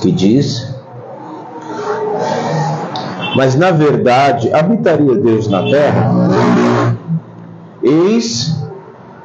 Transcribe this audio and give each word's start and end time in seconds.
que 0.00 0.10
diz: 0.10 0.74
Mas 3.36 3.54
na 3.54 3.70
verdade 3.70 4.52
habitaria 4.52 5.14
Deus 5.16 5.48
na 5.48 5.62
terra? 5.62 6.12
Eis 7.82 8.56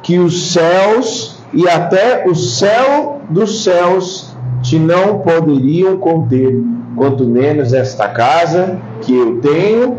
que 0.02 0.18
os 0.18 0.52
céus 0.52 1.36
e 1.52 1.68
até 1.68 2.28
o 2.28 2.34
céu 2.34 3.20
dos 3.28 3.64
céus 3.64 4.36
te 4.62 4.78
não 4.78 5.18
poderiam 5.18 5.96
conter, 5.96 6.62
quanto 6.96 7.24
menos 7.24 7.72
esta 7.72 8.08
casa 8.08 8.78
que 9.00 9.16
eu 9.16 9.40
tenho 9.40 9.98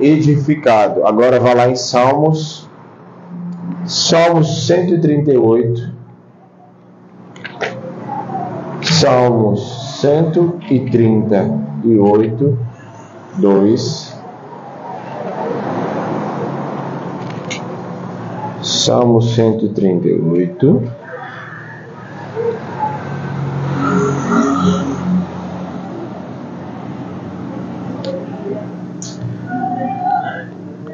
edificado. 0.00 1.06
Agora 1.06 1.38
vá 1.38 1.54
lá 1.54 1.68
em 1.68 1.76
Salmos, 1.76 2.68
Salmos 3.84 4.66
138. 4.66 5.91
Salmos 9.00 9.60
138, 10.00 12.58
2. 13.38 14.12
Salmo 18.62 19.20
138. 19.20 20.82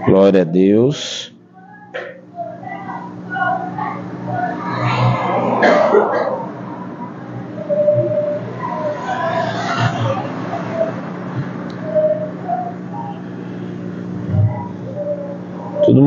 Glória 0.06 0.42
a 0.42 0.44
Deus. 0.44 1.37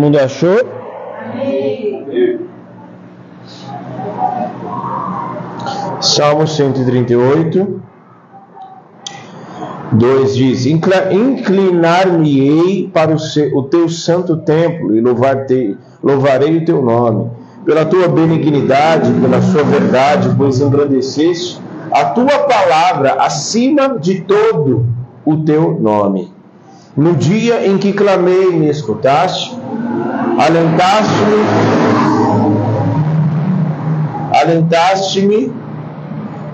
Mundo 0.01 0.19
achou? 0.19 0.57
Salmo 6.01 6.45
138, 6.47 7.81
2 9.91 10.35
diz: 10.35 10.65
Inclinar-me-ei 10.65 12.89
para 12.91 13.15
o, 13.15 13.63
teu 13.63 13.87
santo 13.87 14.37
templo 14.37 14.95
e 14.95 15.01
louvarei 15.01 15.77
o 16.57 16.65
teu 16.65 16.81
nome, 16.81 17.29
pela 17.63 17.85
tua 17.85 18.07
benignidade, 18.07 19.13
pela 19.21 19.39
sua 19.43 19.63
verdade, 19.63 20.33
pois 20.35 20.59
engrandeceste 20.59 21.61
a 21.91 22.05
tua 22.05 22.39
palavra 22.39 23.21
acima 23.21 23.99
de 23.99 24.21
todo 24.21 24.87
o 25.23 25.43
teu 25.43 25.79
nome. 25.79 26.33
No 26.95 27.15
dia 27.15 27.67
em 27.67 27.77
que 27.77 27.93
clamei, 27.93 28.51
me 28.51 28.69
escutaste, 28.69 29.55
alentaste-me, 30.37 31.45
alentaste-me 34.33 35.53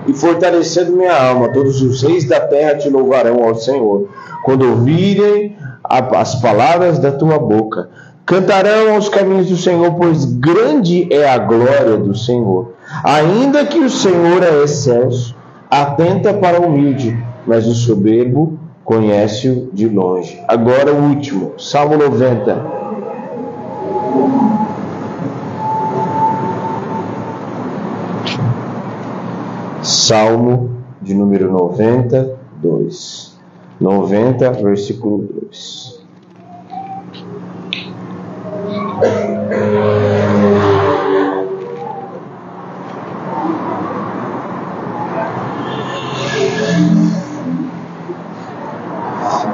e 0.06 0.12
fortalecendo 0.12 0.92
minha 0.92 1.14
alma. 1.14 1.52
Todos 1.52 1.80
os 1.82 2.02
reis 2.02 2.26
da 2.26 2.40
terra 2.40 2.76
te 2.76 2.88
louvarão 2.88 3.42
ao 3.44 3.54
Senhor, 3.54 4.08
quando 4.44 4.68
ouvirem 4.68 5.56
as 5.84 6.34
palavras 6.36 6.98
da 6.98 7.12
tua 7.12 7.38
boca. 7.38 7.88
Cantarão 8.26 8.94
aos 8.94 9.08
caminhos 9.08 9.48
do 9.48 9.56
Senhor, 9.56 9.94
pois 9.94 10.26
grande 10.26 11.08
é 11.10 11.28
a 11.28 11.38
glória 11.38 11.96
do 11.96 12.14
Senhor. 12.14 12.74
Ainda 13.02 13.64
que 13.64 13.78
o 13.78 13.88
Senhor 13.88 14.42
é 14.42 14.64
excelso, 14.64 15.34
atenta 15.70 16.34
para 16.34 16.60
o 16.60 16.66
humilde, 16.66 17.16
mas 17.46 17.66
o 17.66 17.74
soberbo 17.74 18.58
conhece-o 18.84 19.70
de 19.72 19.88
longe. 19.88 20.38
Agora 20.46 20.92
o 20.92 21.08
último, 21.08 21.54
Salmo 21.58 21.96
90. 21.96 22.78
Salmo 29.82 30.70
de 31.00 31.14
número 31.14 31.50
92. 31.52 33.38
90, 33.80 34.50
versículo 34.52 35.18
2. 35.18 35.98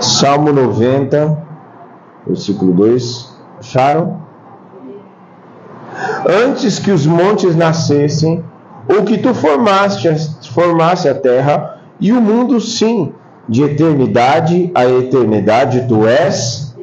Salmo 0.00 0.52
90, 0.52 1.38
versículo 2.26 2.72
2. 2.72 3.34
Acharam? 3.60 4.22
Antes 6.26 6.78
que 6.78 6.90
os 6.90 7.06
montes 7.06 7.54
nascessem, 7.54 8.42
ou 8.88 9.02
que 9.02 9.18
tu 9.18 9.34
formaste, 9.34 10.08
formasse 10.52 11.08
a 11.08 11.14
terra 11.14 11.78
e 12.00 12.12
o 12.12 12.20
mundo, 12.20 12.60
sim, 12.60 13.12
de 13.48 13.62
eternidade 13.62 14.70
a 14.74 14.86
eternidade 14.86 15.86
tu 15.88 16.06
és. 16.06 16.74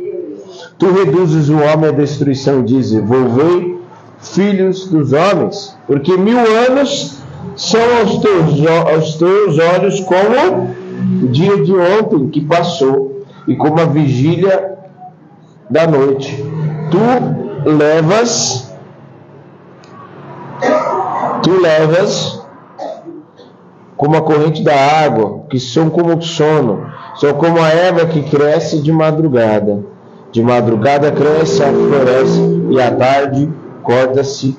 Tu 0.77 0.91
reduzes 0.91 1.49
o 1.49 1.57
homem 1.57 1.89
à 1.89 1.91
destruição 1.91 2.63
dizes: 2.63 3.03
Volvei, 3.03 3.79
filhos 4.19 4.87
dos 4.87 5.13
homens, 5.13 5.77
porque 5.85 6.17
mil 6.17 6.39
anos 6.39 7.17
são 7.55 7.81
aos 7.99 8.17
teus, 8.19 8.67
aos 8.67 9.15
teus 9.15 9.59
olhos 9.59 9.99
como 10.01 10.75
o 11.23 11.27
dia 11.27 11.63
de 11.63 11.73
ontem 11.73 12.29
que 12.29 12.41
passou 12.41 13.23
e 13.47 13.55
como 13.55 13.79
a 13.79 13.85
vigília 13.85 14.75
da 15.69 15.87
noite. 15.87 16.43
Tu 16.89 17.69
levas 17.69 18.70
Tu 21.43 21.59
levas 21.59 22.41
como 23.97 24.15
a 24.15 24.21
corrente 24.21 24.63
da 24.63 24.75
água, 24.75 25.43
que 25.49 25.59
são 25.59 25.89
como 25.89 26.15
o 26.15 26.21
sono, 26.21 26.87
são 27.15 27.33
como 27.33 27.59
a 27.61 27.69
erva 27.69 28.05
que 28.05 28.23
cresce 28.23 28.79
de 28.81 28.91
madrugada. 28.91 29.83
De 30.31 30.41
madrugada 30.41 31.11
cresce, 31.11 31.61
floresce, 31.61 32.41
e 32.69 32.81
à 32.81 32.95
tarde 32.95 33.51
corta-se 33.83 34.57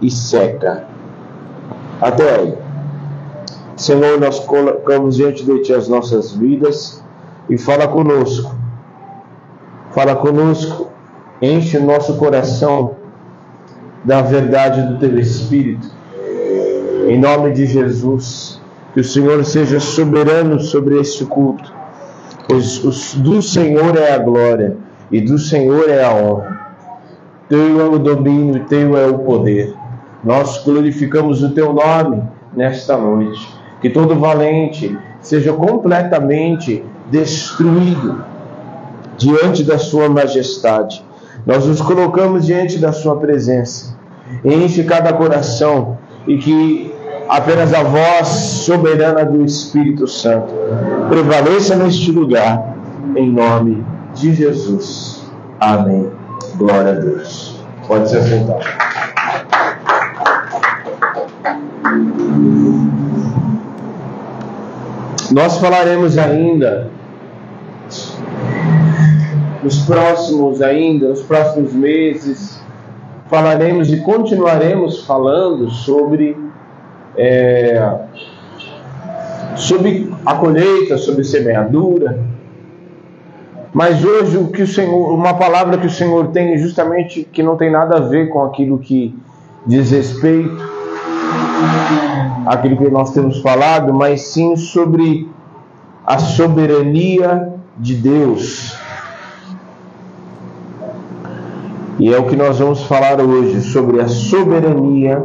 e 0.00 0.10
seca. 0.10 0.84
Até 2.00 2.36
aí. 2.36 2.54
Senhor, 3.76 4.20
nós 4.20 4.38
colocamos 4.40 5.16
diante 5.16 5.44
de 5.44 5.62
Ti 5.62 5.72
as 5.72 5.88
nossas 5.88 6.32
vidas 6.32 7.02
e 7.48 7.56
fala 7.56 7.88
conosco. 7.88 8.54
Fala 9.90 10.14
conosco, 10.16 10.88
enche 11.40 11.78
o 11.78 11.84
nosso 11.84 12.16
coração 12.16 12.96
da 14.04 14.20
verdade 14.22 14.82
do 14.82 14.98
Teu 14.98 15.18
Espírito 15.18 16.03
em 17.08 17.18
nome 17.18 17.52
de 17.52 17.66
Jesus, 17.66 18.60
que 18.92 19.00
o 19.00 19.04
Senhor 19.04 19.44
seja 19.44 19.80
soberano 19.80 20.60
sobre 20.60 20.98
este 21.00 21.24
culto, 21.24 21.72
pois 22.48 23.14
do 23.14 23.42
Senhor 23.42 23.96
é 23.96 24.12
a 24.12 24.18
glória 24.18 24.76
e 25.10 25.20
do 25.20 25.38
Senhor 25.38 25.88
é 25.88 26.02
a 26.04 26.14
honra. 26.14 26.64
Teu 27.48 27.80
é 27.80 27.84
o 27.84 27.98
domínio, 27.98 28.64
teu 28.64 28.96
é 28.96 29.06
o 29.06 29.18
poder. 29.18 29.74
Nós 30.22 30.62
glorificamos 30.64 31.42
o 31.42 31.50
teu 31.50 31.72
nome 31.72 32.22
nesta 32.56 32.96
noite. 32.96 33.46
Que 33.80 33.90
todo 33.90 34.14
valente 34.14 34.96
seja 35.20 35.52
completamente 35.52 36.82
destruído 37.10 38.24
diante 39.18 39.62
da 39.62 39.76
sua 39.76 40.08
majestade. 40.08 41.04
Nós 41.44 41.66
nos 41.66 41.82
colocamos 41.82 42.46
diante 42.46 42.78
da 42.78 42.92
sua 42.92 43.16
presença. 43.16 43.94
Enche 44.42 44.84
cada 44.84 45.12
coração 45.12 45.98
e 46.26 46.38
que 46.38 46.93
apenas 47.36 47.74
a 47.74 47.82
voz 47.82 48.28
soberana 48.28 49.24
do 49.24 49.44
Espírito 49.44 50.06
Santo 50.06 50.54
prevaleça 51.08 51.74
neste 51.74 52.12
lugar, 52.12 52.76
em 53.16 53.28
nome 53.28 53.84
de 54.14 54.32
Jesus. 54.32 55.28
Amém. 55.58 56.10
Glória 56.54 56.92
a 56.92 56.94
Deus. 56.94 57.60
Pode 57.88 58.08
se 58.08 58.16
assentar. 58.16 58.60
Nós 65.32 65.58
falaremos 65.58 66.16
ainda 66.16 66.88
nos 69.60 69.78
próximos 69.80 70.62
ainda, 70.62 71.08
nos 71.08 71.22
próximos 71.22 71.72
meses, 71.72 72.60
falaremos 73.28 73.90
e 73.90 73.96
continuaremos 74.02 75.04
falando 75.04 75.70
sobre 75.70 76.43
é, 77.16 77.92
sobre 79.56 80.12
a 80.24 80.34
colheita, 80.34 80.98
sobre 80.98 81.24
semeadura. 81.24 82.18
Mas 83.72 84.04
hoje 84.04 84.36
o 84.38 84.48
que 84.48 84.62
o 84.62 84.66
Senhor, 84.66 85.12
uma 85.12 85.34
palavra 85.34 85.76
que 85.78 85.86
o 85.86 85.90
Senhor 85.90 86.28
tem 86.28 86.56
justamente 86.58 87.28
que 87.32 87.42
não 87.42 87.56
tem 87.56 87.70
nada 87.70 87.96
a 87.96 88.00
ver 88.00 88.28
com 88.28 88.44
aquilo 88.44 88.78
que 88.78 89.14
diz 89.66 89.90
respeito 89.90 90.74
aquilo 92.46 92.76
que 92.76 92.90
nós 92.90 93.12
temos 93.12 93.40
falado, 93.40 93.92
mas 93.92 94.22
sim 94.22 94.56
sobre 94.56 95.28
a 96.06 96.18
soberania 96.18 97.54
de 97.78 97.94
Deus. 97.94 98.76
E 101.98 102.12
é 102.12 102.18
o 102.18 102.26
que 102.26 102.36
nós 102.36 102.58
vamos 102.58 102.82
falar 102.84 103.20
hoje 103.20 103.60
sobre 103.62 104.00
a 104.00 104.08
soberania 104.08 105.24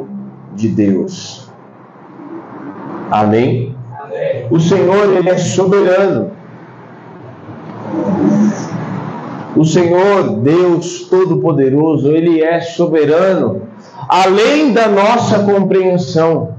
de 0.56 0.70
Deus. 0.70 1.49
Amém? 3.12 3.76
O 4.50 4.60
Senhor, 4.60 5.16
Ele 5.16 5.30
é 5.30 5.38
soberano. 5.38 6.32
O 9.56 9.66
Senhor, 9.66 10.40
Deus 10.42 11.08
Todo-Poderoso, 11.10 12.10
Ele 12.10 12.42
é 12.42 12.62
soberano, 12.62 13.64
além 14.08 14.72
da 14.74 14.88
nossa 14.88 15.40
compreensão. 15.40 16.56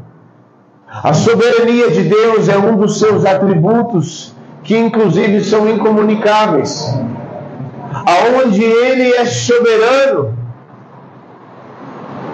A 0.89 1.15
soberania 1.15 1.91
de 1.91 2.03
Deus 2.03 2.49
é 2.49 2.59
um 2.59 2.77
dos 2.77 2.99
seus 2.99 3.25
atributos 3.25 4.35
que, 4.65 4.77
inclusive, 4.77 5.43
são 5.43 5.69
incomunicáveis. 5.69 6.93
Aonde 7.93 8.63
Ele 8.63 9.13
é 9.15 9.25
soberano, 9.25 10.37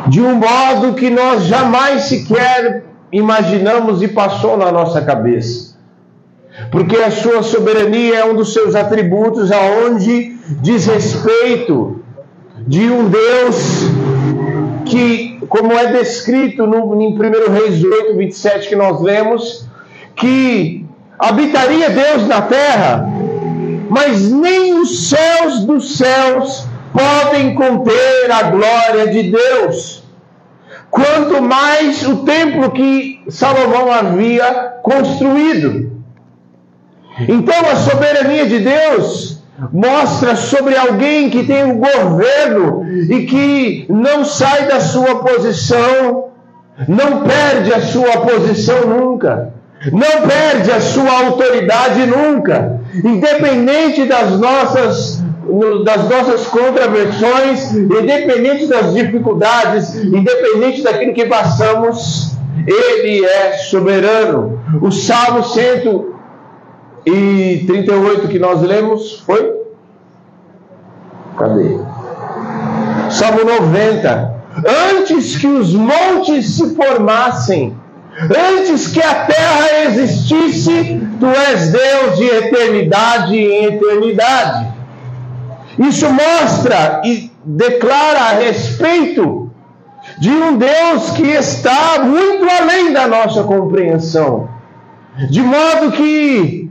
de 0.09 0.23
um 0.23 0.35
modo 0.37 0.95
que 0.95 1.11
nós 1.11 1.45
jamais 1.45 2.05
sequer 2.05 2.85
imaginamos 3.12 4.03
e 4.03 4.08
passou 4.08 4.56
na 4.56 4.70
nossa 4.73 5.00
cabeça. 5.03 5.76
Porque 6.70 6.97
a 6.97 7.11
sua 7.11 7.43
soberania 7.43 8.17
é 8.17 8.25
um 8.25 8.35
dos 8.35 8.53
seus 8.53 8.75
atributos 8.75 9.53
aonde 9.53 10.37
diz 10.62 10.87
respeito 10.87 12.00
de 12.67 12.91
um 12.91 13.08
Deus 13.08 13.82
que, 14.87 15.38
como 15.49 15.73
é 15.73 15.93
descrito 15.93 16.67
no, 16.67 17.00
em 17.00 17.08
1 17.08 17.53
Reis 17.53 17.85
8, 17.85 18.17
27 18.17 18.69
que 18.69 18.76
nós 18.76 19.00
lemos, 19.00 19.67
que 20.14 20.87
habitaria 21.19 21.91
Deus 21.91 22.26
na 22.26 22.43
terra, 22.43 23.06
mas 23.91 24.31
nem 24.31 24.81
os 24.81 25.09
céus 25.09 25.64
dos 25.64 25.97
céus 25.97 26.67
podem 26.93 27.55
conter 27.55 28.31
a 28.31 28.44
glória 28.44 29.09
de 29.09 29.31
Deus. 29.31 30.06
Quanto 30.97 31.43
mais 31.43 32.07
o 32.09 32.25
templo 32.25 32.71
que 32.71 33.21
Salomão 33.29 33.93
havia 33.93 34.79
construído. 34.83 35.93
Então 37.29 37.71
a 37.71 37.77
soberania 37.77 38.47
de 38.47 38.61
Deus 38.61 39.43
mostra 39.71 40.35
sobre 40.37 40.75
alguém 40.75 41.29
que 41.29 41.45
tem 41.45 41.65
o 41.65 41.75
um 41.75 41.79
governo 41.79 42.83
e 43.11 43.27
que 43.27 43.87
não 43.91 44.25
sai 44.25 44.69
da 44.69 44.81
sua 44.81 45.17
posição, 45.17 46.29
não 46.89 47.25
perde 47.25 47.75
a 47.75 47.83
sua 47.83 48.23
posição 48.23 48.87
nunca, 48.87 49.53
não 49.93 50.27
perde 50.27 50.73
a 50.73 50.81
sua 50.81 51.27
autoridade 51.27 52.07
nunca, 52.07 52.81
independente 53.05 54.07
das 54.07 54.41
nossas 54.41 55.23
das 55.85 56.09
nossas 56.09 56.47
contraversões, 56.47 57.73
independente 57.73 58.67
das 58.67 58.95
dificuldades, 58.95 59.95
independente 59.95 60.83
daquilo 60.83 61.15
que 61.15 61.27
passamos, 61.27 62.33
Ele 62.67 63.25
é 63.25 63.53
soberano. 63.59 64.61
O 64.81 64.91
Salmo 64.91 65.45
138 65.45 68.29
que 68.29 68.39
nós 68.39 68.63
lemos 68.63 69.21
foi? 69.21 69.55
Cadê? 71.39 71.79
Salmo 73.11 73.45
90. 73.45 74.35
Antes 74.99 75.37
que 75.37 75.47
os 75.47 75.75
montes 75.75 76.57
se 76.57 76.75
formassem, 76.75 77.77
antes 78.19 78.89
que 78.89 79.03
a 79.03 79.27
terra 79.27 79.85
existisse, 79.85 81.07
tu 81.21 81.27
és 81.27 81.71
Deus 81.71 82.17
de 82.17 82.25
eternidade 82.25 83.37
em 83.37 83.67
eternidade. 83.67 84.75
Isso 85.78 86.06
mostra 86.08 87.02
e 87.05 87.31
declara 87.44 88.20
a 88.20 88.32
respeito 88.32 89.50
de 90.19 90.31
um 90.31 90.56
Deus 90.56 91.11
que 91.11 91.28
está 91.28 92.00
muito 92.02 92.46
além 92.49 92.93
da 92.93 93.06
nossa 93.06 93.43
compreensão. 93.44 94.49
De 95.31 95.43
modo 95.43 95.93
que 95.93 96.70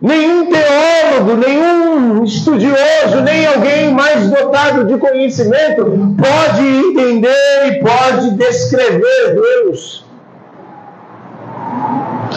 nenhum 0.00 0.46
teólogo, 0.46 1.36
nenhum 1.36 2.24
estudioso, 2.24 3.20
nem 3.22 3.46
alguém 3.46 3.92
mais 3.92 4.30
dotado 4.30 4.86
de 4.86 4.96
conhecimento 4.96 5.84
pode 6.16 6.66
entender 6.66 7.66
e 7.66 7.80
pode 7.80 8.30
descrever 8.36 9.34
Deus. 9.34 10.04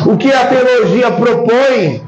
O 0.05 0.17
que 0.17 0.31
a 0.31 0.47
teologia 0.47 1.11
propõe 1.11 2.03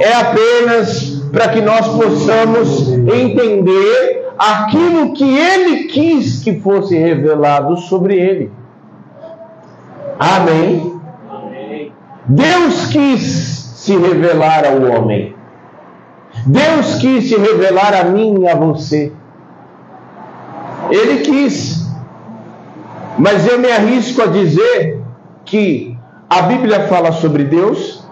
é 0.00 0.12
apenas 0.14 1.23
para 1.34 1.48
que 1.48 1.60
nós 1.60 1.86
possamos 1.88 2.88
entender 2.88 4.32
aquilo 4.38 5.12
que 5.12 5.36
ele 5.36 5.84
quis 5.84 6.42
que 6.42 6.60
fosse 6.60 6.96
revelado 6.96 7.76
sobre 7.76 8.14
ele. 8.18 8.52
Amém? 10.18 10.94
Deus 12.26 12.86
quis 12.86 13.20
se 13.20 13.96
revelar 13.96 14.64
ao 14.64 14.80
homem. 14.82 15.34
Deus 16.46 16.96
quis 16.96 17.28
se 17.28 17.36
revelar 17.36 17.94
a 17.94 18.04
mim 18.04 18.40
e 18.40 18.48
a 18.48 18.54
você. 18.54 19.12
Ele 20.90 21.18
quis. 21.18 21.84
Mas 23.18 23.46
eu 23.46 23.58
me 23.58 23.70
arrisco 23.70 24.22
a 24.22 24.26
dizer 24.26 25.02
que 25.44 25.96
a 26.30 26.42
Bíblia 26.42 26.88
fala 26.88 27.12
sobre 27.12 27.44
Deus, 27.44 28.04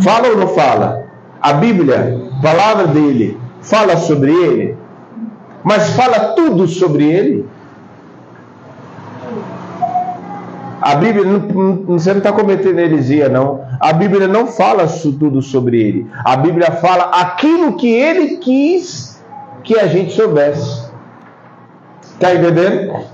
Fala 0.00 0.28
ou 0.28 0.36
não 0.36 0.48
fala? 0.48 0.99
A 1.40 1.54
Bíblia, 1.54 2.20
palavra 2.42 2.86
dele, 2.86 3.38
fala 3.62 3.96
sobre 3.96 4.32
ele, 4.32 4.76
mas 5.64 5.90
fala 5.90 6.34
tudo 6.34 6.66
sobre 6.66 7.04
ele. 7.04 7.48
A 10.82 10.94
Bíblia, 10.94 11.24
você 11.86 12.10
não 12.10 12.18
está 12.18 12.32
cometendo 12.32 12.78
heresia, 12.78 13.28
não. 13.28 13.62
A 13.78 13.92
Bíblia 13.92 14.26
não 14.26 14.46
fala 14.46 14.86
tudo 14.86 15.42
sobre 15.42 15.80
ele. 15.80 16.10
A 16.24 16.36
Bíblia 16.36 16.72
fala 16.72 17.04
aquilo 17.04 17.74
que 17.74 17.88
ele 17.90 18.38
quis 18.38 19.22
que 19.62 19.78
a 19.78 19.86
gente 19.86 20.12
soubesse. 20.12 20.90
Está 22.02 22.34
entendendo? 22.34 23.04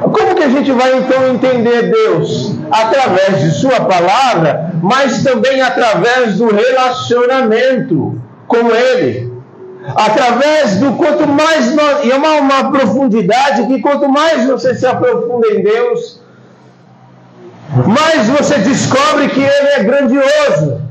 Como 0.00 0.34
que 0.34 0.42
a 0.42 0.48
gente 0.48 0.70
vai 0.72 0.98
então 0.98 1.28
entender 1.28 1.90
Deus? 1.90 2.56
Através 2.74 3.40
de 3.40 3.50
Sua 3.52 3.80
palavra, 3.82 4.72
mas 4.82 5.22
também 5.22 5.60
através 5.60 6.38
do 6.38 6.52
relacionamento 6.52 8.20
com 8.48 8.70
Ele. 8.70 9.32
Através 9.94 10.78
do 10.78 10.94
quanto 10.94 11.28
mais 11.28 11.72
nós. 11.72 12.04
E 12.04 12.10
é 12.10 12.16
uma, 12.16 12.32
uma 12.40 12.72
profundidade 12.72 13.66
que 13.66 13.80
quanto 13.80 14.08
mais 14.08 14.46
você 14.46 14.74
se 14.74 14.86
aprofunda 14.86 15.46
em 15.48 15.62
Deus, 15.62 16.20
mais 17.86 18.26
você 18.28 18.58
descobre 18.58 19.28
que 19.28 19.40
Ele 19.40 19.68
é 19.76 19.84
grandioso. 19.84 20.82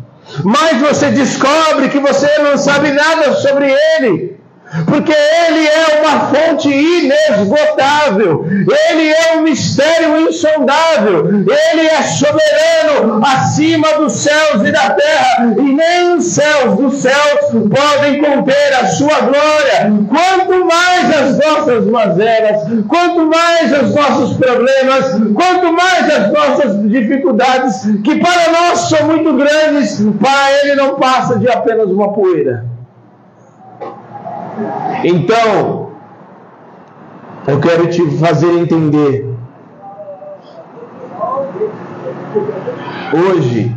Mais 0.44 0.80
você 0.80 1.10
descobre 1.10 1.90
que 1.90 2.00
você 2.00 2.30
não 2.40 2.58
sabe 2.58 2.92
nada 2.92 3.34
sobre 3.34 3.76
Ele 3.98 4.43
porque 4.86 5.14
Ele 5.14 5.68
é 5.68 6.02
uma 6.02 6.20
fonte 6.28 6.70
inesgotável, 6.70 8.46
Ele 8.50 9.12
é 9.12 9.38
um 9.38 9.42
mistério 9.44 10.28
insondável, 10.28 11.28
Ele 11.28 11.88
é 11.88 12.02
soberano 12.02 13.24
acima 13.24 13.88
dos 14.00 14.14
céus 14.14 14.68
e 14.68 14.72
da 14.72 14.90
terra, 14.92 15.54
e 15.58 15.62
nem 15.62 16.16
os 16.16 16.26
céus 16.26 16.76
dos 16.78 17.02
céus 17.02 17.52
podem 17.52 18.22
conter 18.22 18.74
a 18.82 18.88
sua 18.88 19.20
glória. 19.22 19.94
Quanto 20.10 20.66
mais 20.66 21.18
as 21.18 21.38
nossas 21.38 21.86
mazelas, 21.86 22.62
quanto 22.88 23.26
mais 23.28 23.84
os 23.84 23.94
nossos 23.94 24.38
problemas, 24.38 25.12
quanto 25.36 25.72
mais 25.72 26.10
as 26.12 26.32
nossas 26.32 26.90
dificuldades, 26.90 27.82
que 28.04 28.16
para 28.16 28.52
nós 28.52 28.90
são 28.90 29.06
muito 29.08 29.34
grandes, 29.34 30.02
para 30.20 30.64
Ele 30.64 30.76
não 30.76 30.96
passa 30.96 31.38
de 31.38 31.48
apenas 31.48 31.90
uma 31.90 32.12
poeira. 32.12 32.73
Então, 35.04 35.92
eu 37.48 37.60
quero 37.60 37.90
te 37.90 38.18
fazer 38.18 38.52
entender. 38.60 39.30
Hoje, 43.14 43.76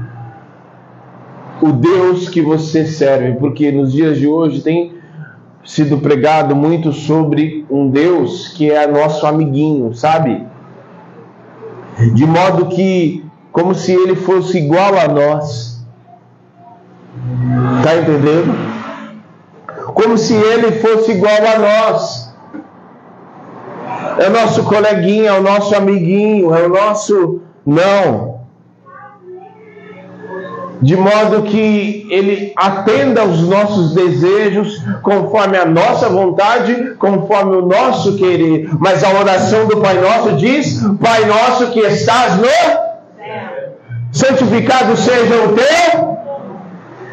o 1.60 1.72
Deus 1.72 2.28
que 2.28 2.40
você 2.40 2.86
serve, 2.86 3.32
porque 3.38 3.72
nos 3.72 3.92
dias 3.92 4.18
de 4.18 4.26
hoje 4.26 4.60
tem 4.60 4.94
sido 5.64 5.98
pregado 5.98 6.54
muito 6.54 6.92
sobre 6.92 7.66
um 7.68 7.90
Deus 7.90 8.48
que 8.48 8.70
é 8.70 8.86
nosso 8.86 9.26
amiguinho, 9.26 9.92
sabe? 9.94 10.44
De 12.14 12.26
modo 12.26 12.66
que, 12.66 13.24
como 13.50 13.74
se 13.74 13.92
ele 13.92 14.14
fosse 14.14 14.58
igual 14.58 14.96
a 14.98 15.08
nós. 15.08 15.84
Tá 17.82 17.96
entendendo? 17.96 18.85
Como 19.96 20.18
se 20.18 20.34
ele 20.34 20.72
fosse 20.72 21.12
igual 21.12 21.32
a 21.32 21.58
nós. 21.58 22.30
é 24.18 24.28
o 24.28 24.30
nosso 24.30 24.64
coleguinha, 24.64 25.30
é 25.30 25.32
o 25.32 25.42
nosso 25.42 25.74
amiguinho, 25.74 26.54
é 26.54 26.66
o 26.66 26.68
nosso. 26.68 27.40
Não. 27.64 28.36
De 30.82 30.94
modo 30.94 31.44
que 31.44 32.06
ele 32.10 32.52
atenda 32.54 33.22
aos 33.22 33.40
nossos 33.40 33.94
desejos, 33.94 34.82
conforme 35.02 35.56
a 35.56 35.64
nossa 35.64 36.10
vontade, 36.10 36.94
conforme 36.98 37.56
o 37.56 37.66
nosso 37.66 38.18
querer. 38.18 38.68
Mas 38.78 39.02
a 39.02 39.18
oração 39.18 39.66
do 39.66 39.78
Pai 39.78 39.98
Nosso 39.98 40.32
diz: 40.36 40.78
Pai 41.00 41.24
Nosso 41.24 41.70
que 41.70 41.80
estás 41.80 42.36
no 42.36 42.46
santificado 44.12 44.94
seja 44.94 45.42
o 45.42 45.54
teu 45.54 46.15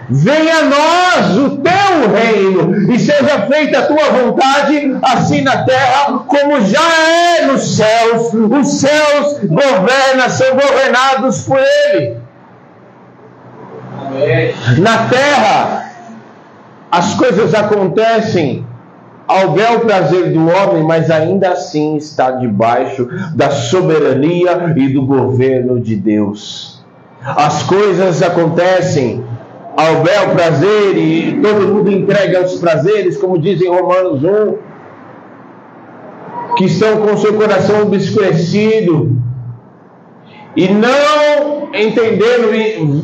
Venha 0.09 0.57
a 0.57 0.63
nós 0.63 1.37
o 1.37 1.57
teu 1.57 2.13
reino 2.13 2.91
e 2.91 2.99
seja 2.99 3.47
feita 3.47 3.79
a 3.79 3.85
tua 3.85 4.09
vontade, 4.11 4.97
assim 5.01 5.41
na 5.41 5.63
terra 5.63 6.19
como 6.27 6.61
já 6.61 6.81
é 6.81 7.45
nos 7.45 7.75
céus. 7.75 8.33
Os 8.33 8.79
céus 8.79 9.39
governam, 9.45 10.29
são 10.29 10.55
governados 10.55 11.43
por 11.43 11.59
Ele. 11.59 12.17
Na 14.79 15.07
terra, 15.07 15.91
as 16.91 17.15
coisas 17.15 17.55
acontecem 17.55 18.65
ao 19.27 19.51
bel 19.51 19.79
prazer 19.79 20.31
do 20.31 20.47
homem, 20.47 20.83
mas 20.83 21.09
ainda 21.09 21.51
assim 21.51 21.95
está 21.95 22.31
debaixo 22.31 23.07
da 23.33 23.49
soberania 23.49 24.73
e 24.75 24.89
do 24.89 25.05
governo 25.05 25.79
de 25.79 25.95
Deus. 25.95 26.83
As 27.25 27.63
coisas 27.63 28.21
acontecem 28.21 29.23
ao 29.75 30.03
bel 30.03 30.29
prazer 30.33 30.97
e 30.97 31.39
todo 31.41 31.67
mundo 31.67 31.91
entrega 31.91 32.39
aos 32.39 32.55
prazeres, 32.55 33.17
como 33.17 33.39
dizem 33.39 33.69
Romanos 33.69 34.23
1, 34.23 34.57
que 36.55 36.65
estão 36.65 36.97
com 36.97 37.17
seu 37.17 37.33
coração 37.33 37.81
obscurecido 37.81 39.17
e 40.55 40.67
não 40.69 41.69
entendendo, 41.73 42.51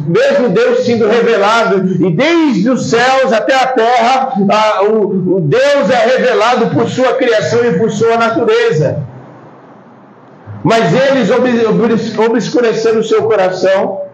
mesmo 0.07 0.49
Deus 0.49 0.85
sendo 0.85 1.07
revelado, 1.07 1.83
e 2.05 2.11
desde 2.11 2.69
os 2.69 2.91
céus 2.91 3.33
até 3.33 3.55
a 3.55 3.67
terra, 3.67 4.33
a, 4.51 4.83
o, 4.83 5.37
o 5.37 5.41
Deus 5.41 5.89
é 5.89 6.17
revelado 6.17 6.67
por 6.67 6.87
sua 6.87 7.15
criação 7.15 7.65
e 7.65 7.79
por 7.79 7.89
sua 7.89 8.17
natureza. 8.17 9.03
Mas 10.63 10.93
eles 10.93 11.31
obscureceram 12.19 12.99
o 12.99 13.03
seu 13.03 13.23
coração 13.23 14.08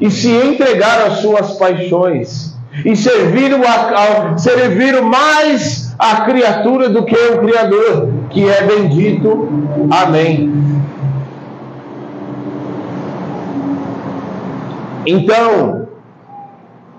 e 0.00 0.10
se 0.10 0.30
entregaram 0.30 1.06
às 1.06 1.18
suas 1.18 1.52
paixões 1.58 2.54
e 2.84 2.96
serviram, 2.96 3.62
a, 3.64 4.32
a, 4.32 4.38
serviram 4.38 5.02
mais 5.02 5.94
a 5.98 6.22
criatura 6.22 6.88
do 6.88 7.04
que 7.04 7.14
o 7.14 7.38
Criador, 7.40 8.08
que 8.30 8.48
é 8.48 8.62
bendito. 8.62 9.48
Amém. 9.90 10.50
Então, 15.06 15.88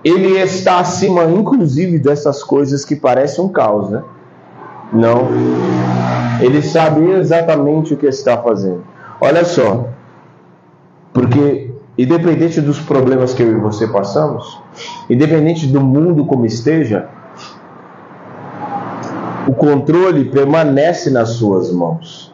ele 0.04 0.38
está 0.38 0.78
acima, 0.78 1.24
inclusive, 1.24 1.98
dessas 1.98 2.42
coisas 2.42 2.84
que 2.84 2.94
parecem 2.94 3.44
um 3.44 3.48
caos, 3.48 3.90
né? 3.90 4.02
Não. 4.92 5.28
Ele 6.40 6.60
sabe 6.60 7.10
exatamente 7.10 7.94
o 7.94 7.96
que 7.96 8.06
está 8.06 8.36
fazendo. 8.38 8.84
Olha 9.20 9.44
só. 9.44 9.88
Porque 11.12 11.71
independente 11.96 12.60
dos 12.60 12.80
problemas 12.80 13.34
que 13.34 13.42
eu 13.42 13.52
e 13.52 13.60
você 13.60 13.86
passamos, 13.86 14.60
independente 15.10 15.66
do 15.66 15.80
mundo 15.80 16.24
como 16.24 16.46
esteja, 16.46 17.08
o 19.46 19.52
controle 19.52 20.26
permanece 20.26 21.10
nas 21.10 21.30
suas 21.30 21.70
mãos. 21.72 22.32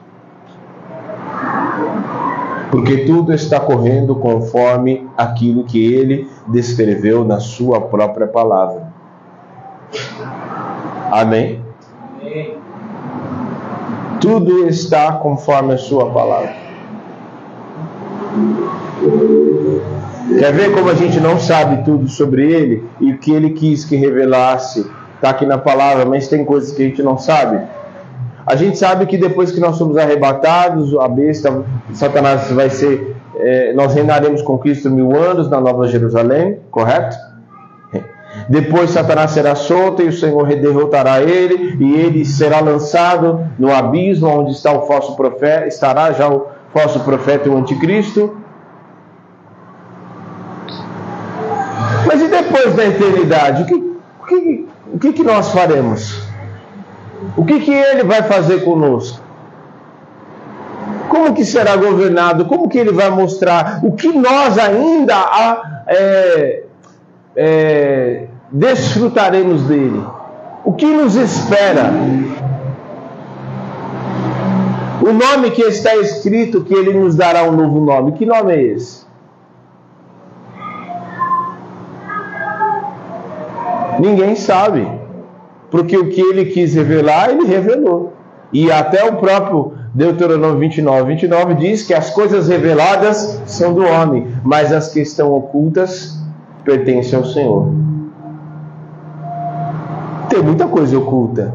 Porque 2.71 2.99
tudo 2.99 3.33
está 3.33 3.59
correndo 3.59 4.15
conforme 4.17 5.09
aquilo 5.17 5.65
que 5.65 5.95
ele 5.95 6.31
descreveu 6.47 7.25
na 7.25 7.41
sua 7.41 7.81
própria 7.81 8.27
palavra. 8.27 8.93
Amém? 11.11 11.63
Tudo 14.21 14.69
está 14.69 15.13
conforme 15.13 15.73
a 15.75 15.79
sua 15.79 16.11
palavra. 16.11 16.55
Quer 20.39 20.53
ver 20.53 20.73
como 20.73 20.91
a 20.91 20.95
gente 20.95 21.21
não 21.21 21.39
sabe 21.39 21.85
tudo 21.85 22.09
sobre 22.09 22.53
ele 22.53 22.85
e 23.01 23.13
o 23.13 23.19
que 23.19 23.33
ele 23.33 23.51
quis 23.51 23.85
que 23.85 23.97
revelasse? 23.97 24.87
Está 25.15 25.31
aqui 25.31 25.47
na 25.47 25.59
palavra, 25.59 26.05
mas 26.05 26.29
tem 26.29 26.45
coisas 26.45 26.73
que 26.73 26.83
a 26.83 26.87
gente 26.87 27.03
não 27.03 27.19
sabe. 27.19 27.61
A 28.47 28.57
gente 28.57 28.79
sabe 28.79 29.05
que 29.07 29.19
depois 29.19 29.51
que 29.51 29.61
nós 29.61 29.77
somos 29.77 29.97
arrebatados, 29.97 30.97
a 30.99 31.09
besta, 31.09 31.65
Satanás 31.93 32.51
vai 32.51 32.71
ser. 32.71 33.17
É, 33.37 33.73
nós 33.73 33.95
reinaremos 33.95 34.43
com 34.43 34.59
Cristo 34.59 34.91
mil 34.91 35.15
anos 35.15 35.51
na 35.51 35.61
Nova 35.61 35.87
Jerusalém, 35.87 36.59
correto? 36.71 37.17
Depois 38.49 38.91
Satanás 38.91 39.33
será 39.33 39.55
solto 39.55 40.03
e 40.03 40.09
o 40.09 40.13
Senhor 40.13 40.47
derrotará 40.47 41.21
ele, 41.21 41.77
e 41.79 41.95
ele 41.97 42.25
será 42.25 42.61
lançado 42.61 43.47
no 43.59 43.75
abismo 43.75 44.29
onde 44.29 44.53
está 44.53 44.73
o 44.73 44.87
falso 44.87 45.17
profeta, 45.17 45.67
estará 45.67 46.13
já 46.13 46.29
o 46.29 46.47
falso 46.73 47.01
profeta 47.01 47.49
e 47.49 47.51
o 47.51 47.57
anticristo. 47.57 48.37
Mas 52.07 52.23
e 52.23 52.29
depois 52.59 52.75
da 52.75 52.87
eternidade? 52.87 53.63
O 53.63 53.67
que, 53.67 53.75
o 53.75 54.27
que, 54.27 54.69
o 54.95 54.99
que, 54.99 55.13
que 55.13 55.23
nós 55.23 55.53
faremos? 55.53 56.23
O 57.37 57.45
que, 57.45 57.61
que 57.61 57.73
ele 57.73 58.05
vai 58.05 58.23
fazer 58.23 58.65
conosco? 58.65 59.21
Como 61.09 61.35
que 61.35 61.45
será 61.45 61.77
governado? 61.77 62.45
Como 62.45 62.69
que 62.69 62.79
ele 62.79 62.93
vai 62.93 63.11
mostrar? 63.11 63.81
O 63.83 63.93
que 63.93 64.09
nós 64.09 64.59
ainda 64.59 65.15
é, 65.87 66.63
é, 67.35 68.27
desfrutaremos 68.51 69.63
dele? 69.63 70.03
O 70.65 70.73
que 70.73 70.87
nos 70.87 71.17
espera? 71.17 71.91
O 75.01 75.13
nome 75.13 75.51
que 75.53 75.63
está 75.63 75.97
escrito 75.97 76.65
que 76.65 76.75
ele 76.75 76.93
nos 76.93 77.17
dará 77.17 77.45
um 77.45 77.53
novo 77.53 77.81
nome. 77.81 78.13
Que 78.13 78.27
nome 78.27 78.55
é 78.55 78.63
esse? 78.63 79.08
Ninguém 83.99 84.37
sabe. 84.37 84.89
Porque 85.71 85.97
o 85.97 86.09
que 86.09 86.21
ele 86.21 86.47
quis 86.47 86.75
revelar, 86.75 87.31
ele 87.31 87.45
revelou. 87.45 88.13
E 88.53 88.71
até 88.73 89.05
o 89.05 89.17
próprio 89.17 89.75
Deuteronômio 89.93 90.59
29, 90.59 91.13
29 91.13 91.55
diz 91.55 91.83
que 91.83 91.93
as 91.93 92.11
coisas 92.11 92.49
reveladas 92.49 93.43
são 93.47 93.75
do 93.75 93.85
homem, 93.85 94.27
mas 94.43 94.73
as 94.73 94.93
que 94.93 95.01
estão 95.01 95.33
ocultas 95.33 96.19
pertencem 96.65 97.19
ao 97.19 97.25
Senhor. 97.25 97.73
Tem 100.31 100.43
muita 100.43 100.67
coisa 100.67 100.99
oculta. 100.99 101.55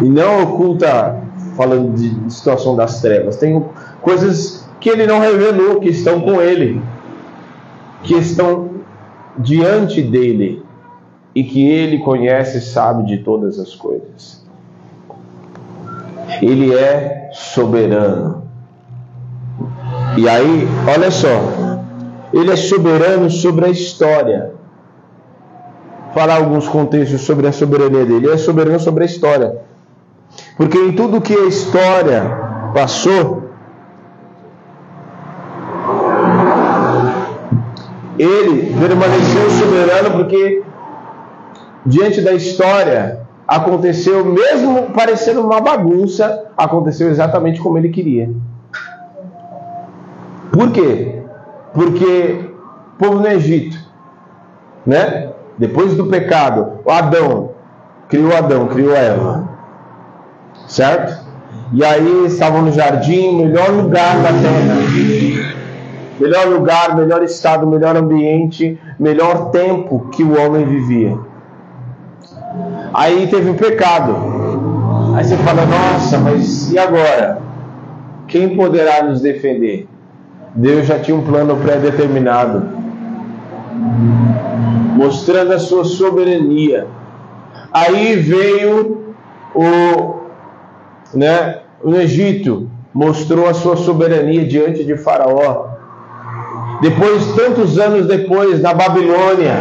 E 0.00 0.08
não 0.08 0.42
oculta, 0.42 1.20
falando 1.56 1.94
de 1.94 2.32
situação 2.32 2.76
das 2.76 3.00
trevas, 3.00 3.36
tem 3.36 3.64
coisas 4.02 4.68
que 4.80 4.88
ele 4.88 5.06
não 5.06 5.20
revelou, 5.20 5.80
que 5.80 5.88
estão 5.88 6.20
com 6.20 6.40
ele, 6.40 6.82
que 8.02 8.14
estão 8.14 8.75
diante 9.38 10.02
dele 10.02 10.62
e 11.34 11.44
que 11.44 11.68
ele 11.68 11.98
conhece 11.98 12.58
e 12.58 12.60
sabe 12.60 13.04
de 13.04 13.18
todas 13.18 13.58
as 13.58 13.74
coisas. 13.74 14.44
Ele 16.40 16.74
é 16.74 17.30
soberano. 17.32 18.44
E 20.16 20.28
aí, 20.28 20.66
olha 20.88 21.10
só, 21.10 21.28
ele 22.32 22.50
é 22.50 22.56
soberano 22.56 23.30
sobre 23.30 23.66
a 23.66 23.68
história. 23.68 24.52
Falar 26.14 26.36
alguns 26.36 26.66
contextos 26.66 27.20
sobre 27.20 27.46
a 27.46 27.52
soberania 27.52 28.04
dele. 28.04 28.26
Ele 28.26 28.34
é 28.34 28.38
soberano 28.38 28.80
sobre 28.80 29.04
a 29.04 29.06
história. 29.06 29.58
Porque 30.56 30.78
em 30.78 30.92
tudo 30.92 31.20
que 31.20 31.34
a 31.34 31.44
história 31.44 32.24
passou, 32.72 33.45
ele 38.18 38.74
permaneceu 38.78 39.50
soberano 39.50 40.10
porque 40.12 40.62
diante 41.84 42.20
da 42.20 42.32
história 42.32 43.20
aconteceu, 43.46 44.24
mesmo 44.24 44.90
parecendo 44.94 45.40
uma 45.40 45.60
bagunça, 45.60 46.46
aconteceu 46.56 47.08
exatamente 47.08 47.60
como 47.60 47.78
ele 47.78 47.90
queria. 47.90 48.30
Por 50.52 50.72
quê? 50.72 51.22
Porque 51.72 52.50
o 52.94 52.98
povo 52.98 53.20
no 53.20 53.28
Egito, 53.28 53.78
né? 54.84 55.30
Depois 55.58 55.94
do 55.94 56.06
pecado, 56.06 56.80
Adão 56.88 57.50
criou 58.08 58.36
Adão, 58.36 58.66
criou 58.68 58.94
Eva, 58.94 59.48
certo? 60.66 61.24
E 61.72 61.84
aí 61.84 62.26
estavam 62.26 62.62
no 62.62 62.72
jardim, 62.72 63.36
melhor 63.36 63.70
lugar 63.70 64.16
da 64.18 64.28
terra 64.28 65.65
melhor 66.18 66.46
lugar, 66.46 66.96
melhor 66.96 67.22
estado, 67.22 67.66
melhor 67.66 67.96
ambiente, 67.96 68.78
melhor 68.98 69.50
tempo 69.50 70.08
que 70.10 70.22
o 70.22 70.38
homem 70.38 70.64
vivia. 70.64 71.18
Aí 72.92 73.26
teve 73.26 73.50
o 73.50 73.54
pecado. 73.54 74.14
Aí 75.14 75.24
você 75.24 75.36
fala, 75.38 75.66
nossa, 75.66 76.18
mas 76.18 76.72
e 76.72 76.78
agora? 76.78 77.38
Quem 78.28 78.56
poderá 78.56 79.04
nos 79.04 79.20
defender? 79.20 79.88
Deus 80.54 80.86
já 80.86 80.98
tinha 80.98 81.16
um 81.16 81.22
plano 81.22 81.56
pré-determinado, 81.56 82.66
mostrando 84.96 85.52
a 85.52 85.58
sua 85.58 85.84
soberania. 85.84 86.86
Aí 87.70 88.16
veio 88.16 89.14
o, 89.54 90.14
né, 91.14 91.58
o 91.82 91.94
Egito, 91.94 92.70
mostrou 92.92 93.46
a 93.46 93.54
sua 93.54 93.76
soberania 93.76 94.46
diante 94.46 94.82
de 94.82 94.96
Faraó. 94.96 95.75
Depois, 96.80 97.24
tantos 97.34 97.78
anos 97.78 98.06
depois, 98.06 98.60
na 98.60 98.74
Babilônia, 98.74 99.54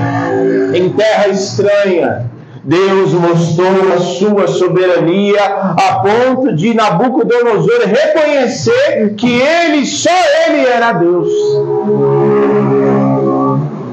em 0.73 0.89
terra 0.89 1.29
estranha, 1.29 2.29
Deus 2.65 3.13
mostrou 3.13 3.93
a 3.93 3.99
sua 3.99 4.47
soberania 4.47 5.39
a 5.45 5.99
ponto 5.99 6.55
de 6.55 6.73
Nabucodonosor 6.73 7.81
reconhecer 7.85 9.13
que 9.15 9.39
ele, 9.39 9.85
só 9.85 10.09
ele 10.47 10.65
era 10.65 10.91
Deus. 10.93 11.29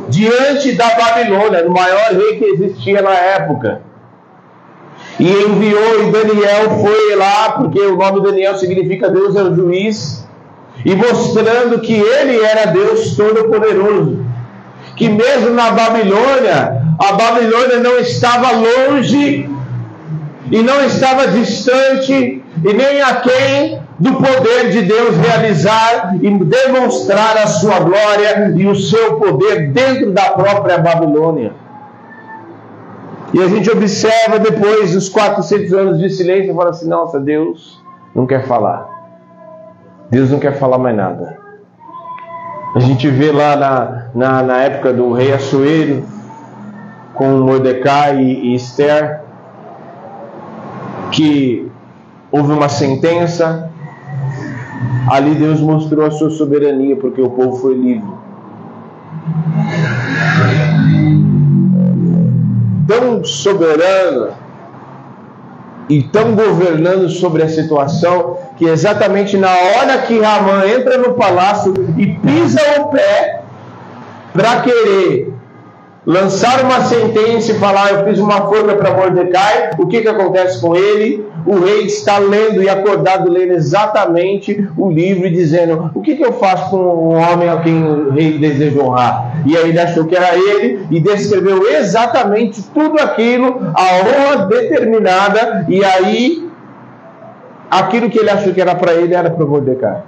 Diante 0.09 0.73
da 0.73 0.95
Babilônia, 0.95 1.67
o 1.67 1.71
maior 1.71 2.13
rei 2.13 2.39
que 2.39 2.45
existia 2.47 3.03
na 3.03 3.13
época. 3.13 3.83
E 5.21 5.31
enviou, 5.31 6.09
e 6.09 6.11
Daniel 6.11 6.71
foi 6.81 7.15
lá, 7.15 7.53
porque 7.53 7.79
o 7.79 7.97
nome 7.97 8.23
Daniel 8.23 8.57
significa 8.57 9.11
Deus 9.11 9.37
é 9.37 9.43
o 9.43 9.55
juiz, 9.55 10.27
e 10.85 10.95
mostrando 10.95 11.81
que 11.81 11.95
ele 11.95 12.43
era 12.43 12.67
Deus 12.67 13.17
Todo-Poderoso. 13.17 14.25
Que 14.97 15.09
mesmo 15.09 15.51
na 15.51 15.71
Babilônia, 15.71 16.83
a 16.99 17.13
Babilônia 17.13 17.79
não 17.79 17.99
estava 17.99 18.51
longe 18.53 19.49
e 20.51 20.63
não 20.63 20.85
estava 20.85 21.29
distante 21.29 22.43
e 22.65 22.73
nem 22.73 23.01
aquém 23.01 23.81
do 23.99 24.15
poder 24.15 24.71
de 24.71 24.83
Deus 24.83 25.17
realizar 25.17 26.17
e 26.21 26.31
demonstrar 26.45 27.37
a 27.39 27.47
sua 27.47 27.81
glória 27.81 28.53
e 28.57 28.67
o 28.67 28.75
seu 28.75 29.17
poder 29.17 29.71
dentro 29.71 30.11
da 30.13 30.31
própria 30.31 30.79
Babilônia. 30.79 31.53
E 33.33 33.41
a 33.41 33.49
gente 33.49 33.71
observa 33.71 34.39
depois 34.39 34.93
dos 34.93 35.09
400 35.09 35.73
anos 35.73 35.99
de 35.99 36.11
silêncio 36.11 36.53
e 36.53 36.55
fala 36.55 36.71
assim: 36.71 36.89
nossa, 36.89 37.19
Deus 37.19 37.83
não 38.15 38.27
quer 38.27 38.47
falar. 38.47 38.92
Deus 40.13 40.31
não 40.31 40.39
quer 40.39 40.59
falar 40.59 40.77
mais 40.77 40.95
nada. 40.95 41.39
A 42.77 42.81
gente 42.81 43.09
vê 43.09 43.33
lá 43.33 43.57
na, 43.57 44.07
na, 44.15 44.43
na 44.43 44.59
época 44.59 44.93
do 44.93 45.11
rei 45.15 45.33
Assuero, 45.33 46.05
com 47.15 47.39
Mordecai 47.39 48.23
e 48.23 48.55
Esther, 48.55 49.23
que 51.11 51.67
houve 52.31 52.53
uma 52.53 52.69
sentença, 52.69 53.71
ali 55.11 55.35
Deus 55.35 55.63
mostrou 55.63 56.05
a 56.05 56.11
sua 56.11 56.29
soberania, 56.29 56.95
porque 56.95 57.23
o 57.23 57.31
povo 57.31 57.57
foi 57.57 57.75
livre. 57.75 58.13
Tão 62.87 63.25
soberano 63.25 64.35
e 65.89 66.03
tão 66.03 66.35
governando 66.35 67.09
sobre 67.09 67.43
a 67.43 67.49
situação 67.49 68.37
que 68.63 68.69
exatamente 68.69 69.37
na 69.37 69.51
hora 69.51 69.99
que 70.07 70.21
Ramã 70.21 70.65
entra 70.69 70.97
no 70.97 71.15
palácio 71.15 71.75
e 71.99 72.07
pisa 72.07 72.61
o 72.81 72.91
pé 72.91 73.41
para 74.33 74.61
querer 74.61 75.33
lançar 76.07 76.65
uma 76.65 76.83
sentença 76.83 77.51
e 77.51 77.59
falar: 77.59 77.91
Eu 77.91 78.05
fiz 78.05 78.21
uma 78.21 78.43
forca 78.43 78.77
para 78.77 78.95
Mordecai. 78.95 79.71
O 79.79 79.89
que, 79.89 80.01
que 80.01 80.09
acontece 80.09 80.61
com 80.61 80.77
ele? 80.77 81.27
O 81.45 81.59
rei 81.59 81.87
está 81.87 82.19
lendo 82.19 82.63
e 82.63 82.69
acordado, 82.69 83.29
lendo 83.29 83.53
exatamente 83.53 84.69
o 84.79 84.89
livro 84.89 85.29
dizendo: 85.29 85.91
O 85.93 86.01
que, 86.01 86.15
que 86.15 86.25
eu 86.25 86.33
faço 86.35 86.71
com 86.71 86.77
um 86.77 87.17
homem 87.17 87.49
a 87.49 87.57
quem 87.57 87.83
o 87.83 88.11
rei 88.13 88.39
deseja 88.39 88.81
honrar? 88.81 89.43
E 89.45 89.57
aí 89.57 89.71
ele 89.71 89.81
achou 89.81 90.05
que 90.05 90.15
era 90.15 90.37
ele 90.37 90.87
e 90.89 91.01
descreveu 91.01 91.69
exatamente 91.69 92.63
tudo 92.73 93.01
aquilo, 93.01 93.73
a 93.75 94.37
honra 94.37 94.47
determinada, 94.47 95.67
e 95.69 95.85
aí 95.85 96.52
aquilo 97.73 98.11
que 98.11 98.19
ele 98.19 98.29
achou 98.29 98.53
que 98.53 98.61
era 98.61 98.75
para 98.75 98.93
ele 98.93 99.15
era 99.15 99.31
para 99.31 99.47
Mordecai. 99.47 100.03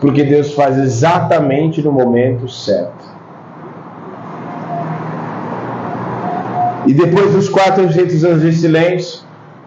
Porque 0.00 0.22
Deus 0.22 0.52
faz 0.52 0.76
exatamente 0.76 1.82
no 1.82 1.90
momento 1.90 2.46
certo. 2.46 3.08
E 6.86 6.92
depois 6.92 7.32
dos 7.32 7.48
400 7.48 8.24
anos 8.24 8.42
de 8.42 8.52
silêncio, 8.52 9.20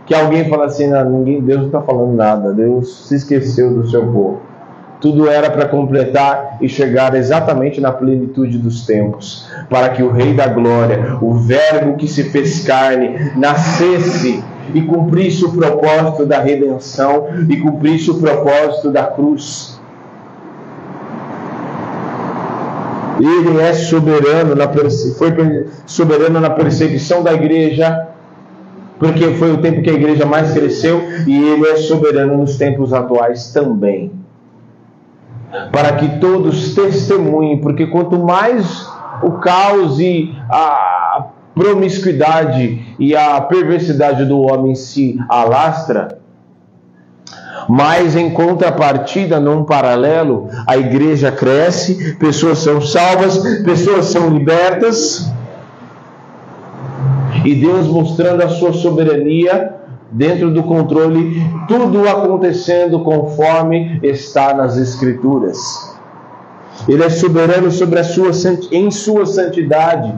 que 0.06 0.14
alguém 0.14 0.48
fala 0.48 0.66
assim: 0.66 0.88
não, 0.88 1.10
ninguém, 1.10 1.42
Deus 1.42 1.60
não 1.60 1.66
está 1.68 1.82
falando 1.82 2.14
nada, 2.14 2.54
Deus 2.54 3.08
se 3.08 3.16
esqueceu 3.16 3.74
do 3.74 3.90
seu 3.90 4.04
povo. 4.04 4.42
Tudo 5.00 5.28
era 5.28 5.50
para 5.50 5.68
completar 5.68 6.58
e 6.62 6.70
chegar 6.70 7.16
exatamente 7.16 7.82
na 7.82 7.92
plenitude 7.92 8.60
dos 8.60 8.86
tempos, 8.86 9.50
para 9.68 9.90
que 9.90 10.04
o 10.04 10.12
Rei 10.12 10.34
da 10.34 10.48
Glória, 10.48 11.18
o 11.20 11.34
Verbo 11.34 11.96
que 11.96 12.08
se 12.08 12.26
fez 12.26 12.64
carne, 12.64 13.32
nascesse 13.36 14.44
e 14.74 14.82
cumprisse 14.82 15.46
o 15.46 15.52
propósito 15.52 16.26
da 16.26 16.40
redenção 16.40 17.28
e 17.50 17.58
cumprisse 17.58 18.12
o 18.12 18.20
propósito 18.20 18.92
da 18.92 19.04
cruz. 19.04 19.80
Ele 23.20 23.60
é 23.62 23.74
soberano 23.74 24.56
na, 24.56 24.68
foi 24.68 25.68
soberano 25.86 26.40
na 26.40 26.50
perseguição 26.50 27.22
da 27.22 27.34
igreja, 27.34 28.08
porque 28.98 29.34
foi 29.36 29.52
o 29.52 29.58
tempo 29.58 29.84
que 29.84 29.90
a 29.90 29.94
igreja 29.94 30.26
mais 30.26 30.52
cresceu, 30.52 31.02
e 31.28 31.38
ele 31.38 31.68
é 31.68 31.76
soberano 31.76 32.38
nos 32.38 32.58
tempos 32.58 32.94
atuais 32.94 33.54
também. 33.54 34.12
Para 35.72 35.94
que 35.98 36.20
todos 36.20 36.74
testemunhem, 36.74 37.60
porque 37.60 37.86
quanto 37.88 38.18
mais 38.18 38.88
o 39.22 39.34
caos 39.34 40.00
e 40.00 40.34
a 40.50 41.01
promiscuidade 41.54 42.96
e 43.00 43.16
a 43.16 43.40
perversidade 43.42 44.26
do 44.26 44.40
homem 44.40 44.76
se 44.76 45.20
alastra, 45.30 46.20
mas 47.68 48.16
em 48.16 48.32
contrapartida, 48.32 49.40
num 49.40 49.64
paralelo, 49.64 50.50
a 50.68 50.78
igreja 50.78 51.32
cresce, 51.32 52.16
pessoas 52.16 52.60
são 52.60 52.82
salvas, 52.82 53.38
pessoas 53.64 54.06
são 54.06 54.30
libertas. 54.30 55.32
E 57.46 57.56
Deus 57.56 57.88
mostrando 57.88 58.44
a 58.44 58.50
sua 58.50 58.74
soberania 58.74 59.76
dentro 60.12 60.54
do 60.54 60.64
controle, 60.64 61.42
tudo 61.68 62.08
acontecendo 62.08 63.00
conforme 63.04 64.00
está 64.04 64.54
nas 64.54 64.78
Escrituras. 64.78 65.58
Ele 66.88 67.04
é 67.04 67.10
soberano 67.10 67.72
sobre 67.72 68.00
a 68.00 68.04
sua, 68.04 68.32
em 68.72 68.92
sua 68.92 69.26
santidade, 69.26 70.14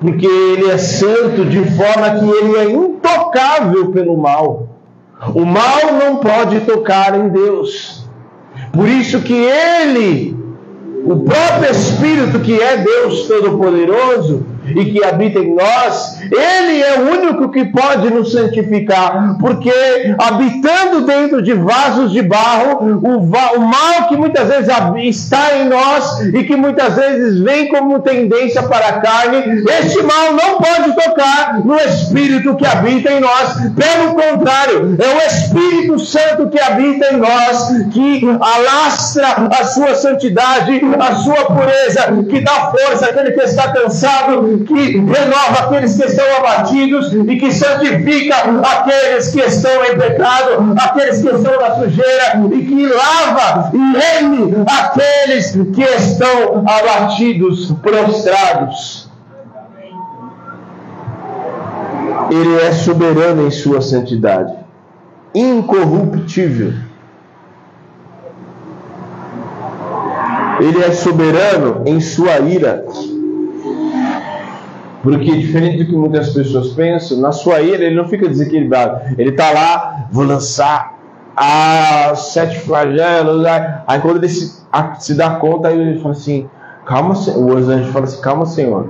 porque 0.00 0.26
ele 0.26 0.70
é 0.70 0.78
santo 0.78 1.44
de 1.44 1.64
forma 1.76 2.18
que 2.18 2.28
ele 2.28 2.56
é 2.56 2.70
intocável 2.70 3.90
pelo 3.92 4.16
mal. 4.16 4.68
O 5.34 5.44
mal 5.44 5.92
não 5.98 6.16
pode 6.16 6.60
tocar 6.60 7.18
em 7.18 7.28
Deus. 7.28 8.06
Por 8.72 8.88
isso 8.88 9.22
que 9.22 9.34
ele, 9.34 10.36
o 11.04 11.16
próprio 11.20 11.70
Espírito 11.70 12.40
que 12.40 12.60
é 12.60 12.76
Deus 12.76 13.26
Todo-Poderoso, 13.26 14.44
e 14.74 14.84
que 14.86 15.04
habita 15.04 15.38
em 15.38 15.54
nós, 15.54 16.20
Ele 16.22 16.82
é 16.82 16.98
o 16.98 17.10
único 17.12 17.50
que 17.50 17.64
pode 17.66 18.10
nos 18.10 18.32
santificar, 18.32 19.36
porque 19.38 19.72
habitando 20.18 21.02
dentro 21.06 21.42
de 21.42 21.54
vasos 21.54 22.12
de 22.12 22.22
barro, 22.22 23.00
o, 23.02 23.18
o 23.18 23.60
mal 23.60 24.08
que 24.08 24.16
muitas 24.16 24.48
vezes 24.48 24.68
está 25.04 25.56
em 25.58 25.68
nós 25.68 26.20
e 26.34 26.44
que 26.44 26.56
muitas 26.56 26.94
vezes 26.94 27.40
vem 27.40 27.68
como 27.68 28.00
tendência 28.00 28.62
para 28.62 28.88
a 28.88 29.00
carne, 29.00 29.64
este 29.80 30.02
mal 30.02 30.32
não 30.32 30.58
pode 30.58 30.92
tocar 30.94 31.64
no 31.64 31.76
Espírito 31.76 32.54
que 32.56 32.66
habita 32.66 33.12
em 33.12 33.20
nós, 33.20 33.54
pelo 33.74 34.14
contrário, 34.14 34.96
é 34.98 35.14
o 35.14 35.26
Espírito 35.26 35.98
Santo 35.98 36.48
que 36.48 36.60
habita 36.60 37.12
em 37.12 37.16
nós, 37.18 37.68
que 37.92 38.22
alastra 38.40 39.48
a 39.50 39.64
sua 39.64 39.94
santidade, 39.94 40.80
a 40.98 41.14
sua 41.16 41.44
pureza, 41.46 42.24
que 42.28 42.40
dá 42.40 42.72
força 42.72 43.06
àquele 43.06 43.32
que 43.32 43.42
está 43.42 43.72
cansado, 43.72 44.55
que 44.64 44.98
renova 44.98 45.64
aqueles 45.64 45.96
que 45.96 46.04
estão 46.04 46.36
abatidos 46.36 47.12
e 47.12 47.36
que 47.36 47.52
santifica 47.52 48.36
aqueles 48.36 49.28
que 49.30 49.40
estão 49.40 49.84
em 49.84 49.98
pecado, 49.98 50.74
aqueles 50.78 51.22
que 51.22 51.28
estão 51.28 51.60
na 51.60 51.74
sujeira 51.76 52.42
e 52.52 52.62
que 52.64 52.86
lava 52.86 53.70
e 53.72 53.78
reme 53.78 54.54
aqueles 54.66 55.52
que 55.52 55.82
estão 55.82 56.64
abatidos, 56.66 57.72
prostrados. 57.82 59.10
Ele 62.30 62.60
é 62.60 62.72
soberano 62.72 63.46
em 63.46 63.50
sua 63.50 63.80
santidade, 63.80 64.52
incorruptível. 65.34 66.72
Ele 70.58 70.82
é 70.82 70.90
soberano 70.92 71.82
em 71.86 72.00
sua 72.00 72.38
ira 72.38 72.84
Porque 75.06 75.36
diferente 75.36 75.84
do 75.84 75.90
que 75.90 75.96
muitas 75.96 76.30
pessoas 76.30 76.70
pensam, 76.70 77.20
na 77.20 77.30
sua 77.30 77.60
ira 77.60 77.84
ele 77.84 77.94
não 77.94 78.08
fica 78.08 78.28
desequilibrado. 78.28 79.14
Ele 79.16 79.30
está 79.30 79.52
lá, 79.52 80.08
vou 80.10 80.24
lançar 80.24 80.98
as 81.36 82.32
sete 82.32 82.58
flagelos. 82.58 83.46
Aí 83.86 84.00
quando 84.00 84.16
ele 84.16 84.28
se, 84.28 84.64
se 84.98 85.14
dá 85.14 85.36
conta, 85.36 85.68
aí 85.68 85.80
ele 85.80 86.00
fala 86.00 86.12
assim: 86.12 86.48
calma, 86.84 87.14
o 87.36 87.52
anjo 87.52 87.92
fala 87.92 88.04
assim: 88.04 88.20
calma, 88.20 88.46
Senhor. 88.46 88.88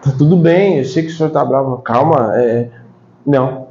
Tá 0.00 0.12
tudo 0.16 0.36
bem, 0.36 0.78
eu 0.78 0.84
sei 0.84 1.02
que 1.02 1.08
o 1.08 1.12
senhor 1.12 1.28
está 1.28 1.44
bravo. 1.44 1.78
Calma, 1.78 2.30
é, 2.34 2.68
não. 3.26 3.66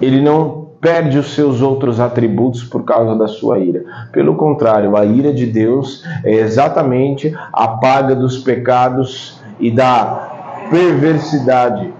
Ele 0.00 0.20
não 0.20 0.65
perde 0.86 1.18
os 1.18 1.34
seus 1.34 1.62
outros 1.62 1.98
atributos 1.98 2.62
por 2.62 2.84
causa 2.84 3.16
da 3.16 3.26
sua 3.26 3.58
ira. 3.58 3.82
Pelo 4.12 4.36
contrário, 4.36 4.96
a 4.96 5.04
ira 5.04 5.34
de 5.34 5.44
Deus 5.44 6.04
é 6.22 6.34
exatamente 6.34 7.36
a 7.52 7.66
paga 7.66 8.14
dos 8.14 8.38
pecados 8.38 9.42
e 9.58 9.68
da 9.68 10.68
perversidade. 10.70 11.92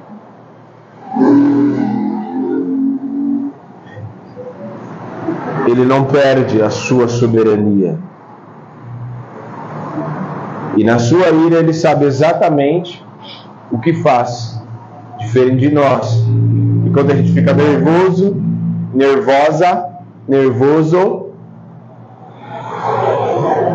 Ele 5.67 5.85
não 5.85 6.05
perde 6.05 6.63
a 6.63 6.71
sua 6.71 7.09
soberania. 7.09 7.99
E 10.77 10.85
na 10.85 11.01
sua 11.01 11.29
ira 11.31 11.57
ele 11.57 11.75
sabe 11.75 12.05
exatamente 12.05 13.05
o 13.69 13.81
que 13.81 13.95
faz, 13.95 14.63
diferente 15.19 15.57
de 15.57 15.75
nós. 15.75 16.25
E 16.87 16.91
quando 16.91 17.11
a 17.11 17.17
gente 17.17 17.33
fica 17.33 17.53
nervoso, 17.53 18.47
nervosa, 18.97 19.85
nervoso, 20.27 21.27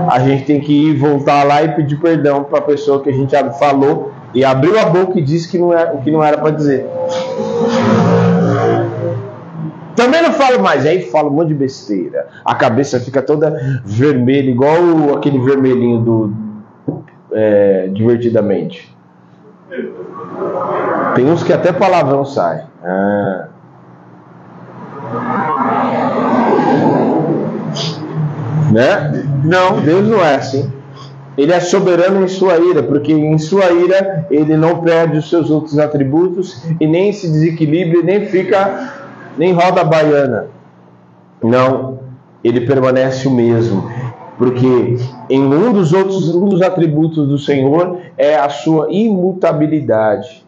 a 0.10 0.20
gente 0.20 0.46
tem 0.46 0.60
que 0.60 0.90
ir 0.90 0.98
voltar 0.98 1.44
lá 1.44 1.64
e 1.64 1.70
pedir 1.76 1.98
perdão 1.98 2.44
para 2.44 2.58
a 2.58 2.62
pessoa 2.62 3.02
que 3.02 3.10
a 3.10 3.14
gente 3.14 3.36
falou 3.60 4.12
e 4.34 4.44
abriu 4.44 4.80
a 4.80 4.86
boca 4.86 5.20
e 5.20 5.22
disse 5.22 5.50
que 5.50 5.58
não 5.58 5.72
era, 5.72 5.94
o 5.94 6.02
que 6.02 6.10
não 6.10 6.24
era 6.24 6.38
para 6.38 6.52
dizer. 6.52 6.86
Também 9.96 10.24
não 10.24 10.34
falo 10.34 10.60
mais, 10.62 10.86
aí 10.86 11.04
falo 11.04 11.30
um 11.30 11.34
monte 11.34 11.50
de 11.50 11.54
besteira. 11.54 12.28
A 12.44 12.56
cabeça 12.56 13.00
fica 13.00 13.22
toda 13.22 13.54
vermelha, 13.86 14.50
igual 14.50 15.16
aquele 15.16 15.38
vermelhinho 15.40 16.00
do 16.00 16.34
é, 17.32 17.90
Divertidamente. 17.94 18.98
Tem 21.16 21.30
uns 21.30 21.44
que 21.44 21.54
até 21.54 21.72
palavrão 21.72 22.26
sai. 22.26 22.66
Ah. 22.84 23.51
Né? 28.72 29.26
Não, 29.44 29.82
Deus 29.82 30.08
não 30.08 30.24
é 30.24 30.36
assim. 30.36 30.72
Ele 31.38 31.52
é 31.54 31.60
soberano 31.60 32.24
em 32.24 32.28
sua 32.28 32.58
ira, 32.58 32.84
porque 32.84 33.14
em 33.14 33.38
sua 33.38 33.72
ira 33.72 34.28
ele 34.30 34.56
não 34.58 34.82
perde 34.82 35.18
os 35.18 35.30
seus 35.30 35.50
outros 35.50 35.80
atributos 35.80 36.64
e 36.80 36.86
nem 36.86 37.12
se 37.14 37.28
desequilibra, 37.28 38.02
nem 38.02 38.26
fica, 38.26 38.94
nem 39.38 39.54
roda 39.54 39.82
a 39.82 39.84
baiana. 39.84 40.48
Não, 41.42 42.00
ele 42.44 42.62
permanece 42.62 43.28
o 43.28 43.32
mesmo, 43.32 43.90
porque 44.38 44.98
em 45.30 45.42
um 45.42 45.72
dos 45.72 45.94
outros 45.94 46.34
um 46.36 46.50
dos 46.50 46.62
atributos 46.62 47.28
do 47.28 47.38
Senhor 47.38 48.00
é 48.18 48.36
a 48.36 48.50
sua 48.50 48.88
imutabilidade. 48.92 50.46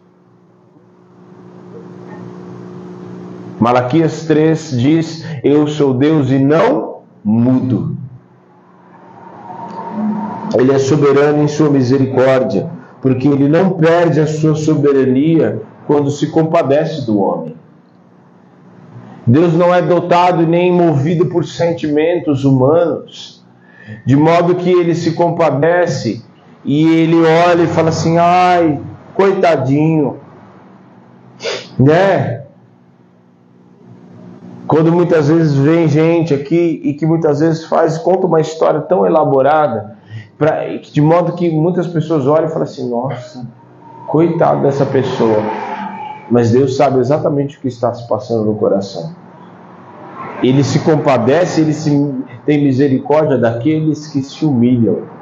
Malaquias 3.59 4.25
3 4.25 4.71
diz: 4.79 5.25
Eu 5.43 5.65
sou 5.67 5.93
Deus 5.93 6.29
e 6.29 6.37
não 6.37 6.97
mudo. 7.23 8.02
Ele 10.55 10.71
é 10.71 10.79
soberano 10.79 11.43
em 11.43 11.47
sua 11.47 11.69
misericórdia, 11.69 12.69
porque 13.01 13.27
ele 13.27 13.47
não 13.47 13.71
perde 13.71 14.19
a 14.19 14.27
sua 14.27 14.55
soberania 14.55 15.61
quando 15.87 16.09
se 16.09 16.27
compadece 16.27 17.05
do 17.05 17.19
homem. 17.19 17.55
Deus 19.25 19.53
não 19.53 19.73
é 19.73 19.81
dotado 19.81 20.45
nem 20.45 20.71
movido 20.71 21.27
por 21.27 21.45
sentimentos 21.45 22.43
humanos, 22.43 23.43
de 24.05 24.15
modo 24.15 24.55
que 24.55 24.69
ele 24.69 24.93
se 24.93 25.13
compadece 25.13 26.23
e 26.65 26.87
ele 26.87 27.21
olha 27.47 27.63
e 27.63 27.67
fala 27.67 27.89
assim: 27.89 28.17
ai, 28.17 28.79
coitadinho, 29.15 30.17
né? 31.79 32.43
Quando 34.67 34.91
muitas 34.91 35.27
vezes 35.27 35.53
vem 35.53 35.87
gente 35.87 36.33
aqui 36.33 36.81
e 36.83 36.93
que 36.93 37.05
muitas 37.05 37.39
vezes 37.39 37.65
faz, 37.65 37.97
conta 37.97 38.25
uma 38.25 38.41
história 38.41 38.81
tão 38.81 39.05
elaborada, 39.05 39.97
pra, 40.43 40.65
de 40.75 41.01
modo 41.01 41.31
que 41.33 41.49
muitas 41.49 41.87
pessoas 41.87 42.27
olham 42.27 42.47
e 42.47 42.49
falam 42.49 42.63
assim: 42.63 42.89
nossa, 42.89 43.47
coitado 44.07 44.61
dessa 44.61 44.85
pessoa. 44.85 45.41
Mas 46.29 46.51
Deus 46.51 46.75
sabe 46.75 46.99
exatamente 46.99 47.57
o 47.57 47.61
que 47.61 47.69
está 47.69 47.93
se 47.93 48.07
passando 48.09 48.43
no 48.43 48.55
coração. 48.55 49.15
Ele 50.41 50.63
se 50.63 50.79
compadece, 50.79 51.61
ele 51.61 51.73
se, 51.73 51.89
tem 52.45 52.61
misericórdia 52.61 53.37
daqueles 53.37 54.07
que 54.07 54.21
se 54.21 54.45
humilham 54.45 55.13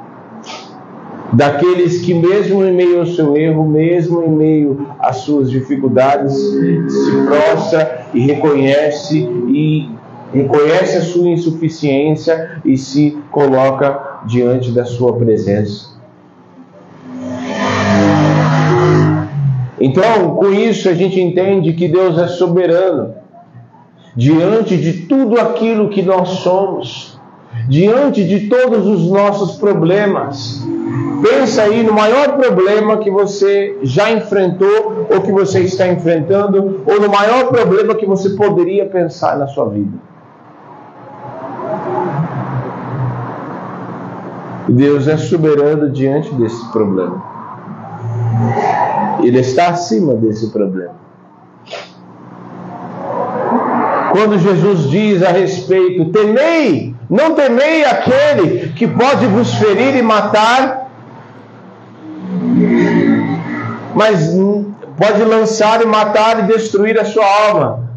daqueles 1.32 2.02
que, 2.02 2.12
mesmo 2.12 2.62
em 2.62 2.74
meio 2.74 3.00
ao 3.00 3.06
seu 3.06 3.34
erro, 3.34 3.66
mesmo 3.66 4.22
em 4.22 4.28
meio 4.28 4.86
às 4.98 5.16
suas 5.18 5.50
dificuldades, 5.50 6.34
se 6.34 7.10
prostra 7.26 8.04
e 8.12 8.20
reconhece 8.20 9.18
e 9.48 9.88
reconhece 10.30 10.98
a 10.98 11.00
sua 11.00 11.30
insuficiência 11.30 12.60
e 12.62 12.76
se 12.76 13.16
coloca 13.30 14.11
diante 14.26 14.70
da 14.70 14.84
sua 14.84 15.14
presença. 15.14 15.92
Então, 19.80 20.36
com 20.36 20.52
isso 20.52 20.88
a 20.88 20.94
gente 20.94 21.20
entende 21.20 21.72
que 21.72 21.88
Deus 21.88 22.16
é 22.16 22.28
soberano 22.28 23.14
diante 24.14 24.76
de 24.76 25.06
tudo 25.06 25.40
aquilo 25.40 25.88
que 25.88 26.02
nós 26.02 26.28
somos, 26.28 27.18
diante 27.68 28.22
de 28.24 28.48
todos 28.48 28.86
os 28.86 29.10
nossos 29.10 29.56
problemas. 29.56 30.64
Pensa 31.22 31.62
aí 31.62 31.82
no 31.82 31.92
maior 31.92 32.36
problema 32.36 32.98
que 32.98 33.10
você 33.10 33.78
já 33.82 34.12
enfrentou 34.12 35.06
ou 35.10 35.20
que 35.20 35.32
você 35.32 35.60
está 35.60 35.88
enfrentando, 35.88 36.82
ou 36.86 37.00
no 37.00 37.08
maior 37.08 37.48
problema 37.48 37.94
que 37.94 38.06
você 38.06 38.30
poderia 38.30 38.86
pensar 38.86 39.38
na 39.38 39.46
sua 39.46 39.68
vida. 39.68 40.11
Deus 44.68 45.08
é 45.08 45.16
soberano 45.16 45.90
diante 45.90 46.32
desse 46.34 46.70
problema. 46.70 47.22
Ele 49.22 49.38
está 49.38 49.68
acima 49.68 50.14
desse 50.14 50.50
problema. 50.50 50.94
Quando 54.12 54.38
Jesus 54.38 54.90
diz 54.90 55.22
a 55.22 55.30
respeito, 55.30 56.12
temei, 56.12 56.94
não 57.08 57.34
temei 57.34 57.84
aquele 57.84 58.68
que 58.74 58.86
pode 58.86 59.26
vos 59.26 59.54
ferir 59.54 59.96
e 59.96 60.02
matar, 60.02 60.90
mas 63.94 64.36
pode 64.98 65.24
lançar 65.24 65.82
e 65.82 65.86
matar 65.86 66.40
e 66.40 66.52
destruir 66.52 67.00
a 67.00 67.04
sua 67.04 67.24
alma. 67.48 67.90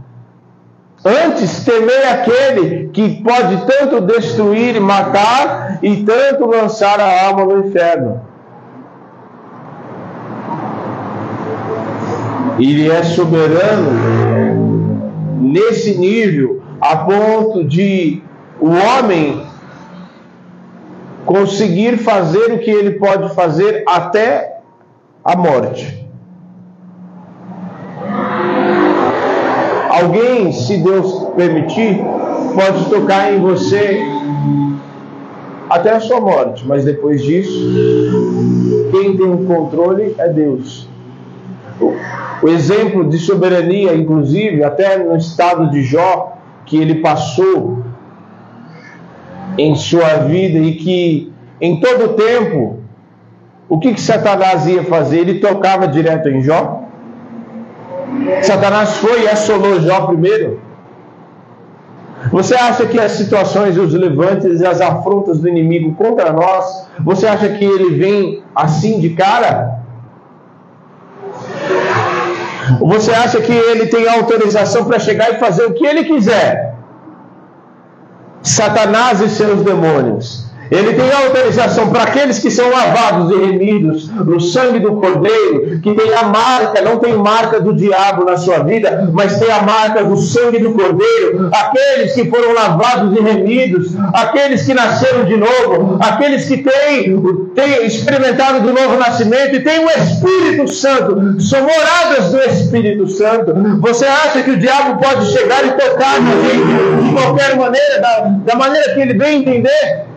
Antes, 1.03 1.63
temei 1.63 2.03
aquele 2.05 2.89
que 2.93 3.21
pode 3.21 3.57
tanto 3.67 4.01
destruir 4.01 4.75
e 4.75 4.79
matar 4.79 5.64
e 5.85 6.03
tanto 6.03 6.47
lançar 6.47 6.99
a 6.99 7.27
alma 7.27 7.45
no 7.45 7.67
inferno. 7.67 8.19
Ele 12.57 12.89
é 12.89 13.03
soberano 13.03 13.91
nesse 15.39 15.95
nível, 15.95 16.63
a 16.81 16.97
ponto 16.97 17.63
de 17.63 18.23
o 18.59 18.69
homem 18.69 19.45
conseguir 21.23 21.97
fazer 21.99 22.51
o 22.53 22.57
que 22.57 22.71
ele 22.71 22.97
pode 22.97 23.35
fazer 23.35 23.83
até 23.87 24.61
a 25.23 25.35
morte. 25.35 26.03
Alguém, 29.87 30.51
se 30.51 30.77
Deus 30.77 31.29
permitir, 31.35 32.03
pode 32.55 32.89
tocar 32.89 33.31
em 33.31 33.39
você 33.39 34.14
até 35.69 35.91
a 35.91 35.99
sua 35.99 36.19
morte, 36.19 36.65
mas 36.65 36.85
depois 36.85 37.23
disso, 37.23 38.89
quem 38.91 39.17
tem 39.17 39.25
o 39.25 39.45
controle 39.45 40.15
é 40.17 40.27
Deus. 40.27 40.87
O 42.41 42.47
exemplo 42.47 43.07
de 43.09 43.17
soberania, 43.17 43.95
inclusive, 43.95 44.63
até 44.63 44.97
no 44.97 45.15
estado 45.15 45.69
de 45.71 45.83
Jó, 45.83 46.33
que 46.65 46.77
ele 46.77 46.95
passou 46.95 47.83
em 49.57 49.75
sua 49.75 50.17
vida 50.17 50.59
e 50.59 50.73
que 50.73 51.31
em 51.59 51.79
todo 51.79 52.05
o 52.05 52.13
tempo 52.13 52.79
o 53.67 53.79
que, 53.79 53.93
que 53.93 54.01
Satanás 54.01 54.67
ia 54.67 54.83
fazer? 54.83 55.19
Ele 55.19 55.39
tocava 55.39 55.87
direto 55.87 56.29
em 56.29 56.41
Jó? 56.41 56.83
Satanás 58.43 58.97
foi 58.97 59.23
e 59.23 59.27
assolou 59.27 59.81
Jó 59.81 60.07
primeiro? 60.07 60.59
Você 62.35 62.53
acha 62.53 62.85
que 62.85 62.99
as 62.99 63.13
situações, 63.13 63.77
os 63.77 63.93
levantes 63.93 64.59
e 64.59 64.65
as 64.65 64.81
afrontas 64.81 65.39
do 65.39 65.47
inimigo 65.47 65.95
contra 65.95 66.33
nós, 66.33 66.85
você 66.99 67.25
acha 67.25 67.47
que 67.47 67.63
ele 67.63 67.95
vem 67.95 68.43
assim 68.53 68.99
de 68.99 69.11
cara? 69.11 69.79
Você 72.81 73.11
acha 73.11 73.39
que 73.39 73.53
ele 73.53 73.85
tem 73.85 74.09
autorização 74.09 74.83
para 74.83 74.99
chegar 74.99 75.31
e 75.31 75.39
fazer 75.39 75.63
o 75.63 75.73
que 75.73 75.85
ele 75.85 76.03
quiser? 76.03 76.75
Satanás 78.41 79.21
e 79.21 79.29
seus 79.29 79.61
demônios 79.61 80.44
ele 80.71 80.93
tem 80.93 81.11
autorização 81.11 81.89
para 81.89 82.03
aqueles 82.03 82.39
que 82.39 82.49
são 82.49 82.69
lavados 82.69 83.31
e 83.31 83.45
remidos 83.45 84.09
no 84.09 84.39
sangue 84.39 84.79
do 84.79 84.95
Cordeiro, 84.95 85.79
que 85.81 85.93
tem 85.93 86.13
a 86.13 86.23
marca, 86.23 86.81
não 86.81 86.97
tem 86.97 87.13
marca 87.13 87.59
do 87.59 87.73
diabo 87.73 88.25
na 88.25 88.37
sua 88.37 88.59
vida, 88.59 89.09
mas 89.13 89.37
tem 89.37 89.51
a 89.51 89.61
marca 89.61 90.03
do 90.03 90.17
sangue 90.17 90.59
do 90.59 90.73
Cordeiro. 90.73 91.49
Aqueles 91.53 92.13
que 92.13 92.29
foram 92.29 92.53
lavados 92.53 93.17
e 93.17 93.21
remidos, 93.21 93.95
aqueles 94.13 94.63
que 94.63 94.73
nasceram 94.73 95.25
de 95.25 95.37
novo, 95.37 95.97
aqueles 96.01 96.45
que 96.45 96.57
têm, 96.57 97.15
têm 97.53 97.85
experimentado 97.85 98.61
do 98.61 98.73
novo 98.73 98.97
nascimento 98.97 99.55
e 99.55 99.59
têm 99.59 99.85
o 99.85 99.89
Espírito 99.89 100.67
Santo, 100.67 101.41
são 101.41 101.61
moradas 101.61 102.31
do 102.31 102.39
Espírito 102.39 103.07
Santo. 103.07 103.53
Você 103.81 104.05
acha 104.05 104.41
que 104.41 104.51
o 104.51 104.57
diabo 104.57 105.01
pode 105.01 105.31
chegar 105.31 105.65
e 105.65 105.71
tocar 105.71 106.19
na 106.21 106.31
gente 106.31 107.05
de 107.05 107.13
qualquer 107.13 107.55
maneira, 107.55 108.01
da, 108.01 108.19
da 108.45 108.55
maneira 108.55 108.93
que 108.93 109.01
ele 109.01 109.13
bem 109.13 109.41
entender? 109.41 110.14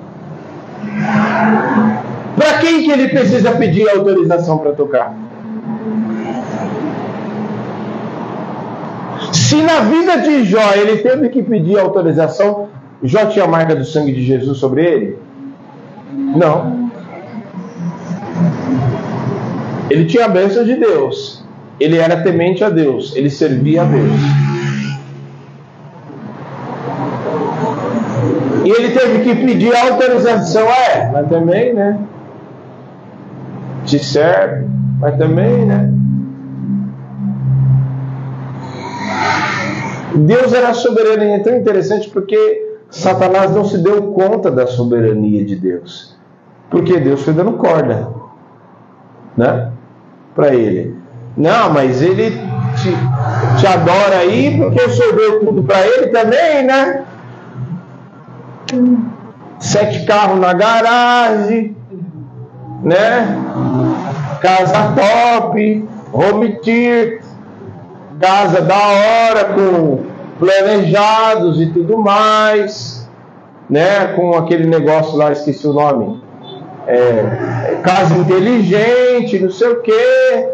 Para 2.37 2.59
quem 2.59 2.85
que 2.85 2.90
ele 2.90 3.09
precisa 3.09 3.53
pedir 3.53 3.88
autorização 3.88 4.59
para 4.59 4.72
tocar? 4.72 5.14
Se 9.33 9.62
na 9.62 9.81
vida 9.81 10.18
de 10.18 10.44
Jó 10.44 10.72
ele 10.74 10.98
teve 10.98 11.29
que 11.29 11.42
pedir 11.42 11.79
autorização, 11.79 12.68
Jó 13.03 13.27
tinha 13.27 13.44
a 13.44 13.48
marca 13.48 13.74
do 13.74 13.85
sangue 13.85 14.12
de 14.12 14.22
Jesus 14.22 14.59
sobre 14.59 14.85
ele? 14.85 15.18
Não. 16.12 16.90
Ele 19.90 20.05
tinha 20.05 20.27
a 20.27 20.29
bênção 20.29 20.64
de 20.64 20.74
Deus. 20.74 21.44
Ele 21.81 21.96
era 21.96 22.20
temente 22.22 22.62
a 22.62 22.70
Deus. 22.70 23.14
Ele 23.16 23.31
servia 23.31 23.83
a 23.83 23.85
Deus. 23.85 24.58
E 28.68 28.70
ele 28.70 28.90
teve 28.90 29.20
que 29.20 29.35
pedir 29.35 29.74
autorização, 29.74 30.68
é, 30.68 31.11
mas 31.11 31.26
também, 31.31 31.72
né? 31.72 31.98
Te 33.87 33.98
serve, 33.98 34.66
mas 35.00 35.16
também, 35.16 35.64
né? 35.64 35.90
Deus 40.16 40.52
era 40.52 40.74
soberano 40.74 41.24
e 41.24 41.31
é 41.31 41.38
tão 41.38 41.57
interessante 41.57 42.11
porque 42.11 42.76
Satanás 42.90 43.54
não 43.54 43.64
se 43.64 43.78
deu 43.78 44.12
conta 44.12 44.50
da 44.50 44.66
soberania 44.66 45.46
de 45.46 45.57
Deus. 45.57 46.18
Porque 46.68 47.00
Deus 47.00 47.22
foi 47.22 47.33
dando 47.33 47.54
corda, 47.54 48.11
né? 49.35 49.72
Para 50.35 50.54
ele. 50.54 50.94
Não, 51.35 51.72
mas 51.72 52.02
ele 52.02 52.33
te, 52.33 53.59
te 53.59 53.66
adora 53.66 54.18
aí 54.18 54.59
porque 54.59 54.83
o 54.83 54.90
Senhor 54.90 55.16
deu 55.16 55.40
tudo 55.40 55.62
para 55.62 55.87
ele 55.87 56.09
também, 56.09 56.64
né? 56.66 57.07
Sete 59.59 60.04
carros 60.04 60.38
na 60.38 60.52
garagem, 60.52 61.76
né? 62.83 63.37
Casa 64.40 64.94
top, 64.94 65.88
home 66.12 66.61
theater, 66.61 67.20
casa 68.20 68.61
da 68.61 68.76
hora, 68.76 69.44
com 69.54 70.04
planejados 70.38 71.61
e 71.61 71.66
tudo 71.66 71.98
mais, 71.98 73.09
né? 73.68 74.09
Com 74.14 74.37
aquele 74.37 74.66
negócio 74.66 75.16
lá, 75.16 75.33
esqueci 75.33 75.66
o 75.66 75.72
nome. 75.72 76.22
É, 76.87 77.76
casa 77.83 78.14
inteligente, 78.16 79.38
não 79.38 79.50
sei 79.50 79.68
o 79.68 79.83
que. 79.83 80.48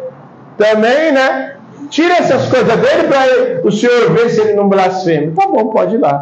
Também, 0.57 1.13
né? 1.13 1.57
Tira 1.91 2.15
essas 2.15 2.49
coisas 2.49 2.77
dele 2.77 3.09
para 3.09 3.69
o 3.69 3.71
senhor 3.71 4.11
ver 4.13 4.31
se 4.31 4.41
ele 4.41 4.55
não 4.55 4.69
blasfema. 4.69 5.33
Tá 5.37 5.47
bom, 5.47 5.67
pode 5.67 5.97
ir 5.97 5.99
lá 5.99 6.21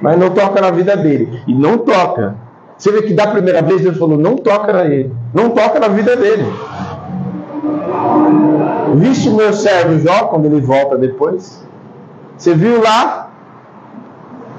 mas 0.00 0.18
não 0.18 0.30
toca 0.30 0.60
na 0.60 0.70
vida 0.70 0.96
dele. 0.96 1.42
E 1.46 1.54
não 1.54 1.78
toca. 1.78 2.36
Você 2.76 2.92
vê 2.92 3.02
que 3.02 3.14
da 3.14 3.26
primeira 3.26 3.60
vez 3.62 3.82
Deus 3.82 3.98
falou: 3.98 4.16
não 4.16 4.36
toca 4.36 4.72
na 4.72 4.84
ele, 4.84 5.12
não 5.34 5.50
toca 5.50 5.80
na 5.80 5.88
vida 5.88 6.16
dele. 6.16 6.46
Viste 8.94 9.30
meu 9.30 9.52
servo 9.52 9.98
Jó 9.98 10.26
quando 10.26 10.46
ele 10.46 10.60
volta 10.60 10.96
depois? 10.96 11.66
Você 12.36 12.54
viu 12.54 12.80
lá? 12.80 13.30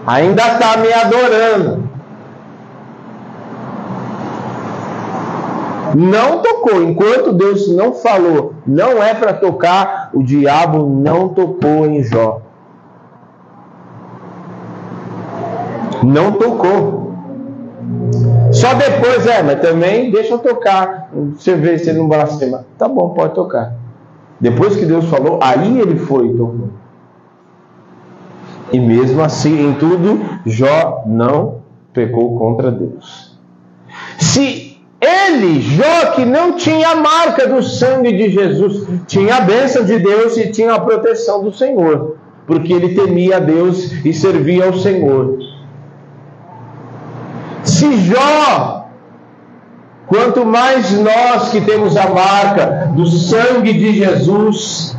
Ainda 0.06 0.42
está 0.44 0.78
me 0.78 0.92
adorando. 0.92 1.90
Não 5.96 6.42
tocou. 6.42 6.84
Enquanto 6.84 7.34
Deus 7.34 7.74
não 7.76 7.94
falou, 7.94 8.54
não 8.66 9.02
é 9.02 9.14
para 9.14 9.34
tocar, 9.34 10.10
o 10.14 10.22
diabo 10.22 10.86
não 10.86 11.30
tocou 11.30 11.86
em 11.86 12.04
Jó. 12.04 12.42
Não 16.04 16.34
tocou. 16.34 17.14
Só 18.52 18.74
depois, 18.74 19.26
é, 19.28 19.44
mas 19.44 19.62
também 19.62 20.12
deixa 20.12 20.34
eu 20.34 20.40
tocar. 20.40 21.10
Você 21.36 21.56
vê 21.56 21.78
se 21.78 21.90
ele 21.90 22.00
não 22.00 22.08
blasfema. 22.08 22.66
Tá 22.78 22.88
bom, 22.88 23.10
pode 23.10 23.36
tocar. 23.36 23.74
Depois 24.40 24.76
que 24.76 24.86
Deus 24.86 25.06
falou, 25.06 25.40
aí 25.42 25.80
ele 25.80 25.98
foi 25.98 26.28
e 26.28 26.34
tocou. 26.34 26.70
E 28.72 28.80
mesmo 28.80 29.22
assim, 29.22 29.68
em 29.68 29.74
tudo, 29.74 30.20
Jó 30.46 31.04
não 31.06 31.60
pecou 31.94 32.38
contra 32.38 32.72
Deus. 32.72 33.38
Se 34.18 34.78
ele, 35.02 35.62
Jó, 35.62 36.12
que 36.16 36.26
não 36.26 36.54
tinha 36.54 36.90
a 36.90 36.96
marca 36.96 37.48
do 37.48 37.64
sangue 37.64 38.12
de 38.12 38.30
Jesus, 38.30 38.86
tinha 39.08 39.38
a 39.38 39.42
bênção 39.42 39.84
de 39.84 39.98
Deus 39.98 40.38
e 40.38 40.52
tinha 40.52 40.74
a 40.74 40.80
proteção 40.80 41.44
do 41.44 41.52
Senhor, 41.52 42.18
porque 42.46 42.74
ele 42.74 42.96
temia 42.96 43.38
a 43.38 43.40
Deus 43.40 43.92
e 44.06 44.14
servia 44.14 44.66
ao 44.66 44.74
Senhor. 44.74 45.38
Se 47.80 47.96
Jó, 47.96 48.88
quanto 50.08 50.46
mais 50.46 50.92
nós 51.00 51.48
que 51.48 51.62
temos 51.62 51.96
a 51.96 52.10
marca 52.10 52.92
do 52.94 53.08
sangue 53.08 53.72
de 53.72 53.94
Jesus, 53.94 54.98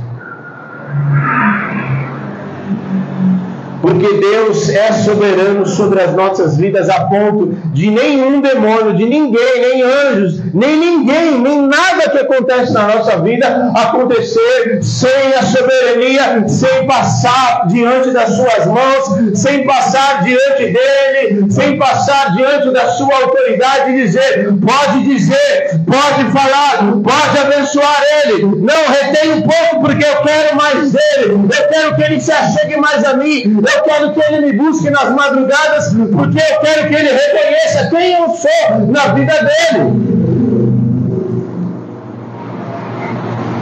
Porque 4.01 4.17
Deus 4.17 4.71
é 4.71 4.93
soberano 4.93 5.67
sobre 5.67 6.01
as 6.01 6.15
nossas 6.15 6.57
vidas 6.57 6.89
a 6.89 7.05
ponto 7.05 7.55
de 7.75 7.91
nenhum 7.91 8.41
demônio, 8.41 8.97
de 8.97 9.05
ninguém, 9.05 9.61
nem 9.61 9.83
anjos, 9.83 10.41
nem 10.55 10.75
ninguém, 10.77 11.39
nem 11.39 11.63
nada 11.67 12.09
que 12.09 12.17
acontece 12.17 12.73
na 12.73 12.89
nossa 12.89 13.19
vida 13.19 13.71
acontecer 13.75 14.83
sem 14.83 15.35
a 15.35 15.43
soberania, 15.43 16.49
sem 16.49 16.87
passar 16.87 17.67
diante 17.69 18.11
das 18.11 18.31
suas 18.31 18.67
mãos, 18.67 19.39
sem 19.39 19.67
passar 19.67 20.25
diante 20.25 20.73
dele, 20.73 21.47
sem 21.51 21.77
passar 21.77 22.35
diante 22.35 22.71
da 22.71 22.89
sua 22.93 23.15
autoridade 23.15 23.91
e 23.91 24.03
dizer, 24.03 24.49
pode 24.65 25.05
dizer, 25.05 25.81
pode 25.87 26.31
falar, 26.33 26.91
pode 27.03 27.39
abençoar 27.39 28.03
ele. 28.25 28.45
Não 28.45 28.89
retém 28.89 29.33
um 29.33 29.43
pouco 29.43 29.81
porque 29.83 30.05
eu 30.05 30.17
quero 30.23 30.57
mais 30.57 30.91
dele. 30.91 31.33
Eu 31.35 31.69
quero 31.69 31.97
que 31.97 32.03
ele 32.03 32.21
se 32.21 32.33
achegue 32.33 32.77
mais 32.79 33.05
a 33.05 33.15
mim. 33.15 33.61
Eu 33.61 33.83
quero 33.91 34.13
que 34.13 34.21
ele 34.23 34.47
me 34.47 34.53
busque 34.53 34.89
nas 34.89 35.11
madrugadas, 35.15 35.93
porque 36.13 36.39
eu 36.39 36.61
quero 36.61 36.89
que 36.89 36.95
ele 36.95 37.11
reconheça 37.11 37.91
quem 37.91 38.13
eu 38.13 38.29
sou 38.31 38.87
na 38.87 39.13
vida 39.15 39.33
dele. 39.33 40.11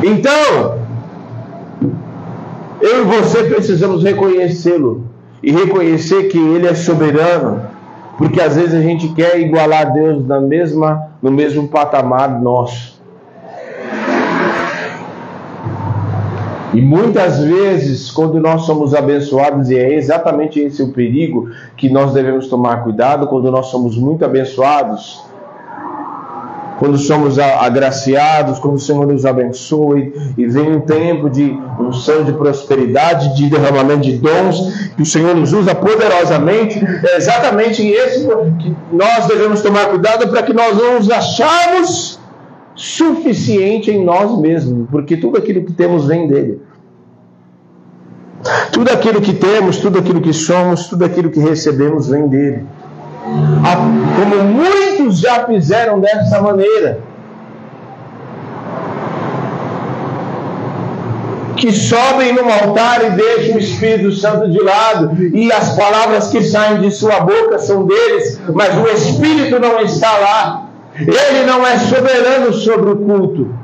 Então, 0.04 0.78
eu 2.80 3.02
e 3.02 3.04
você 3.04 3.44
precisamos 3.44 4.04
reconhecê-lo 4.04 5.06
e 5.42 5.50
reconhecer 5.50 6.24
que 6.24 6.38
ele 6.38 6.66
é 6.66 6.74
soberano, 6.74 7.62
porque 8.18 8.40
às 8.40 8.56
vezes 8.56 8.74
a 8.74 8.80
gente 8.80 9.08
quer 9.14 9.40
igualar 9.40 9.92
Deus 9.92 10.26
na 10.26 10.40
mesma, 10.40 11.10
no 11.22 11.30
mesmo 11.30 11.68
patamar 11.68 12.40
nosso. 12.40 12.97
E 16.74 16.82
muitas 16.82 17.38
vezes, 17.38 18.10
quando 18.10 18.38
nós 18.38 18.62
somos 18.62 18.94
abençoados, 18.94 19.70
e 19.70 19.78
é 19.78 19.94
exatamente 19.94 20.60
esse 20.60 20.82
o 20.82 20.92
perigo 20.92 21.50
que 21.76 21.88
nós 21.88 22.12
devemos 22.12 22.46
tomar 22.46 22.84
cuidado, 22.84 23.26
quando 23.26 23.50
nós 23.50 23.66
somos 23.66 23.96
muito 23.96 24.24
abençoados, 24.24 25.22
quando 26.78 26.96
somos 26.96 27.38
agraciados, 27.38 28.58
quando 28.58 28.76
o 28.76 28.78
Senhor 28.78 29.06
nos 29.06 29.26
abençoe 29.26 30.12
e 30.36 30.46
vem 30.46 30.76
um 30.76 30.80
tempo 30.80 31.28
de 31.28 31.58
unção 31.80 32.22
de 32.22 32.32
prosperidade, 32.32 33.34
de 33.34 33.50
derramamento 33.50 34.02
de 34.02 34.18
dons, 34.18 34.92
que 34.94 35.02
o 35.02 35.06
Senhor 35.06 35.34
nos 35.34 35.52
usa 35.52 35.74
poderosamente, 35.74 36.78
é 37.04 37.16
exatamente 37.16 37.84
esse 37.84 38.28
que 38.60 38.76
nós 38.92 39.26
devemos 39.26 39.60
tomar 39.60 39.86
cuidado 39.86 40.28
para 40.28 40.42
que 40.42 40.52
nós 40.52 40.76
não 40.76 40.94
nos 40.94 41.10
achamos 41.10 42.17
suficiente 42.78 43.90
em 43.90 44.04
nós 44.04 44.38
mesmos, 44.38 44.88
porque 44.88 45.16
tudo 45.16 45.36
aquilo 45.36 45.64
que 45.64 45.72
temos 45.72 46.06
vem 46.06 46.28
dele. 46.28 46.60
Tudo 48.72 48.92
aquilo 48.92 49.20
que 49.20 49.34
temos, 49.34 49.78
tudo 49.78 49.98
aquilo 49.98 50.20
que 50.20 50.32
somos, 50.32 50.86
tudo 50.86 51.04
aquilo 51.04 51.28
que 51.28 51.40
recebemos 51.40 52.08
vem 52.08 52.28
dele. 52.28 52.64
Como 53.24 54.44
muitos 54.44 55.18
já 55.18 55.44
fizeram 55.44 55.98
dessa 55.98 56.40
maneira. 56.40 57.00
que 61.56 61.72
sobem 61.72 62.32
no 62.32 62.48
altar 62.48 63.04
e 63.04 63.10
deixam 63.16 63.56
o 63.56 63.58
Espírito 63.58 64.12
Santo 64.12 64.48
de 64.48 64.62
lado, 64.62 65.20
e 65.20 65.52
as 65.52 65.74
palavras 65.74 66.28
que 66.28 66.40
saem 66.40 66.80
de 66.80 66.92
sua 66.92 67.18
boca 67.18 67.58
são 67.58 67.84
deles, 67.84 68.40
mas 68.54 68.76
o 68.78 68.86
Espírito 68.86 69.58
não 69.58 69.80
está 69.80 70.18
lá. 70.18 70.67
Ele 71.00 71.44
não 71.46 71.66
é 71.66 71.78
soberano 71.78 72.52
sobre 72.52 72.90
o 72.90 72.96
culto. 72.96 73.54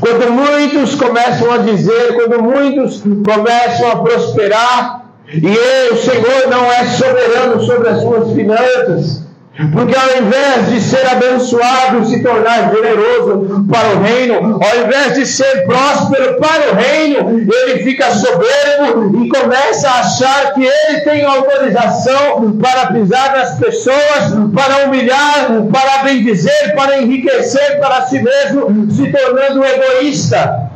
Quando 0.00 0.32
muitos 0.32 0.94
começam 0.94 1.52
a 1.52 1.58
dizer, 1.58 2.14
quando 2.14 2.42
muitos 2.42 3.02
começam 3.02 3.90
a 3.90 3.96
prosperar, 3.96 5.04
e 5.30 5.92
o 5.92 5.96
Senhor 5.96 6.48
não 6.48 6.72
é 6.72 6.86
soberano 6.86 7.60
sobre 7.60 7.88
as 7.88 8.00
suas 8.00 8.32
finanças, 8.32 9.27
porque 9.72 9.94
ao 9.96 10.22
invés 10.22 10.68
de 10.68 10.80
ser 10.80 11.04
abençoado 11.08 12.06
se 12.06 12.22
tornar 12.22 12.72
generoso 12.72 13.66
para 13.68 13.88
o 13.88 14.02
reino, 14.02 14.60
ao 14.62 14.84
invés 14.84 15.14
de 15.14 15.26
ser 15.26 15.66
próspero 15.66 16.36
para 16.38 16.70
o 16.70 16.74
reino, 16.76 17.40
ele 17.40 17.82
fica 17.82 18.08
soberbo 18.12 19.24
e 19.24 19.28
começa 19.28 19.88
a 19.88 20.00
achar 20.00 20.54
que 20.54 20.62
ele 20.62 21.00
tem 21.00 21.24
autorização 21.24 22.52
para 22.52 22.92
pisar 22.92 23.36
nas 23.36 23.58
pessoas, 23.58 24.32
para 24.54 24.86
humilhar, 24.86 25.48
para 25.72 26.04
bendizer, 26.04 26.76
para 26.76 27.02
enriquecer 27.02 27.80
para 27.80 28.02
si 28.02 28.22
mesmo, 28.22 28.88
se 28.92 29.10
tornando 29.10 29.64
egoísta. 29.64 30.68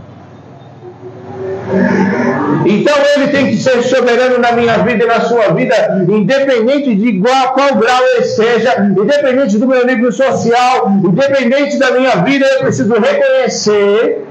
Então 2.80 2.94
ele 3.16 3.28
tem 3.28 3.46
que 3.48 3.56
ser 3.56 3.82
soberano 3.82 4.38
na 4.38 4.52
minha 4.52 4.78
vida 4.78 5.04
e 5.04 5.06
na 5.06 5.20
sua 5.20 5.52
vida, 5.52 6.04
independente 6.08 6.94
de 6.94 7.20
qual 7.20 7.74
grau 7.76 8.02
ele 8.14 8.24
seja, 8.24 8.82
independente 8.82 9.58
do 9.58 9.66
meu 9.66 9.86
nível 9.86 10.10
social, 10.10 10.90
independente 10.90 11.78
da 11.78 11.90
minha 11.90 12.16
vida, 12.16 12.46
eu 12.46 12.60
preciso 12.60 12.94
reconhecer, 12.94 14.24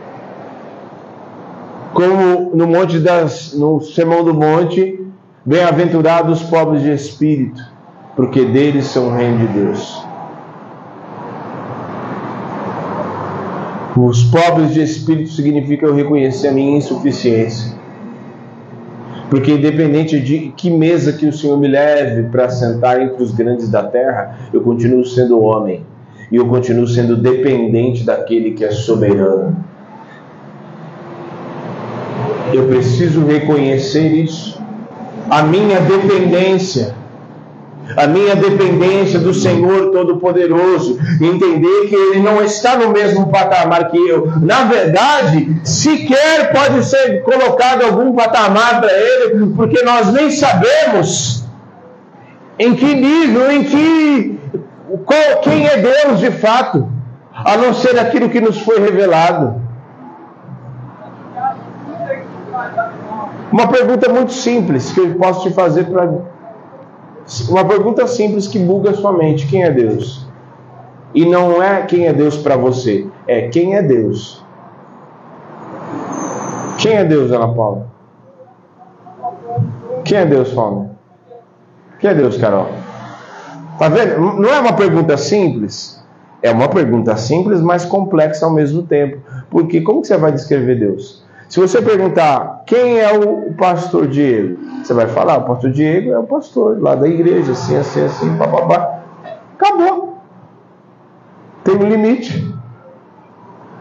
como 1.94 2.52
no 2.56 2.68
monte 2.68 3.00
das, 3.00 3.54
no 3.54 3.82
sermão 3.82 4.24
do 4.24 4.34
monte, 4.34 5.00
bem-aventurados 5.46 6.42
os 6.42 6.50
pobres 6.50 6.82
de 6.82 6.94
espírito, 6.94 7.62
porque 8.16 8.46
deles 8.46 8.86
são 8.86 9.10
o 9.10 9.16
reino 9.16 9.40
de 9.40 9.48
Deus. 9.48 10.06
Os 13.98 14.24
pobres 14.24 14.74
de 14.74 14.82
espírito 14.82 15.32
significa 15.32 15.86
eu 15.86 15.94
reconhecer 15.94 16.48
a 16.48 16.52
minha 16.54 16.78
insuficiência. 16.78 17.81
Porque 19.32 19.54
independente 19.54 20.20
de 20.20 20.52
que 20.58 20.70
mesa 20.70 21.14
que 21.14 21.26
o 21.26 21.32
Senhor 21.32 21.58
me 21.58 21.66
leve 21.66 22.24
para 22.24 22.50
sentar 22.50 23.02
entre 23.02 23.24
os 23.24 23.32
grandes 23.32 23.70
da 23.70 23.82
terra, 23.82 24.38
eu 24.52 24.60
continuo 24.60 25.06
sendo 25.06 25.40
homem. 25.40 25.86
E 26.30 26.36
eu 26.36 26.48
continuo 26.48 26.86
sendo 26.86 27.16
dependente 27.16 28.04
daquele 28.04 28.52
que 28.52 28.66
é 28.66 28.72
soberano. 28.72 29.56
Eu 32.54 32.68
preciso 32.68 33.26
reconhecer 33.26 34.10
isso. 34.10 34.62
A 35.30 35.44
minha 35.44 35.80
dependência 35.80 36.94
a 37.96 38.08
minha 38.08 38.36
dependência 38.36 39.20
do 39.20 39.34
Senhor 39.34 39.92
Todo-Poderoso, 39.92 40.98
entender 41.22 41.88
que 41.88 41.96
Ele 41.96 42.20
não 42.20 42.44
está 42.44 42.78
no 42.78 42.90
mesmo 42.90 43.28
patamar 43.30 43.90
que 43.90 43.98
eu. 43.98 44.32
Na 44.42 44.64
verdade, 44.64 45.60
sequer 45.64 46.52
pode 46.54 46.86
ser 46.86 47.22
colocado 47.24 47.84
algum 47.84 48.14
patamar 48.14 48.80
para 48.80 48.92
Ele, 48.92 49.48
porque 49.56 49.84
nós 49.84 50.12
nem 50.14 50.32
sabemos 50.32 51.46
em 52.58 52.76
que 52.76 52.94
nível, 52.94 53.52
em 53.52 53.64
que 53.64 54.40
quem 55.44 55.68
é 55.68 55.78
Deus 55.78 56.20
de 56.20 56.32
fato, 56.32 56.90
a 57.34 57.58
não 57.58 57.74
ser 57.74 57.98
aquilo 58.00 58.30
que 58.30 58.42
nos 58.42 58.60
foi 58.60 58.80
revelado. 58.80 59.62
Uma 63.52 63.68
pergunta 63.68 64.12
muito 64.12 64.32
simples 64.32 64.92
que 64.92 65.00
eu 65.00 65.16
posso 65.16 65.42
te 65.48 65.54
fazer 65.54 65.86
para 65.86 66.08
uma 67.50 67.66
pergunta 67.66 68.08
simples 68.08 68.48
que 68.48 68.60
buga 68.60 68.94
sua 68.94 69.14
mente: 69.14 69.48
quem 69.48 69.64
é 69.64 69.72
Deus? 69.72 70.28
E 71.14 71.26
não 71.26 71.62
é 71.62 71.82
quem 71.84 72.08
é 72.08 72.14
Deus 72.14 72.38
para 72.38 72.56
você, 72.56 73.08
é 73.28 73.48
quem 73.50 73.76
é 73.76 73.82
Deus. 73.82 74.44
Quem 76.78 76.94
é 76.94 77.04
Deus, 77.04 77.32
Ana 77.32 77.48
Paula? 77.48 77.88
Quem 80.04 80.18
é 80.18 80.26
Deus, 80.26 80.52
Fome? 80.52 80.90
Quem 82.00 82.10
é 82.10 82.14
Deus, 82.16 82.38
Carol? 82.38 82.68
Tá 83.78 83.88
vendo? 83.90 84.20
Não 84.20 84.50
é 84.50 84.60
uma 84.60 84.74
pergunta 84.74 85.16
simples. 85.18 86.02
É 86.42 86.50
uma 86.52 86.70
pergunta 86.70 87.16
simples, 87.16 87.62
mas 87.62 87.86
complexa 87.86 88.46
ao 88.46 88.52
mesmo 88.52 88.84
tempo. 88.84 89.20
Porque 89.50 89.82
como 89.82 90.02
que 90.02 90.08
você 90.08 90.18
vai 90.18 90.32
descrever 90.32 90.80
Deus? 90.80 91.24
Se 91.52 91.60
você 91.60 91.82
perguntar 91.82 92.64
quem 92.66 93.00
é 93.00 93.12
o 93.12 93.52
pastor 93.56 94.08
Diego, 94.08 94.58
você 94.82 94.94
vai 94.94 95.08
falar, 95.08 95.40
o 95.40 95.44
pastor 95.44 95.70
Diego 95.70 96.12
é 96.12 96.18
o 96.18 96.24
pastor 96.24 96.82
lá 96.82 96.96
da 96.96 97.06
igreja, 97.06 97.52
assim, 97.52 97.76
assim, 97.76 98.06
assim, 98.06 98.38
papapá. 98.38 99.02
Acabou. 99.56 100.22
Tem 101.66 101.76
um 101.76 101.90
limite. 101.90 102.56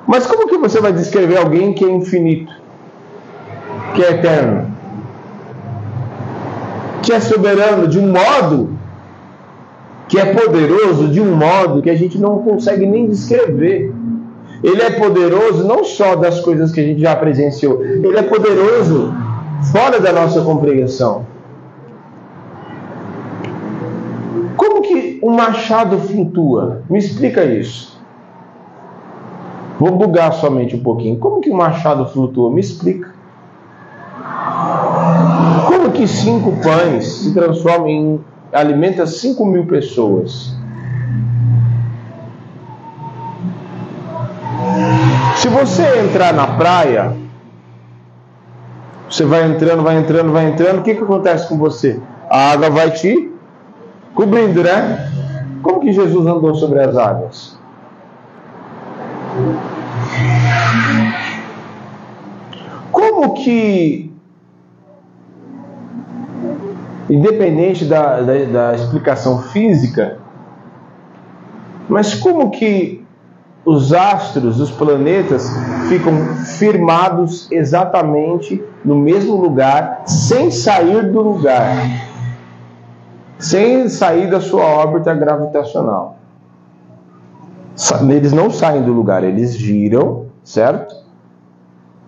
Mas 0.04 0.26
como 0.26 0.48
que 0.48 0.59
você 0.59 0.80
vai 0.80 0.92
descrever 0.92 1.38
alguém 1.38 1.72
que 1.72 1.85
é 1.85 1.90
infinito, 1.92 2.52
que 3.94 4.02
é 4.02 4.14
eterno, 4.14 4.74
que 7.04 7.12
é 7.12 7.20
soberano 7.20 7.87
de 7.87 8.00
um 8.00 8.11
modo, 8.11 8.76
que 10.09 10.18
é 10.18 10.35
poderoso 10.35 11.06
de 11.06 11.20
um 11.20 11.37
modo 11.37 11.83
que 11.83 11.90
a 11.90 11.96
gente 11.96 12.18
não 12.18 12.40
consegue 12.40 12.85
nem 12.85 13.06
descrever? 13.06 13.94
Ele 14.62 14.82
é 14.82 14.90
poderoso 14.90 15.66
não 15.66 15.84
só 15.84 16.16
das 16.16 16.40
coisas 16.40 16.70
que 16.70 16.80
a 16.80 16.84
gente 16.84 17.00
já 17.00 17.16
presenciou, 17.16 17.82
ele 17.82 18.18
é 18.18 18.22
poderoso 18.22 19.14
fora 19.72 19.98
da 19.98 20.12
nossa 20.12 20.42
compreensão. 20.42 21.24
Como 24.56 24.82
que 24.82 25.18
um 25.22 25.32
machado 25.32 25.98
flutua? 25.98 26.82
Me 26.90 26.98
explica 26.98 27.44
isso. 27.44 27.98
Vou 29.78 29.92
bugar 29.92 30.34
somente 30.34 30.76
um 30.76 30.82
pouquinho. 30.82 31.16
Como 31.18 31.40
que 31.40 31.50
um 31.50 31.56
machado 31.56 32.04
flutua? 32.06 32.50
Me 32.52 32.60
explica. 32.60 33.14
Como 35.66 35.90
que 35.92 36.06
cinco 36.06 36.52
pães 36.62 37.06
se 37.06 37.32
transformam 37.32 37.88
em 37.88 38.20
alimenta 38.52 39.06
cinco 39.06 39.46
mil 39.46 39.64
pessoas? 39.64 40.54
Se 45.40 45.48
você 45.48 46.00
entrar 46.00 46.35
na 46.35 46.46
praia, 46.46 47.16
você 49.09 49.24
vai 49.24 49.50
entrando, 49.50 49.83
vai 49.83 49.96
entrando, 49.96 50.33
vai 50.33 50.46
entrando, 50.50 50.81
o 50.81 50.83
que, 50.83 50.94
que 50.94 51.03
acontece 51.03 51.48
com 51.48 51.57
você? 51.57 51.98
A 52.29 52.53
água 52.53 52.68
vai 52.68 52.90
te 52.90 53.33
cobrindo, 54.14 54.62
né? 54.62 55.11
Como 55.62 55.81
que 55.81 55.94
Jesus 55.94 56.26
andou 56.26 56.55
sobre 56.55 56.81
as 56.81 56.94
águas? 56.94 57.59
Como 62.92 63.33
que, 63.33 64.12
independente 67.09 67.87
da, 67.87 68.20
da, 68.20 68.44
da 68.44 68.74
explicação 68.74 69.40
física, 69.44 70.18
mas 71.88 72.14
como 72.14 72.50
que 72.50 72.99
os 73.64 73.92
astros, 73.92 74.58
os 74.58 74.70
planetas 74.70 75.50
ficam 75.88 76.14
firmados 76.58 77.50
exatamente 77.52 78.62
no 78.84 78.96
mesmo 78.96 79.36
lugar, 79.36 80.02
sem 80.06 80.50
sair 80.50 81.10
do 81.12 81.20
lugar, 81.20 81.74
sem 83.38 83.88
sair 83.88 84.30
da 84.30 84.40
sua 84.40 84.64
órbita 84.64 85.14
gravitacional. 85.14 86.16
Eles 88.08 88.32
não 88.32 88.50
saem 88.50 88.82
do 88.82 88.92
lugar, 88.92 89.24
eles 89.24 89.56
giram, 89.56 90.26
certo? 90.42 90.94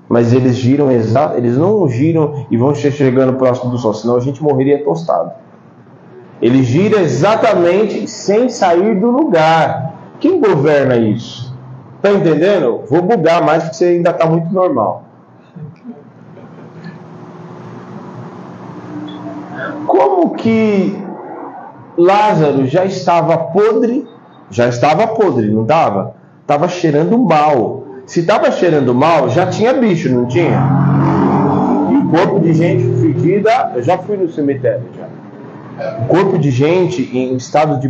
Mas 0.08 0.32
eles 0.32 0.56
giram 0.56 0.90
exato, 0.90 1.36
eles 1.36 1.56
não 1.56 1.88
giram 1.88 2.46
e 2.50 2.56
vão 2.56 2.74
chegando 2.74 3.34
próximo 3.34 3.70
do 3.70 3.78
Sol, 3.78 3.94
senão 3.94 4.16
a 4.16 4.20
gente 4.20 4.42
morreria 4.42 4.84
tostado. 4.84 5.32
Ele 6.40 6.62
gira 6.62 7.00
exatamente 7.00 8.08
sem 8.08 8.48
sair 8.48 8.98
do 8.98 9.10
lugar. 9.10 10.01
Quem 10.22 10.40
governa 10.40 10.96
isso? 10.96 11.52
Tá 12.00 12.12
entendendo? 12.12 12.84
Vou 12.88 13.02
bugar 13.02 13.44
mais 13.44 13.64
porque 13.64 13.74
você 13.74 13.84
ainda 13.86 14.10
está 14.10 14.24
muito 14.24 14.54
normal. 14.54 15.02
Como 19.84 20.30
que 20.36 20.96
Lázaro 21.98 22.68
já 22.68 22.84
estava 22.84 23.36
podre? 23.36 24.06
Já 24.48 24.68
estava 24.68 25.08
podre, 25.08 25.50
não 25.50 25.62
estava? 25.62 26.14
Estava 26.40 26.68
cheirando 26.68 27.18
mal. 27.18 27.82
Se 28.06 28.20
estava 28.20 28.52
cheirando 28.52 28.94
mal, 28.94 29.28
já 29.28 29.48
tinha 29.48 29.74
bicho, 29.74 30.08
não 30.08 30.26
tinha? 30.26 30.92
corpo 32.12 32.38
de 32.38 32.52
gente 32.52 32.84
fedida, 33.00 33.72
eu 33.74 33.82
já 33.82 33.98
fui 33.98 34.16
no 34.18 34.28
cemitério 34.28 34.84
já. 34.96 35.08
Corpo 36.06 36.38
de 36.38 36.50
gente 36.50 37.10
em 37.16 37.34
estado 37.34 37.80
de 37.80 37.88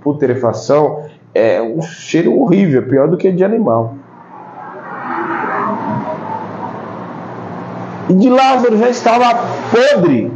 putrefação 0.00 1.06
é 1.36 1.62
um 1.62 1.82
cheiro 1.82 2.38
horrível, 2.40 2.82
pior 2.88 3.08
do 3.08 3.16
que 3.16 3.30
de 3.30 3.44
animal. 3.44 3.94
E 8.08 8.14
de 8.14 8.30
Lázaro 8.30 8.78
já 8.78 8.88
estava 8.88 9.24
podre, 9.70 10.32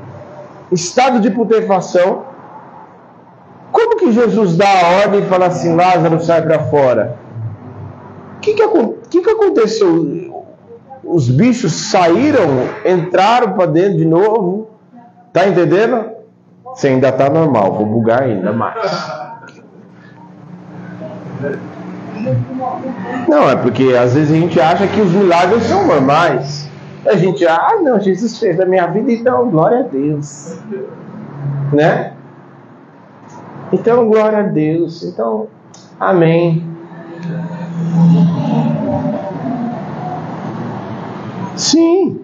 estado 0.71 1.21
de 1.21 1.31
putrefação. 1.31 2.25
Como 3.73 3.97
que 3.97 4.13
Jesus 4.13 4.57
dá 4.57 4.67
a 4.67 5.03
ordem 5.03 5.21
e 5.21 5.27
fala 5.27 5.47
assim: 5.47 5.75
Lázaro 5.75 6.21
sai 6.21 6.43
para 6.43 6.59
fora? 6.65 7.17
O 8.37 8.41
que, 8.41 8.55
que, 8.55 8.69
que, 9.11 9.23
que 9.23 9.31
aconteceu? 9.31 10.45
Os 11.05 11.29
bichos 11.29 11.73
saíram, 11.91 12.69
entraram 12.85 13.53
para 13.53 13.67
dentro 13.67 13.99
de 13.99 14.05
novo. 14.05 14.69
Tá 15.33 15.47
entendendo? 15.47 16.11
Você 16.65 16.89
ainda 16.89 17.13
tá 17.13 17.31
normal, 17.31 17.73
vou 17.73 17.87
bugar 17.87 18.23
ainda 18.23 18.53
mais. 18.53 19.20
Não, 23.29 23.49
é 23.49 23.57
porque 23.57 23.95
às 23.95 24.15
vezes 24.15 24.33
a 24.33 24.35
gente 24.35 24.61
acha 24.61 24.87
que 24.87 25.01
os 25.01 25.13
milagres 25.13 25.63
são 25.65 25.87
normais. 25.87 26.69
A 27.07 27.17
gente, 27.17 27.47
ah, 27.47 27.79
não, 27.83 27.99
Jesus 27.99 28.39
fez 28.39 28.59
na 28.59 28.67
minha 28.67 28.87
vida, 28.87 29.11
então 29.11 29.49
glória 29.51 29.81
a 29.81 29.83
Deus. 29.83 30.59
Né? 31.73 32.13
Então, 33.73 34.09
glória 34.09 34.39
a 34.39 34.43
Deus. 34.43 35.03
Então, 35.05 35.47
amém. 35.99 36.67
Sim. 41.57 42.21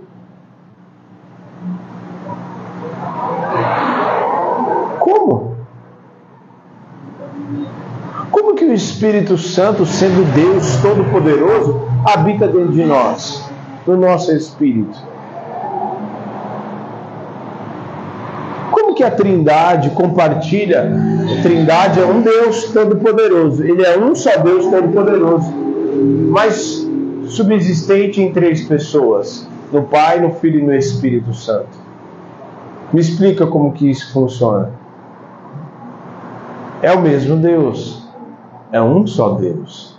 Como? 4.99 5.57
Como 8.31 8.55
que 8.57 8.65
o 8.65 8.73
Espírito 8.97 9.37
Santo, 9.37 9.85
sendo 9.85 10.25
Deus 10.35 10.77
Todo-Poderoso, 10.81 11.83
habita 12.05 12.49
dentro 12.49 12.73
de 12.73 12.85
nós? 12.85 13.47
no 13.87 13.97
nosso 13.97 14.33
espírito. 14.33 14.99
Como 18.73 18.95
que 18.95 19.05
a 19.05 19.11
Trindade 19.11 19.91
compartilha? 19.91 20.91
A 21.39 21.43
Trindade 21.43 22.01
é 22.01 22.07
um 22.07 22.21
Deus 22.21 22.65
todo-poderoso. 22.73 23.63
Ele 23.63 23.85
é 23.85 23.97
um 23.99 24.15
só 24.15 24.37
Deus 24.39 24.67
todo-poderoso, 24.67 25.53
mas 26.31 26.87
subsistente 27.29 28.21
em 28.21 28.33
três 28.33 28.65
pessoas: 28.65 29.49
no 29.73 29.85
Pai, 29.85 30.21
no 30.21 30.33
Filho 30.35 30.61
e 30.61 30.63
no 30.63 30.75
Espírito 30.75 31.33
Santo. 31.33 31.87
Me 32.93 33.01
explica 33.01 33.47
como 33.47 33.73
que 33.73 33.91
isso 33.91 34.13
funciona. 34.13 34.71
É 36.83 36.93
o 36.93 37.01
mesmo 37.01 37.37
Deus. 37.37 37.96
É 38.77 38.83
um 38.83 39.07
só 39.07 39.31
Deus. 39.31 39.97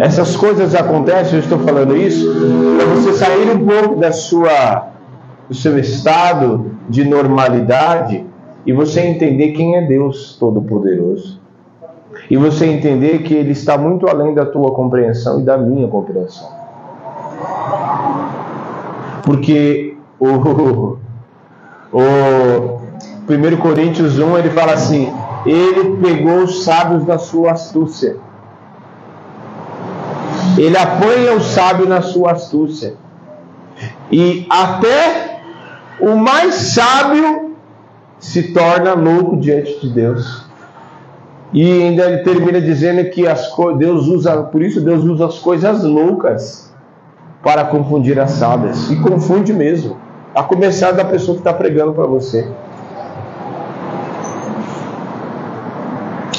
Essas 0.00 0.34
coisas 0.34 0.74
acontecem, 0.74 1.34
eu 1.34 1.38
estou 1.38 1.60
falando 1.60 1.96
isso, 1.96 2.26
para 2.76 2.86
você 2.86 3.12
sair 3.12 3.48
um 3.52 3.64
pouco 3.64 3.94
da 3.94 4.10
sua, 4.10 4.88
do 5.48 5.54
seu 5.54 5.78
estado 5.78 6.72
de 6.88 7.04
normalidade 7.04 8.26
e 8.66 8.72
você 8.72 9.02
entender 9.02 9.52
quem 9.52 9.76
é 9.76 9.86
Deus 9.86 10.36
Todo-Poderoso. 10.36 11.40
E 12.28 12.36
você 12.36 12.66
entender 12.66 13.22
que 13.22 13.34
Ele 13.34 13.52
está 13.52 13.78
muito 13.78 14.08
além 14.08 14.34
da 14.34 14.44
tua 14.44 14.72
compreensão 14.72 15.38
e 15.38 15.44
da 15.44 15.56
minha 15.56 15.86
compreensão. 15.86 16.48
Porque 19.22 19.96
o, 20.18 20.97
o 21.92 22.80
1 23.28 23.56
Coríntios 23.58 24.18
1 24.18 24.38
ele 24.38 24.50
fala 24.50 24.72
assim: 24.72 25.12
Ele 25.46 25.96
pegou 25.96 26.44
os 26.44 26.64
sábios 26.64 27.04
da 27.04 27.18
sua 27.18 27.52
astúcia 27.52 28.16
ele 30.58 30.76
apanha 30.76 31.34
o 31.34 31.40
sábio 31.40 31.88
na 31.88 32.02
sua 32.02 32.32
astúcia. 32.32 32.94
E 34.10 34.46
até 34.50 35.40
o 36.00 36.16
mais 36.16 36.54
sábio 36.54 37.54
se 38.18 38.52
torna 38.52 38.94
louco 38.94 39.36
diante 39.36 39.80
de 39.80 39.90
Deus. 39.90 40.46
E 41.52 41.82
ainda 41.82 42.04
ele 42.04 42.18
termina 42.18 42.60
dizendo 42.60 43.08
que 43.10 43.26
as 43.26 43.54
Deus 43.78 44.06
usa, 44.08 44.42
por 44.42 44.62
isso 44.62 44.80
Deus 44.80 45.04
usa 45.04 45.26
as 45.26 45.38
coisas 45.38 45.82
loucas 45.84 46.72
para 47.42 47.64
confundir 47.64 48.18
as 48.18 48.32
sábias. 48.32 48.90
E 48.90 48.96
confunde 48.96 49.52
mesmo. 49.52 49.96
A 50.38 50.44
começar 50.44 50.92
da 50.92 51.04
pessoa 51.04 51.34
que 51.34 51.40
está 51.40 51.52
pregando 51.52 51.92
para 51.94 52.06
você. 52.06 52.46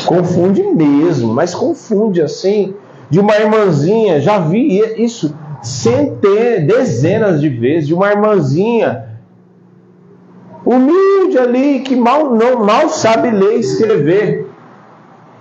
Confunde 0.06 0.64
mesmo, 0.64 1.34
mas 1.34 1.54
confunde 1.54 2.22
assim 2.22 2.74
de 3.10 3.20
uma 3.20 3.36
irmãzinha, 3.36 4.22
já 4.22 4.40
vi 4.40 4.80
isso 5.04 5.36
centenas, 5.62 6.66
dezenas 6.66 7.42
de 7.42 7.50
vezes, 7.50 7.88
de 7.88 7.94
uma 7.94 8.10
irmãzinha 8.10 9.20
humilde 10.66 11.38
ali 11.38 11.82
que 11.82 11.98
mal 11.98 12.34
não 12.34 12.64
mal 12.64 12.88
sabe 12.88 13.30
ler 13.30 13.58
e 13.58 13.60
escrever. 13.60 14.50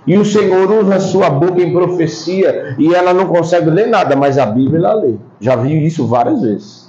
E 0.05 0.17
o 0.17 0.25
Senhor 0.25 0.69
usa 0.69 0.95
a 0.95 0.99
sua 0.99 1.29
boca 1.29 1.61
em 1.61 1.71
profecia 1.71 2.75
e 2.77 2.93
ela 2.93 3.13
não 3.13 3.27
consegue 3.27 3.69
ler 3.69 3.87
nada, 3.87 4.17
mas 4.17 4.37
a 4.37 4.45
Bíblia 4.45 4.79
ela 4.79 4.95
lê. 4.95 5.13
Já 5.39 5.55
vi 5.55 5.85
isso 5.85 6.05
várias 6.05 6.41
vezes. 6.41 6.88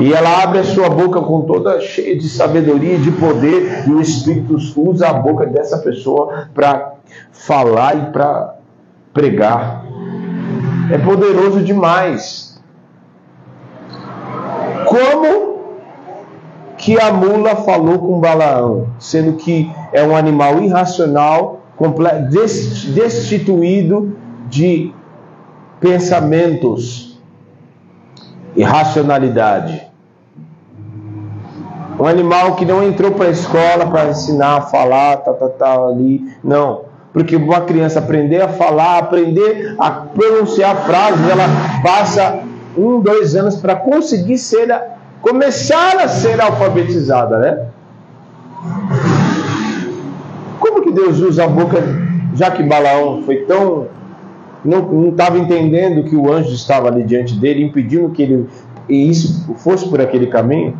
E 0.00 0.12
ela 0.12 0.42
abre 0.42 0.58
a 0.58 0.64
sua 0.64 0.88
boca 0.88 1.20
com 1.20 1.42
toda 1.42 1.80
cheia 1.80 2.16
de 2.16 2.28
sabedoria 2.28 2.94
e 2.94 2.98
de 2.98 3.12
poder, 3.12 3.84
e 3.86 3.90
o 3.90 4.00
Espírito 4.00 4.56
usa 4.76 5.08
a 5.08 5.12
boca 5.14 5.46
dessa 5.46 5.78
pessoa 5.78 6.48
para 6.52 6.94
falar 7.32 7.96
e 7.96 8.12
para 8.12 8.56
pregar. 9.12 9.84
É 10.90 10.98
poderoso 10.98 11.62
demais. 11.62 12.60
Como 14.86 15.54
que 16.76 17.00
a 17.00 17.12
mula 17.12 17.56
falou 17.56 17.98
com 17.98 18.20
Balaão, 18.20 18.88
sendo 18.98 19.34
que 19.34 19.70
é 19.92 20.02
um 20.02 20.14
animal 20.14 20.60
irracional, 20.62 21.62
destituído 22.92 24.16
de 24.48 24.92
pensamentos 25.80 27.13
e 28.56 28.62
racionalidade. 28.62 29.82
Um 31.98 32.06
animal 32.06 32.56
que 32.56 32.64
não 32.64 32.82
entrou 32.82 33.12
para 33.12 33.26
a 33.26 33.30
escola 33.30 33.86
para 33.86 34.10
ensinar 34.10 34.56
a 34.56 34.60
falar, 34.62 35.18
tá, 35.18 35.32
tá, 35.32 35.48
tá, 35.48 35.74
ali. 35.74 36.22
Não. 36.42 36.82
Porque 37.12 37.36
uma 37.36 37.60
criança 37.60 38.00
aprender 38.00 38.42
a 38.42 38.48
falar, 38.48 38.98
aprender 38.98 39.76
a 39.78 39.90
pronunciar 39.90 40.84
frases, 40.84 41.28
ela 41.28 41.44
passa 41.82 42.40
um, 42.76 43.00
dois 43.00 43.36
anos 43.36 43.56
para 43.56 43.76
conseguir 43.76 44.38
ser, 44.38 44.76
começar 45.22 45.96
a 45.96 46.08
ser 46.08 46.40
alfabetizada, 46.40 47.38
né? 47.38 47.66
Como 50.58 50.82
que 50.82 50.90
Deus 50.90 51.20
usa 51.20 51.44
a 51.44 51.48
boca, 51.48 51.80
já 52.34 52.50
que 52.50 52.62
Balaão 52.64 53.22
foi 53.22 53.44
tão. 53.44 53.86
Não 54.64 55.10
estava 55.10 55.38
entendendo 55.38 56.04
que 56.04 56.16
o 56.16 56.32
anjo 56.32 56.52
estava 56.54 56.88
ali 56.88 57.02
diante 57.02 57.34
dele, 57.36 57.64
impedindo 57.64 58.08
que 58.10 58.22
ele 58.22 58.48
e 58.88 59.08
isso 59.10 59.54
fosse 59.56 59.88
por 59.88 60.00
aquele 60.00 60.26
caminho? 60.26 60.76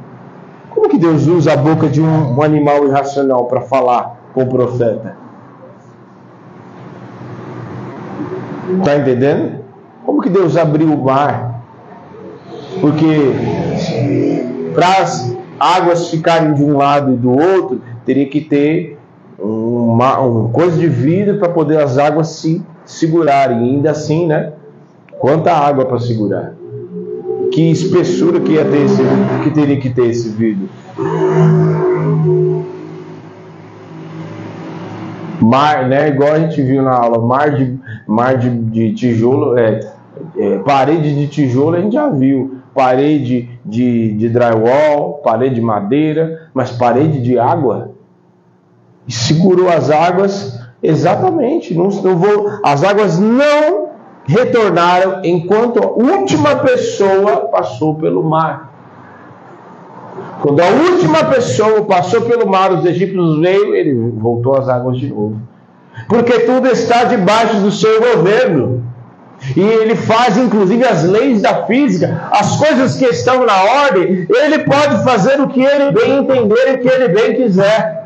Como 0.71 0.89
que 0.89 0.99
Deus 0.99 1.27
usa 1.27 1.53
a 1.53 1.57
boca 1.57 1.89
de 1.89 2.01
um, 2.01 2.37
um 2.37 2.43
animal 2.43 2.87
irracional 2.87 3.47
para 3.47 3.63
falar 3.63 4.19
com 4.35 4.43
o 4.43 4.47
profeta? 4.47 5.17
Está 8.79 8.97
entendendo? 8.97 9.65
Como 10.05 10.21
que 10.21 10.29
Deus 10.29 10.57
abriu 10.57 10.93
o 10.93 11.05
mar? 11.05 11.63
Porque 12.81 13.33
para 14.75 15.03
as 15.03 15.35
águas 15.59 16.09
ficarem 16.09 16.55
de 16.55 16.65
um 16.65 16.77
lado 16.77 17.13
e 17.13 17.17
do 17.17 17.31
outro, 17.31 17.81
teria 18.05 18.27
que 18.27 18.41
ter 18.41 18.99
uma, 19.39 20.19
uma 20.19 20.49
coisa 20.51 20.77
de 20.77 20.89
vidro 20.89 21.39
para 21.39 21.49
poder 21.49 21.81
as 21.81 21.97
águas 21.97 22.29
se 22.29 22.63
segurarem. 22.85 23.59
Ainda 23.59 23.91
assim, 23.91 24.27
né? 24.27 24.53
Quanta 25.19 25.53
água 25.53 25.87
para 25.87 25.99
segurar? 25.99 26.55
Que 27.53 27.71
espessura 27.71 28.41
que 28.41 28.53
ia 28.53 28.65
ter 28.65 28.85
esse, 28.85 29.03
que 29.43 29.51
teria 29.51 29.79
que 29.79 29.91
ter 29.91 30.07
esse 30.07 30.29
vidro? 30.31 30.69
mar, 35.45 35.87
né? 35.87 36.09
Igual 36.09 36.33
a 36.33 36.41
gente 36.41 36.61
viu 36.63 36.83
na 36.83 36.93
aula, 36.93 37.19
mar 37.19 37.55
de, 37.55 37.79
mar 38.09 38.37
de, 38.39 38.51
de 38.51 38.95
tijolo, 38.95 39.59
é, 39.59 39.81
é, 40.37 40.59
parede 40.59 41.15
de 41.15 41.29
tijolo 41.29 41.77
a 41.77 41.81
gente 41.81 41.93
já 41.93 42.09
viu, 42.09 42.59
parede 42.75 43.51
de, 43.65 44.15
de 44.15 44.29
drywall, 44.29 45.21
parede 45.23 45.57
de 45.57 45.61
madeira, 45.61 46.49
mas 46.55 46.73
parede 46.73 47.23
de 47.23 47.39
água. 47.39 47.91
E 49.07 49.13
segurou 49.13 49.69
as 49.69 49.91
águas 49.91 50.59
Exatamente, 50.85 51.73
não, 51.73 51.89
não 51.89 52.19
vou, 52.19 52.51
as 52.63 52.85
águas 52.85 53.19
não 53.19 53.89
retornaram 54.27 55.23
enquanto 55.25 55.83
a 55.83 55.87
última 55.87 56.57
pessoa 56.57 57.49
passou 57.49 57.95
pelo 57.95 58.23
mar. 58.23 58.71
Quando 60.43 60.61
a 60.61 60.67
última 60.67 61.25
pessoa 61.25 61.87
passou 61.87 62.21
pelo 62.21 62.47
mar, 62.47 62.71
os 62.71 62.85
egípcios 62.85 63.41
veio, 63.41 63.75
ele 63.75 63.95
voltou 64.15 64.59
às 64.59 64.69
águas 64.69 64.99
de 64.99 65.09
novo. 65.09 65.41
Porque 66.07 66.41
tudo 66.41 66.69
está 66.69 67.05
debaixo 67.05 67.57
do 67.61 67.71
seu 67.71 68.01
governo. 68.01 68.85
E 69.57 69.61
ele 69.61 69.97
faz 69.97 70.37
inclusive 70.37 70.85
as 70.85 71.03
leis 71.03 71.41
da 71.41 71.65
física, 71.65 72.29
as 72.31 72.57
coisas 72.59 72.97
que 72.97 73.07
estão 73.07 73.47
na 73.47 73.65
ordem, 73.87 74.27
ele 74.29 74.59
pode 74.61 75.03
fazer 75.03 75.41
o 75.41 75.49
que 75.49 75.63
ele 75.63 75.93
bem 75.93 76.19
entender 76.19 76.69
e 76.69 76.75
o 76.75 76.79
que 76.81 76.89
ele 76.89 77.09
bem 77.09 77.37
quiser. 77.37 78.04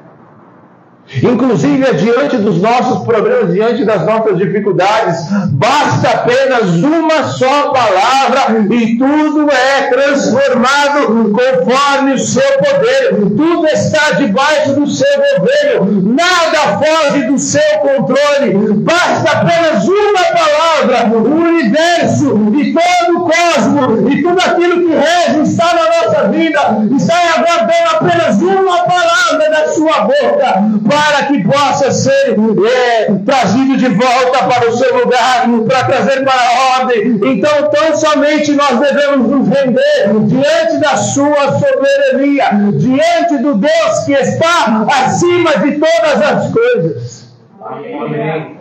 Inclusive, 1.23 1.95
diante 1.95 2.37
dos 2.37 2.61
nossos 2.61 3.05
problemas, 3.05 3.53
diante 3.53 3.85
das 3.85 4.05
nossas 4.05 4.37
dificuldades, 4.37 5.27
basta 5.53 6.11
apenas 6.11 6.75
uma 6.75 7.25
só 7.25 7.71
palavra 7.71 8.59
e 8.71 8.99
tudo 8.99 9.51
é 9.51 9.89
transformado 9.89 11.33
conforme 11.33 12.13
o 12.13 12.19
seu 12.19 12.59
poder. 12.59 13.15
Tudo 13.37 13.67
está 13.69 14.11
debaixo 14.13 14.75
do 14.75 14.87
seu 14.87 15.09
governo, 15.17 16.15
nada 16.15 16.79
foge 16.79 17.25
do 17.25 17.39
seu 17.39 17.79
controle. 17.81 18.75
Basta 18.81 19.31
apenas 19.31 19.89
uma 19.89 20.25
palavra, 20.25 21.17
o 21.17 21.25
universo 21.25 22.37
e 22.55 22.75
todo 22.75 23.19
o 23.19 23.31
cosmos 23.31 24.13
e 24.13 24.23
tudo 24.23 24.39
aquilo 24.41 24.87
que 24.87 24.95
rege 24.95 25.41
está 25.43 25.75
na 25.75 25.85
nossa 25.85 26.29
vida, 26.29 26.61
está 26.97 27.15
aguardando 27.39 27.97
apenas 27.97 28.43
uma 28.43 28.85
palavra 28.85 29.51
da 29.51 29.69
sua 29.69 30.01
boca 30.03 30.98
para 30.99 31.27
que 31.27 31.43
possa 31.45 31.93
ser 31.93 32.37
é, 32.67 33.13
trazido 33.25 33.77
de 33.77 33.89
volta 33.89 34.45
para 34.49 34.69
o 34.69 34.77
seu 34.77 34.99
lugar, 34.99 35.47
para 35.69 35.85
trazer 35.85 36.25
para 36.25 36.35
a 36.35 36.81
ordem. 36.81 37.21
Então, 37.23 37.71
tão 37.71 37.97
somente 37.97 38.53
nós 38.53 38.81
devemos 38.81 39.31
nos 39.31 39.49
render 39.49 40.27
diante 40.27 40.79
da 40.79 40.97
sua 40.97 41.53
soberania, 41.53 42.51
diante 42.75 43.39
do 43.39 43.55
Deus 43.55 43.99
que 44.05 44.13
está 44.13 44.87
acima 45.05 45.59
de 45.59 45.79
todas 45.79 46.23
as 46.23 46.53
coisas. 46.53 47.29
Amém. 47.65 48.59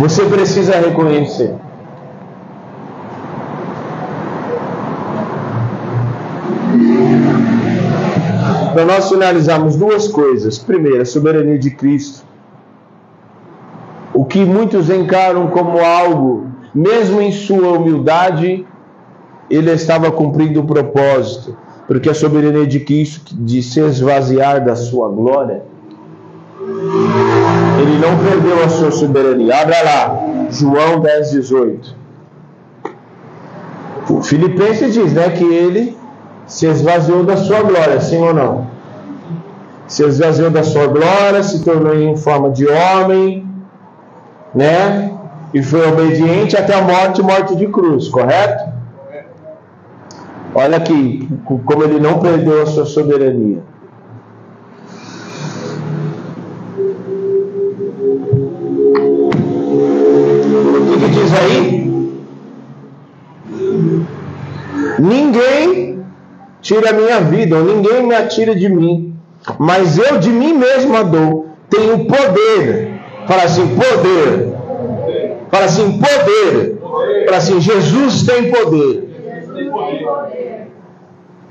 Você 0.00 0.24
precisa 0.26 0.76
reconhecer 0.76 1.54
para 8.72 8.84
nós 8.84 9.08
finalizarmos 9.08 9.76
duas 9.76 10.08
coisas. 10.08 10.58
Primeiro, 10.58 11.02
a 11.02 11.04
soberania 11.04 11.58
de 11.58 11.70
Cristo. 11.70 12.24
O 14.12 14.24
que 14.24 14.44
muitos 14.44 14.90
encaram 14.90 15.48
como 15.48 15.78
algo, 15.78 16.48
mesmo 16.74 17.20
em 17.20 17.32
sua 17.32 17.72
humildade, 17.78 18.66
ele 19.48 19.70
estava 19.72 20.10
cumprindo 20.10 20.60
o 20.60 20.66
propósito, 20.66 21.56
porque 21.86 22.08
a 22.08 22.14
soberania 22.14 22.66
de 22.66 22.80
Cristo, 22.80 23.34
de 23.34 23.62
se 23.62 23.80
esvaziar 23.80 24.64
da 24.64 24.76
sua 24.76 25.08
glória, 25.08 25.62
ele 27.80 27.98
não 27.98 28.18
perdeu 28.18 28.64
a 28.64 28.68
sua 28.68 28.90
soberania. 28.90 29.60
Abra 29.60 29.82
lá, 29.82 30.18
João 30.50 31.00
10, 31.00 31.30
18. 31.32 31.96
O 34.08 34.22
Filipenses 34.22 34.94
diz 34.94 35.12
né, 35.12 35.30
que 35.30 35.44
ele 35.44 35.96
se 36.50 36.66
esvaziou 36.66 37.22
da 37.22 37.36
sua 37.36 37.62
glória, 37.62 38.00
sim 38.00 38.18
ou 38.18 38.34
não? 38.34 38.66
Se 39.86 40.04
esvaziou 40.04 40.50
da 40.50 40.64
sua 40.64 40.88
glória, 40.88 41.42
se 41.44 41.64
tornou 41.64 41.94
em 41.94 42.16
forma 42.16 42.50
de 42.50 42.66
homem, 42.66 43.46
né? 44.52 45.12
E 45.54 45.62
foi 45.62 45.88
obediente 45.88 46.56
até 46.56 46.74
a 46.74 46.82
morte 46.82 47.22
morte 47.22 47.54
de 47.54 47.68
cruz, 47.68 48.08
correto? 48.08 48.68
Olha 50.52 50.76
aqui, 50.76 51.28
como 51.46 51.84
ele 51.84 52.00
não 52.00 52.18
perdeu 52.18 52.62
a 52.62 52.66
sua 52.66 52.84
soberania. 52.84 53.62
O 60.88 60.98
que, 60.98 61.08
diz 61.10 61.32
aí? 61.32 61.80
Ninguém 64.98 65.89
tira 66.70 66.90
a 66.90 66.92
minha 66.92 67.20
vida, 67.20 67.56
ou 67.56 67.64
ninguém 67.64 68.06
me 68.06 68.14
atira 68.14 68.54
de 68.54 68.68
mim, 68.68 69.12
mas 69.58 69.98
eu 69.98 70.18
de 70.18 70.30
mim 70.30 70.52
mesmo 70.52 70.96
a 70.96 71.02
dou. 71.02 71.48
Tenho 71.68 72.04
poder. 72.04 72.92
Fala 73.26 73.42
assim, 73.42 73.66
poder. 73.74 74.54
Fala 75.50 75.64
assim, 75.64 75.98
poder. 75.98 76.78
Fala 77.24 77.36
assim, 77.38 77.60
Jesus 77.60 78.22
tem 78.22 78.52
poder. 78.52 79.10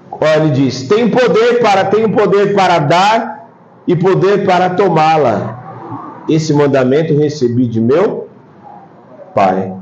Olha, 0.10 0.38
ele 0.38 0.52
diz: 0.52 0.88
tem 0.88 1.10
poder 1.10 1.60
para, 1.60 1.86
tenho 1.86 2.12
poder 2.12 2.56
para 2.56 2.80
dar 2.80 3.50
e 3.86 3.98
poder 3.98 4.46
para 4.46 4.70
tomá-la. 4.70 6.24
Esse 6.30 6.54
mandamento 6.54 7.18
recebi 7.18 7.68
de 7.68 7.82
meu 7.82 8.30
Pai. 9.36 9.74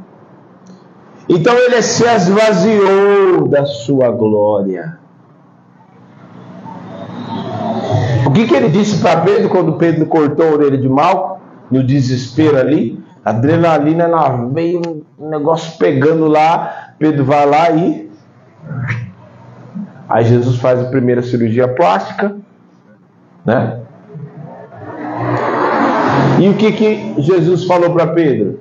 Então 1.30 1.56
ele 1.56 1.82
se 1.82 2.04
esvaziou 2.08 3.48
da 3.48 3.66
sua 3.66 4.10
glória. 4.10 4.98
O 8.27 8.27
que, 8.38 8.48
que 8.48 8.56
ele 8.56 8.70
disse 8.70 9.02
para 9.02 9.22
Pedro 9.22 9.50
quando 9.50 9.74
Pedro 9.74 10.06
cortou 10.06 10.48
a 10.48 10.52
orelha 10.52 10.78
de 10.78 10.88
mal? 10.88 11.42
No 11.72 11.84
desespero 11.84 12.58
ali. 12.58 13.04
Adrenalina 13.26 14.08
na 14.08 14.30
veia, 14.30 14.80
um 15.18 15.30
negócio 15.30 15.78
pegando 15.80 16.28
lá. 16.28 16.94
Pedro 17.00 17.26
vai 17.26 17.46
lá 17.48 17.72
e. 17.72 18.10
Aí 20.08 20.24
Jesus 20.26 20.58
faz 20.58 20.80
a 20.80 20.86
primeira 20.86 21.24
cirurgia 21.24 21.68
plástica. 21.68 22.36
Né? 23.44 23.80
E 26.40 26.48
o 26.48 26.54
que, 26.54 26.72
que 26.74 27.16
Jesus 27.18 27.64
falou 27.64 27.90
para 27.90 28.08
Pedro? 28.08 28.60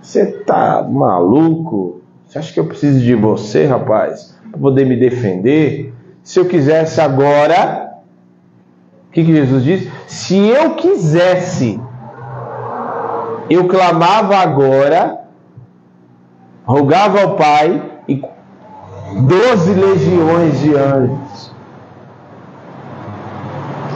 Você 0.00 0.24
tá 0.24 0.82
maluco? 0.82 2.00
Você 2.26 2.38
acha 2.38 2.52
que 2.52 2.60
eu 2.60 2.66
preciso 2.66 3.00
de 3.00 3.14
você, 3.14 3.66
rapaz, 3.66 4.38
para 4.50 4.58
poder 4.58 4.86
me 4.86 4.96
defender? 4.96 5.92
Se 6.22 6.40
eu 6.40 6.46
quisesse 6.46 7.00
agora, 7.00 7.87
o 9.08 9.10
que, 9.10 9.24
que 9.24 9.34
Jesus 9.34 9.64
disse? 9.64 9.92
Se 10.06 10.36
eu 10.36 10.74
quisesse, 10.74 11.80
eu 13.50 13.66
clamava 13.66 14.36
agora, 14.36 15.18
rogava 16.64 17.22
ao 17.22 17.36
Pai 17.36 17.82
e 18.06 18.22
doze 19.26 19.72
legiões 19.72 20.60
de 20.60 20.74
anjos 20.76 21.58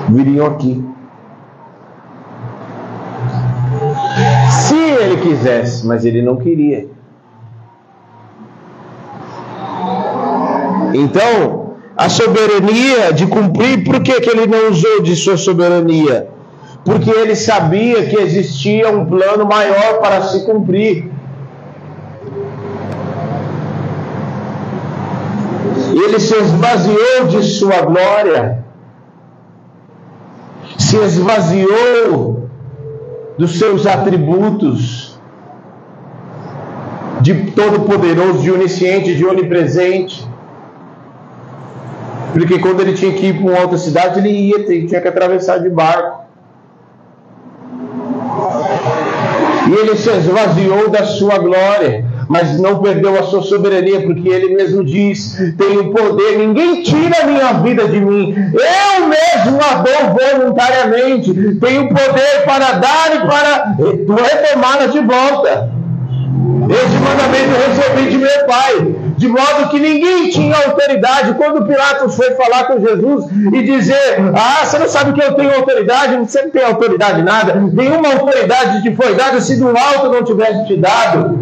viriam 0.08 0.46
aqui. 0.46 0.84
Se 4.50 4.74
ele 4.74 5.20
quisesse, 5.22 5.86
mas 5.86 6.04
ele 6.04 6.22
não 6.22 6.36
queria. 6.36 6.88
Então, 10.94 11.61
a 12.02 12.08
soberania 12.08 13.12
de 13.12 13.28
cumprir, 13.28 13.84
por 13.84 14.02
que, 14.02 14.20
que 14.20 14.28
ele 14.28 14.48
não 14.48 14.70
usou 14.70 15.00
de 15.02 15.14
sua 15.14 15.36
soberania? 15.36 16.26
Porque 16.84 17.08
ele 17.08 17.36
sabia 17.36 18.04
que 18.06 18.16
existia 18.16 18.90
um 18.90 19.06
plano 19.06 19.46
maior 19.46 20.00
para 20.00 20.20
se 20.22 20.44
cumprir. 20.44 21.08
Ele 25.92 26.18
se 26.18 26.34
esvaziou 26.34 27.28
de 27.28 27.42
sua 27.44 27.82
glória, 27.82 28.64
se 30.76 30.96
esvaziou 30.96 32.50
dos 33.38 33.60
seus 33.60 33.86
atributos 33.86 35.20
de 37.20 37.52
todo-poderoso, 37.52 38.42
de 38.42 38.50
onisciente, 38.50 39.14
de 39.14 39.24
onipresente 39.24 40.31
porque 42.32 42.58
quando 42.58 42.80
ele 42.80 42.94
tinha 42.94 43.12
que 43.12 43.26
ir 43.26 43.34
para 43.34 43.50
uma 43.50 43.60
outra 43.60 43.78
cidade, 43.78 44.18
ele 44.18 44.30
ia, 44.30 44.64
tinha 44.64 45.00
que 45.00 45.08
atravessar 45.08 45.58
de 45.58 45.68
barco. 45.68 46.22
E 49.68 49.72
ele 49.74 49.96
se 49.96 50.10
esvaziou 50.10 50.90
da 50.90 51.04
sua 51.04 51.38
glória, 51.38 52.04
mas 52.28 52.58
não 52.58 52.82
perdeu 52.82 53.18
a 53.18 53.22
sua 53.22 53.42
soberania, 53.42 54.02
porque 54.02 54.28
ele 54.28 54.54
mesmo 54.54 54.82
diz: 54.82 55.36
Tenho 55.56 55.92
poder, 55.92 56.38
ninguém 56.38 56.82
tira 56.82 57.22
a 57.22 57.26
minha 57.26 57.52
vida 57.54 57.86
de 57.86 58.00
mim, 58.00 58.34
eu 58.34 59.06
mesmo 59.06 59.60
a 59.60 59.74
dou 59.82 60.38
voluntariamente. 60.38 61.32
Tenho 61.32 61.88
poder 61.88 62.44
para 62.44 62.72
dar 62.72 63.14
e 63.14 63.20
para 63.26 63.76
retomá-la 64.22 64.86
de 64.86 65.00
volta. 65.00 65.70
Esse 66.70 66.96
mandamento 66.98 67.50
eu 67.50 67.68
recebi 67.68 68.10
de 68.10 68.18
meu 68.18 68.46
pai. 68.46 69.01
De 69.16 69.28
modo 69.28 69.68
que 69.70 69.78
ninguém 69.78 70.30
tinha 70.30 70.56
autoridade. 70.56 71.34
Quando 71.34 71.66
Pilatos 71.66 72.16
foi 72.16 72.32
falar 72.32 72.64
com 72.64 72.80
Jesus 72.80 73.26
e 73.52 73.62
dizer: 73.62 74.20
Ah, 74.34 74.64
você 74.64 74.78
não 74.78 74.88
sabe 74.88 75.12
que 75.12 75.22
eu 75.22 75.34
tenho 75.34 75.54
autoridade, 75.54 76.16
você 76.16 76.42
não 76.42 76.50
tem 76.50 76.64
autoridade 76.64 77.22
nada, 77.22 77.54
nenhuma 77.54 78.12
autoridade 78.12 78.82
te 78.82 78.94
foi 78.94 79.14
dada 79.14 79.40
se 79.40 79.56
do 79.56 79.68
alto 79.68 80.10
não 80.10 80.24
tivesse 80.24 80.66
te 80.66 80.76
dado. 80.76 81.38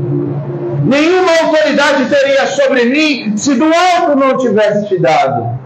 Nenhuma 0.84 1.30
autoridade 1.42 2.06
teria 2.06 2.46
sobre 2.46 2.84
mim 2.86 3.36
se 3.36 3.54
do 3.54 3.64
alto 3.64 4.18
não 4.18 4.36
tivesse 4.36 4.88
te 4.88 4.98
dado. 4.98 5.58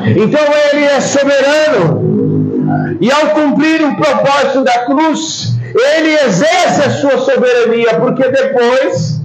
Então 0.00 0.40
ele 0.72 0.84
é 0.84 1.00
soberano. 1.00 2.08
E 3.00 3.10
ao 3.10 3.28
cumprir 3.28 3.82
o 3.82 3.96
propósito 3.96 4.64
da 4.64 4.84
cruz, 4.84 5.56
ele 5.74 6.14
exerce 6.14 6.82
a 6.82 6.90
sua 6.90 7.18
soberania, 7.18 7.94
porque 8.00 8.28
depois 8.28 9.17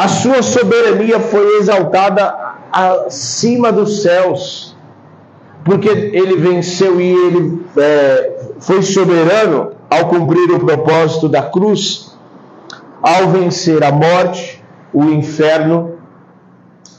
a 0.00 0.08
sua 0.08 0.42
soberania 0.42 1.20
foi 1.20 1.58
exaltada 1.58 2.34
acima 2.72 3.70
dos 3.70 4.00
céus, 4.00 4.74
porque 5.62 5.90
ele 5.90 6.36
venceu 6.36 6.98
e 6.98 7.12
ele 7.12 7.62
é, 7.76 8.54
foi 8.60 8.82
soberano 8.82 9.72
ao 9.90 10.08
cumprir 10.08 10.50
o 10.52 10.60
propósito 10.60 11.28
da 11.28 11.42
cruz, 11.42 12.16
ao 13.02 13.28
vencer 13.28 13.84
a 13.84 13.92
morte, 13.92 14.64
o 14.90 15.04
inferno, 15.04 15.98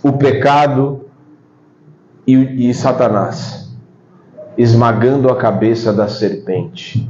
o 0.03 0.11
pecado 0.13 1.05
e, 2.27 2.69
e 2.69 2.73
Satanás 2.75 3.67
esmagando 4.55 5.27
a 5.29 5.37
cabeça 5.37 5.91
da 5.91 6.07
serpente, 6.07 7.09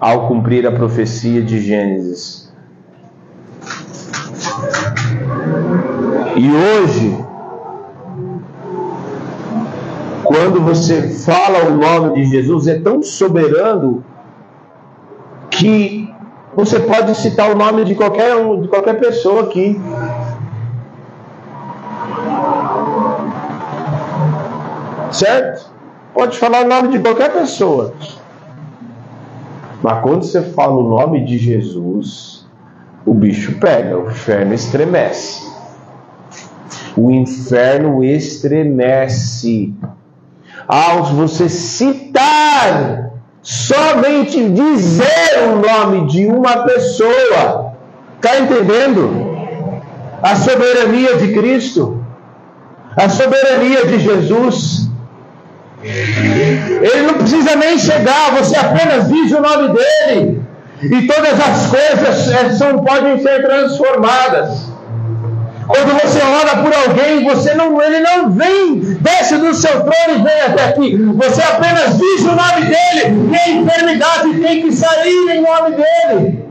ao 0.00 0.26
cumprir 0.26 0.66
a 0.66 0.72
profecia 0.72 1.40
de 1.40 1.60
Gênesis. 1.60 2.47
E 6.36 6.50
hoje, 6.50 7.24
quando 10.24 10.60
você 10.60 11.08
fala 11.24 11.70
o 11.70 11.76
nome 11.76 12.14
de 12.14 12.30
Jesus, 12.30 12.66
é 12.66 12.78
tão 12.78 13.02
soberano 13.02 14.04
que 15.50 16.12
você 16.54 16.80
pode 16.80 17.14
citar 17.16 17.50
o 17.50 17.56
nome 17.56 17.84
de 17.84 17.94
qualquer 17.94 18.36
um, 18.36 18.60
de 18.60 18.68
qualquer 18.68 19.00
pessoa 19.00 19.44
aqui. 19.44 19.80
Certo? 25.10 25.70
Pode 26.14 26.38
falar 26.38 26.64
o 26.64 26.68
nome 26.68 26.88
de 26.88 26.98
qualquer 26.98 27.32
pessoa. 27.32 27.94
Mas 29.82 30.02
quando 30.02 30.24
você 30.24 30.42
fala 30.42 30.74
o 30.74 30.88
nome 30.88 31.24
de 31.24 31.38
Jesus, 31.38 32.37
o 33.08 33.14
bicho 33.14 33.58
pega, 33.58 33.96
o 33.96 34.10
inferno 34.10 34.54
estremece. 34.54 35.48
O 36.96 37.10
inferno 37.10 38.04
estremece. 38.04 39.72
Ao 40.66 41.04
você 41.04 41.48
citar, 41.48 43.12
somente 43.40 44.50
dizer 44.50 45.38
o 45.50 45.56
nome 45.56 46.08
de 46.08 46.26
uma 46.26 46.64
pessoa, 46.64 47.72
está 48.16 48.38
entendendo? 48.38 49.26
A 50.22 50.36
soberania 50.36 51.16
de 51.16 51.32
Cristo, 51.32 52.04
a 52.94 53.08
soberania 53.08 53.86
de 53.86 54.00
Jesus 54.00 54.88
ele 55.80 57.02
não 57.06 57.14
precisa 57.14 57.54
nem 57.54 57.78
chegar, 57.78 58.32
você 58.32 58.56
apenas 58.58 59.08
diz 59.08 59.30
o 59.32 59.40
nome 59.40 59.74
dele. 59.74 60.47
E 60.82 61.06
todas 61.06 61.40
as 61.40 61.66
coisas 61.66 62.30
é, 62.32 62.50
são, 62.50 62.84
podem 62.84 63.20
ser 63.20 63.42
transformadas. 63.42 64.68
Quando 65.66 66.00
você 66.00 66.18
ora 66.22 66.62
por 66.62 66.72
alguém, 66.72 67.24
você 67.24 67.52
não, 67.54 67.80
ele 67.82 68.00
não 68.00 68.30
vem, 68.30 68.80
desce 69.00 69.36
do 69.36 69.52
seu 69.52 69.80
trono 69.80 70.18
e 70.18 70.22
vem 70.22 70.40
até 70.46 70.64
aqui. 70.64 70.96
Você 70.96 71.42
apenas 71.42 71.98
diz 71.98 72.22
o 72.22 72.34
nome 72.34 72.66
dele 72.66 73.30
e 73.30 73.36
a 73.36 73.50
enfermidade 73.50 74.40
tem 74.40 74.62
que 74.62 74.72
sair 74.72 75.28
em 75.30 75.42
nome 75.42 75.76
dele. 75.76 76.48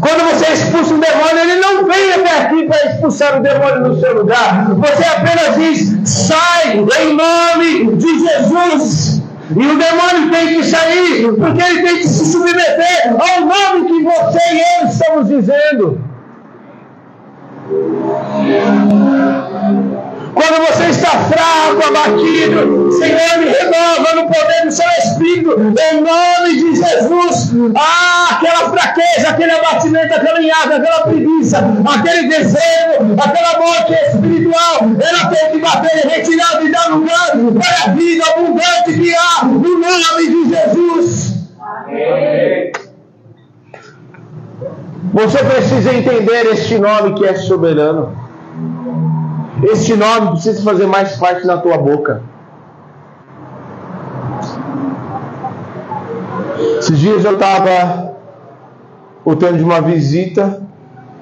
Quando 0.00 0.30
você 0.30 0.52
expulsa 0.52 0.94
um 0.94 1.00
demônio, 1.00 1.38
ele 1.38 1.60
não 1.60 1.86
vem 1.86 2.12
até 2.12 2.38
aqui 2.42 2.66
para 2.66 2.90
expulsar 2.90 3.38
o 3.38 3.42
demônio 3.42 3.88
no 3.88 4.00
seu 4.00 4.14
lugar. 4.14 4.74
Você 4.74 5.04
apenas 5.04 5.56
diz: 5.56 6.08
sai 6.08 6.78
em 6.78 7.16
nome 7.16 7.96
de 7.96 8.18
Jesus. 8.18 9.19
E 9.50 9.66
o 9.66 9.78
demônio 9.78 10.30
tem 10.30 10.46
que 10.48 10.64
sair, 10.64 11.34
porque 11.36 11.60
ele 11.60 11.82
tem 11.82 11.96
que 11.96 12.08
se 12.08 12.30
submeter 12.30 13.16
ao 13.18 13.40
nome 13.40 13.88
que 13.88 14.04
você 14.04 14.38
e 14.52 14.62
eu 14.80 14.88
estamos 14.88 15.28
dizendo. 15.28 16.00
Quando 20.34 20.66
você 20.66 20.84
está 20.90 21.10
fraco, 21.10 21.88
abatido, 21.88 22.92
Senhor, 22.92 23.38
me 23.38 23.46
renova 23.46 24.14
no 24.14 24.26
poder 24.26 24.64
do 24.64 24.72
seu 24.72 24.86
Espírito, 24.98 25.56
em 25.60 26.00
nome 26.00 26.56
de 26.56 26.76
Jesus. 26.76 27.52
Ah, 27.74 28.28
aquela 28.32 28.70
fraqueza, 28.70 29.28
aquele 29.28 29.52
abatimento, 29.52 30.14
aquela 30.14 30.40
enhaga, 30.40 30.76
aquela 30.76 31.00
preguiça, 31.02 31.58
aquele 31.58 32.28
desejo, 32.28 33.16
aquela 33.18 33.58
morte 33.58 33.92
espiritual, 33.92 34.78
ela 35.00 35.30
tem 35.30 35.50
que 35.50 35.58
bater 35.58 36.06
retirar 36.08 36.64
e 36.64 36.70
dar 36.70 36.90
lugar 36.90 37.30
para 37.58 37.90
a 37.90 37.94
vida 37.94 38.24
abundante 38.30 39.00
que 39.00 39.14
há 39.14 39.44
no 39.44 39.58
nome 39.58 40.28
de 40.28 40.48
Jesus. 40.48 41.34
Amém. 41.60 42.72
Você 45.12 45.38
precisa 45.38 45.92
entender 45.92 46.46
este 46.52 46.78
nome 46.78 47.14
que 47.14 47.24
é 47.26 47.34
soberano. 47.34 48.29
Este 49.62 49.94
nome 49.94 50.30
precisa 50.30 50.62
fazer 50.62 50.86
mais 50.86 51.16
parte 51.16 51.46
na 51.46 51.58
tua 51.58 51.76
boca. 51.76 52.22
Esses 56.78 56.98
dias 56.98 57.24
eu 57.24 57.34
estava 57.34 58.14
voltando 59.24 59.58
de 59.58 59.64
uma 59.64 59.80
visita 59.80 60.62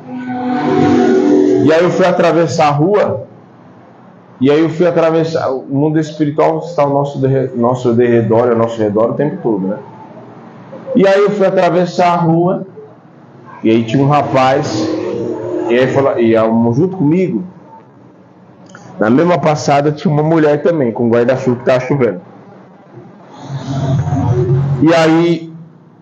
e 0.08 1.72
aí 1.72 1.82
eu 1.82 1.90
fui 1.90 2.06
atravessar 2.06 2.68
a 2.68 2.70
rua 2.70 3.26
e 4.40 4.50
aí 4.50 4.60
eu 4.60 4.70
fui 4.70 4.86
atravessar 4.86 5.50
o 5.50 5.62
mundo 5.62 5.98
espiritual 5.98 6.60
está 6.60 6.82
ao 6.82 6.90
nosso 6.90 7.20
nosso 7.56 7.92
derredor, 7.92 8.50
ao 8.50 8.56
nosso 8.56 8.80
redor 8.80 9.10
o 9.10 9.14
tempo 9.14 9.38
todo, 9.42 9.66
né? 9.66 9.78
E 10.94 11.06
aí 11.06 11.20
eu 11.20 11.30
fui 11.30 11.46
atravessar 11.46 12.12
a 12.12 12.16
rua 12.16 12.66
e 13.64 13.70
aí 13.70 13.84
tinha 13.84 14.02
um 14.02 14.08
rapaz 14.08 14.88
e 15.68 15.74
aí 15.74 15.88
falou, 15.88 16.18
e 16.18 16.34
junto 16.72 16.96
comigo 16.96 17.42
na 18.98 19.10
mesma 19.10 19.38
passada 19.38 19.92
tinha 19.92 20.12
uma 20.12 20.22
mulher 20.22 20.62
também, 20.62 20.92
com 20.92 21.08
guarda-chuva 21.08 21.56
que 21.56 21.62
estava 21.62 21.80
chovendo. 21.80 22.20
E 24.82 24.94
aí 24.94 25.52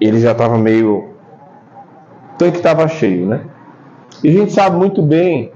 ele 0.01 0.20
já 0.20 0.32
estava 0.32 0.57
meio. 0.59 0.97
O 2.34 2.38
tanque 2.38 2.59
estava 2.59 2.86
cheio, 2.88 3.26
né? 3.26 3.40
E 4.22 4.28
a 4.28 4.32
gente 4.32 4.53
sabe 4.53 4.76
muito 4.76 5.03
bem, 5.03 5.53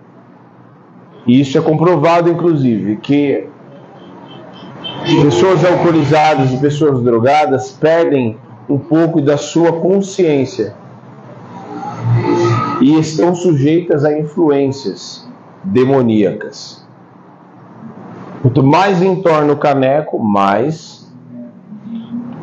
e 1.27 1.41
isso 1.41 1.57
é 1.57 1.61
comprovado 1.61 2.31
inclusive, 2.31 2.97
que 2.97 3.47
pessoas 5.23 5.65
alcoolizadas 5.65 6.53
e 6.53 6.59
pessoas 6.59 7.03
drogadas 7.03 7.71
perdem 7.73 8.37
um 8.69 8.79
pouco 8.79 9.21
da 9.21 9.37
sua 9.37 9.73
consciência 9.73 10.75
e 12.81 12.99
estão 12.99 13.35
sujeitas 13.35 14.05
a 14.05 14.19
influências 14.19 15.27
demoníacas. 15.65 16.80
Quanto 18.43 18.63
mais 18.63 19.03
entorna 19.03 19.53
o 19.53 19.57
caneco, 19.57 20.19
mais. 20.19 21.07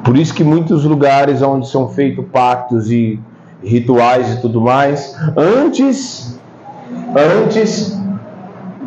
Por 0.04 0.16
isso 0.16 0.34
que 0.34 0.44
muitos 0.44 0.86
lugares 0.86 1.42
onde 1.42 1.68
são 1.68 1.90
feitos 1.90 2.26
pactos 2.32 2.92
e 2.92 3.20
rituais 3.64 4.34
e 4.34 4.42
tudo 4.42 4.62
mais, 4.62 5.16
antes, 5.36 6.40
antes 7.16 8.00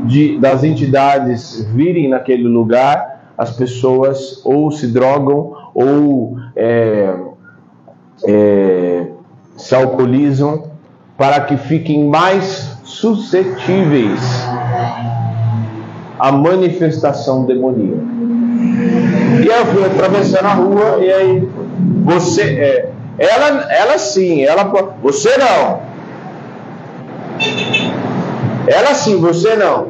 de, 0.05 0.39
das 0.39 0.63
entidades 0.63 1.65
virem 1.75 2.09
naquele 2.09 2.47
lugar, 2.47 3.21
as 3.37 3.51
pessoas 3.51 4.41
ou 4.45 4.71
se 4.71 4.87
drogam 4.87 5.53
ou 5.75 6.37
é, 6.55 7.15
é, 8.25 9.07
se 9.57 9.75
alcoolizam 9.75 10.71
para 11.19 11.41
que 11.41 11.57
fiquem 11.57 12.09
mais 12.09 12.79
suscetíveis 12.85 14.21
a 16.21 16.31
manifestação 16.31 17.45
demoníaca. 17.47 18.03
E 19.43 19.47
eu 19.47 19.67
fui 19.67 19.85
atravessando 19.85 20.45
a 20.45 20.53
rua 20.53 20.99
e 21.01 21.11
aí 21.11 21.49
você, 22.05 22.43
é, 22.43 22.91
ela, 23.19 23.73
ela 23.73 23.99
sim, 23.99 24.43
ela 24.43 24.65
você 25.03 25.31
não. 25.39 25.81
Ela 28.67 28.95
sim, 28.95 29.19
você 29.19 29.57
não. 29.57 29.89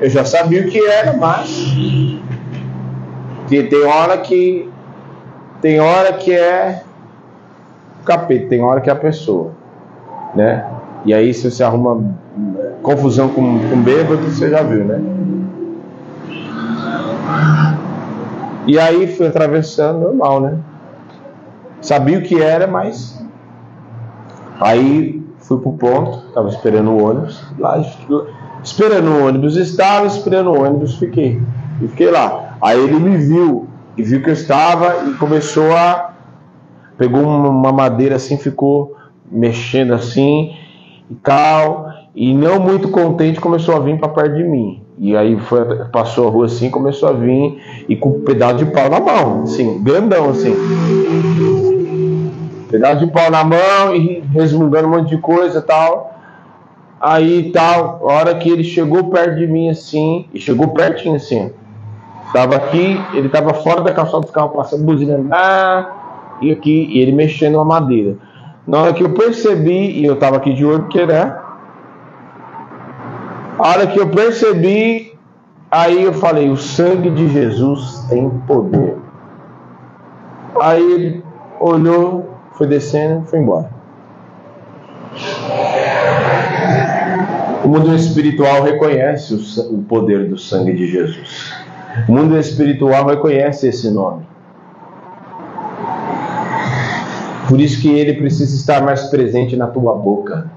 Eu 0.00 0.10
já 0.10 0.24
sabia 0.24 0.62
o 0.62 0.68
que 0.68 0.84
era, 0.84 1.16
mas 1.16 1.64
tem 3.48 3.84
hora 3.84 4.18
que 4.18 4.68
tem 5.62 5.80
hora 5.80 6.12
que 6.12 6.32
é 6.32 6.82
capeta, 8.04 8.48
tem 8.48 8.62
hora 8.62 8.80
que 8.80 8.90
é 8.90 8.92
a 8.92 8.96
pessoa, 8.96 9.52
né? 10.34 10.66
E 11.04 11.14
aí, 11.14 11.32
se 11.32 11.50
você 11.50 11.62
arruma 11.62 12.14
confusão 12.82 13.28
com, 13.28 13.60
com 13.68 13.80
bêbado, 13.80 14.22
você 14.22 14.50
já 14.50 14.62
viu, 14.62 14.84
né? 14.84 15.00
E 18.66 18.78
aí 18.78 19.06
fui 19.06 19.28
atravessando 19.28 20.00
normal, 20.00 20.40
né? 20.40 20.58
Sabia 21.80 22.18
o 22.18 22.22
que 22.22 22.40
era, 22.40 22.66
mas. 22.66 23.24
Aí 24.60 25.24
fui 25.38 25.60
pro 25.60 25.72
ponto, 25.74 26.32
tava 26.32 26.48
esperando 26.48 26.90
o 26.90 27.04
ônibus. 27.04 27.44
Lá, 27.58 27.78
esperando 28.62 29.08
o 29.08 29.26
ônibus, 29.26 29.56
estava 29.56 30.06
esperando 30.06 30.50
o 30.50 30.60
ônibus, 30.60 30.96
fiquei. 30.96 31.40
E 31.80 31.88
fiquei 31.88 32.10
lá. 32.10 32.56
Aí 32.60 32.80
ele 32.80 32.98
me 32.98 33.16
viu 33.16 33.68
e 33.96 34.02
viu 34.02 34.22
que 34.22 34.30
eu 34.30 34.34
estava 34.34 35.08
e 35.08 35.14
começou 35.14 35.72
a. 35.72 36.14
Pegou 36.98 37.22
uma 37.22 37.72
madeira 37.72 38.16
assim, 38.16 38.36
ficou 38.38 38.96
mexendo 39.30 39.92
assim 39.92 40.56
e 41.10 41.14
tal. 41.14 41.88
E 42.14 42.34
não 42.34 42.58
muito 42.58 42.88
contente, 42.88 43.40
começou 43.40 43.76
a 43.76 43.78
vir 43.78 43.98
para 43.98 44.08
perto 44.08 44.36
de 44.36 44.42
mim. 44.42 44.85
E 44.98 45.14
aí 45.14 45.38
foi, 45.38 45.62
passou 45.92 46.26
a 46.26 46.30
rua 46.30 46.46
assim, 46.46 46.70
começou 46.70 47.10
a 47.10 47.12
vir 47.12 47.84
e 47.88 47.94
com 47.94 48.10
um 48.10 48.20
pedaço 48.20 48.56
de 48.56 48.66
pau 48.66 48.88
na 48.88 48.98
mão, 48.98 49.42
assim, 49.42 49.82
grandão 49.82 50.30
assim. 50.30 50.54
Pedaço 52.70 53.04
de 53.04 53.12
pau 53.12 53.30
na 53.30 53.44
mão 53.44 53.94
e 53.94 54.20
resmungando 54.32 54.88
um 54.88 54.92
monte 54.92 55.10
de 55.10 55.18
coisa 55.18 55.60
tal. 55.60 56.14
Aí 56.98 57.50
tal, 57.52 58.08
a 58.08 58.12
hora 58.14 58.34
que 58.36 58.48
ele 58.48 58.64
chegou 58.64 59.10
perto 59.10 59.36
de 59.36 59.46
mim 59.46 59.68
assim, 59.68 60.26
e 60.32 60.40
chegou 60.40 60.68
pertinho 60.68 61.16
assim, 61.16 61.50
tava 62.32 62.56
aqui, 62.56 62.98
ele 63.12 63.28
tava 63.28 63.52
fora 63.52 63.82
da 63.82 63.92
calçada 63.92 64.20
dos 64.20 64.30
carros 64.30 64.56
passando, 64.56 64.82
buzinando, 64.82 65.28
ah, 65.30 65.92
e 66.40 66.50
aqui, 66.50 66.88
e 66.90 66.98
ele 66.98 67.12
mexendo 67.12 67.56
na 67.56 67.64
madeira. 67.64 68.16
Na 68.66 68.80
hora 68.80 68.92
que 68.94 69.04
eu 69.04 69.10
percebi, 69.10 70.00
e 70.00 70.06
eu 70.06 70.16
tava 70.16 70.38
aqui 70.38 70.54
de 70.54 70.64
olho, 70.64 70.84
porque 70.84 71.04
né? 71.04 71.36
A 73.58 73.68
hora 73.68 73.86
que 73.86 73.98
eu 73.98 74.10
percebi, 74.10 75.14
aí 75.70 76.02
eu 76.02 76.12
falei: 76.12 76.50
o 76.50 76.56
sangue 76.56 77.10
de 77.10 77.28
Jesus 77.28 78.04
tem 78.08 78.28
poder. 78.46 78.96
Aí 80.60 80.92
ele 80.92 81.24
olhou, 81.60 82.30
foi 82.52 82.66
descendo 82.66 83.26
foi 83.26 83.38
embora. 83.38 83.70
O 87.64 87.68
mundo 87.68 87.94
espiritual 87.94 88.62
reconhece 88.62 89.34
o 89.70 89.82
poder 89.82 90.28
do 90.28 90.38
sangue 90.38 90.72
de 90.72 90.86
Jesus. 90.86 91.52
O 92.08 92.12
mundo 92.12 92.38
espiritual 92.38 93.06
reconhece 93.06 93.68
esse 93.68 93.90
nome. 93.90 94.22
Por 97.48 97.60
isso 97.60 97.80
que 97.80 97.88
ele 97.88 98.14
precisa 98.14 98.54
estar 98.54 98.82
mais 98.82 99.04
presente 99.04 99.56
na 99.56 99.66
tua 99.66 99.94
boca. 99.94 100.50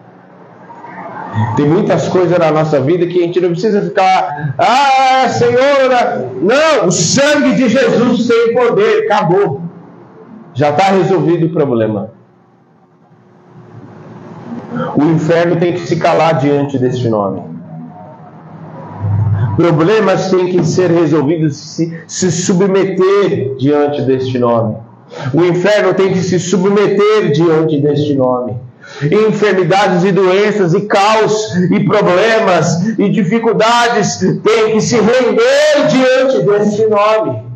Tem 1.55 1.67
muitas 1.67 2.07
coisas 2.07 2.37
na 2.37 2.51
nossa 2.51 2.79
vida 2.81 3.05
que 3.05 3.19
a 3.19 3.25
gente 3.25 3.39
não 3.39 3.51
precisa 3.51 3.81
ficar, 3.81 4.55
ah, 4.57 5.27
Senhora, 5.29 6.31
não, 6.41 6.87
o 6.87 6.91
sangue 6.91 7.55
de 7.55 7.69
Jesus 7.69 8.27
tem 8.27 8.53
poder, 8.53 9.05
acabou. 9.05 9.61
Já 10.53 10.71
está 10.71 10.85
resolvido 10.85 11.45
o 11.45 11.49
problema. 11.49 12.11
O 14.95 15.03
inferno 15.03 15.57
tem 15.57 15.73
que 15.73 15.81
se 15.81 15.97
calar 15.97 16.39
diante 16.39 16.77
deste 16.77 17.07
nome. 17.07 17.43
Problemas 19.55 20.31
têm 20.31 20.47
que 20.47 20.63
ser 20.63 20.89
resolvidos, 20.89 21.57
se, 21.57 22.03
se 22.07 22.31
submeter 22.31 23.55
diante 23.57 24.01
deste 24.01 24.39
nome. 24.39 24.77
O 25.33 25.43
inferno 25.43 25.93
tem 25.93 26.11
que 26.11 26.19
se 26.19 26.39
submeter 26.39 27.31
diante 27.31 27.79
deste 27.79 28.15
nome 28.15 28.68
enfermidades 29.03 30.03
e 30.03 30.11
doenças 30.11 30.73
e 30.73 30.81
caos 30.81 31.55
e 31.71 31.79
problemas 31.81 32.97
e 32.97 33.09
dificuldades 33.09 34.17
têm 34.17 34.73
que 34.73 34.81
se 34.81 34.95
render 34.97 35.87
diante 35.89 36.45
desse 36.45 36.85
nome. 36.87 37.49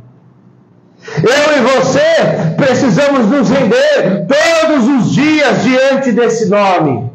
Eu 1.17 1.57
e 1.57 1.61
você 1.61 2.55
precisamos 2.55 3.27
nos 3.27 3.49
render 3.49 4.25
todos 4.27 4.87
os 4.87 5.11
dias 5.11 5.63
diante 5.63 6.11
desse 6.13 6.49
nome, 6.49 7.11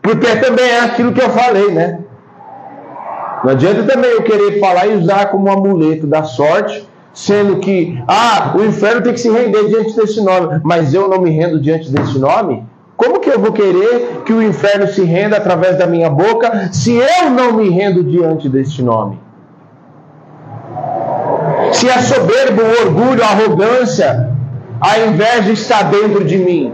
porque 0.00 0.36
também 0.36 0.64
é 0.64 0.80
aquilo 0.80 1.12
que 1.12 1.20
eu 1.20 1.30
falei, 1.30 1.72
né? 1.72 1.98
Não 3.42 3.50
adianta 3.50 3.82
também 3.82 4.10
eu 4.10 4.22
querer 4.22 4.60
falar 4.60 4.86
e 4.86 4.96
usar 4.96 5.26
como 5.26 5.48
um 5.48 5.52
amuleto 5.52 6.06
da 6.06 6.22
sorte, 6.22 6.88
sendo 7.12 7.56
que, 7.56 8.00
ah, 8.06 8.54
o 8.56 8.64
inferno 8.64 9.02
tem 9.02 9.12
que 9.12 9.20
se 9.20 9.28
render 9.28 9.66
diante 9.66 9.96
desse 9.96 10.22
nome, 10.22 10.60
mas 10.62 10.94
eu 10.94 11.08
não 11.08 11.20
me 11.20 11.30
rendo 11.30 11.60
diante 11.60 11.90
desse 11.90 12.18
nome. 12.18 12.64
Como 13.02 13.18
que 13.18 13.30
eu 13.30 13.40
vou 13.40 13.52
querer 13.52 14.22
que 14.24 14.32
o 14.32 14.40
inferno 14.40 14.86
se 14.86 15.02
renda 15.02 15.36
através 15.36 15.76
da 15.76 15.88
minha 15.88 16.08
boca 16.08 16.70
se 16.72 16.94
eu 16.94 17.30
não 17.30 17.52
me 17.52 17.68
rendo 17.68 18.04
diante 18.04 18.48
deste 18.48 18.80
nome? 18.80 19.18
Se 21.72 21.90
a 21.90 22.00
soberba, 22.00 22.62
o 22.62 22.86
orgulho, 22.86 23.24
a 23.24 23.26
arrogância, 23.26 24.30
a 24.80 25.00
inveja 25.00 25.50
está 25.50 25.82
dentro 25.82 26.24
de 26.24 26.38
mim. 26.38 26.72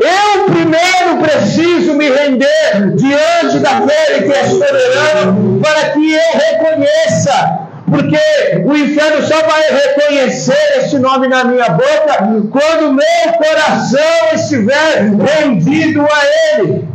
Eu 0.00 0.46
primeiro 0.46 1.22
preciso 1.22 1.94
me 1.94 2.10
render 2.10 2.96
diante 2.96 3.60
daquele 3.60 4.24
que 4.24 4.32
é 4.32 4.44
soberano 4.46 5.60
para 5.60 5.90
que 5.90 6.12
eu 6.12 6.38
reconheça 6.50 7.69
porque 7.90 8.62
o 8.64 8.76
inferno 8.76 9.26
só 9.26 9.42
vai 9.42 9.62
reconhecer 9.70 10.78
esse 10.78 10.98
nome 10.98 11.28
na 11.28 11.44
minha 11.44 11.68
boca 11.70 12.16
quando 12.50 12.92
meu 12.92 13.32
coração 13.36 14.34
estiver 14.34 15.10
rendido 15.10 16.02
a 16.02 16.58
Ele. 16.58 16.88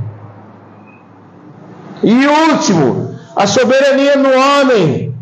E 2.04 2.28
último, 2.28 3.16
a 3.36 3.48
soberania 3.48 4.16
no 4.16 4.30
homem. 4.32 5.14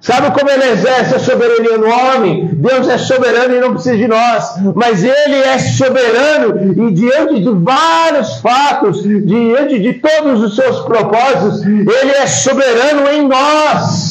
Sabe 0.00 0.30
como 0.30 0.50
ele 0.50 0.64
exerce 0.64 1.14
a 1.14 1.18
soberania 1.18 1.76
no 1.76 1.86
homem? 1.86 2.48
Deus 2.54 2.88
é 2.88 2.96
soberano 2.96 3.54
e 3.54 3.60
não 3.60 3.74
precisa 3.74 3.98
de 3.98 4.08
nós, 4.08 4.54
mas 4.74 5.04
ele 5.04 5.36
é 5.36 5.58
soberano 5.58 6.88
e 6.88 6.94
diante 6.94 7.40
de 7.40 7.50
vários 7.50 8.36
fatos, 8.36 9.02
diante 9.02 9.78
de 9.78 9.92
todos 9.94 10.42
os 10.42 10.56
seus 10.56 10.80
propósitos, 10.80 11.66
ele 11.66 12.12
é 12.12 12.26
soberano 12.26 13.10
em 13.10 13.28
nós. 13.28 14.09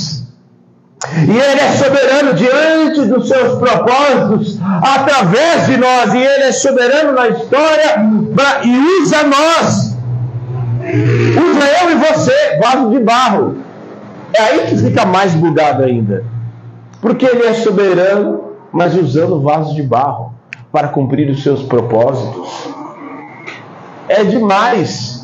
E 1.27 1.31
Ele 1.31 1.61
é 1.61 1.71
soberano 1.77 2.33
diante 2.33 3.05
dos 3.07 3.29
seus 3.29 3.57
propósitos, 3.57 4.59
através 4.61 5.65
de 5.67 5.77
nós, 5.77 6.13
e 6.13 6.17
Ele 6.17 6.43
é 6.43 6.51
soberano 6.51 7.13
na 7.13 7.29
história 7.29 8.05
pra, 8.35 8.65
e 8.65 9.01
usa 9.01 9.23
nós. 9.23 9.97
Usa 10.81 11.65
eu 11.83 11.91
e 11.91 11.95
você, 11.95 12.59
vaso 12.61 12.89
de 12.89 12.99
barro. 12.99 13.57
É 14.33 14.41
aí 14.41 14.67
que 14.67 14.77
fica 14.77 15.05
mais 15.05 15.33
bugado 15.33 15.83
ainda. 15.83 16.25
Porque 17.01 17.25
Ele 17.25 17.45
é 17.45 17.53
soberano, 17.53 18.55
mas 18.71 18.93
usando 18.95 19.41
vaso 19.41 19.73
de 19.73 19.81
barro 19.81 20.33
para 20.71 20.89
cumprir 20.89 21.29
os 21.29 21.41
seus 21.41 21.63
propósitos. 21.63 22.69
É 24.09 24.23
demais 24.23 25.18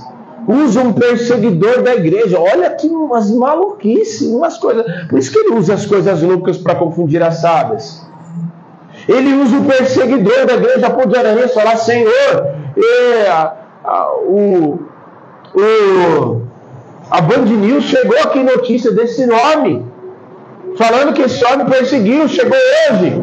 usa 0.47 0.81
um 0.81 0.93
perseguidor 0.93 1.81
da 1.81 1.95
igreja. 1.95 2.39
Olha 2.39 2.69
que 2.71 2.87
umas 2.87 3.31
maluquices, 3.31 4.27
umas 4.27 4.57
coisas. 4.57 4.85
Por 5.07 5.19
isso 5.19 5.31
que 5.31 5.39
ele 5.39 5.55
usa 5.55 5.73
as 5.73 5.85
coisas 5.85 6.21
loucas 6.21 6.57
para 6.57 6.75
confundir 6.75 7.21
as 7.21 7.41
sábias. 7.41 8.05
Ele 9.07 9.33
usa 9.33 9.57
o 9.57 9.65
perseguidor 9.65 10.45
da 10.45 10.53
igreja 10.53 11.47
de 11.47 11.53
falar, 11.53 11.77
Senhor, 11.77 12.55
e, 12.75 13.27
a, 13.27 13.53
a, 13.83 14.15
o, 14.21 14.79
o, 15.53 16.41
a 17.11 17.21
Band 17.21 17.45
News 17.45 17.83
chegou 17.83 18.17
aqui 18.19 18.41
notícia 18.41 18.91
desse 18.91 19.27
nome, 19.27 19.85
falando 20.75 21.13
que 21.13 21.21
esse 21.21 21.45
homem 21.45 21.67
perseguiu, 21.67 22.27
chegou 22.27 22.57
hoje. 22.57 23.21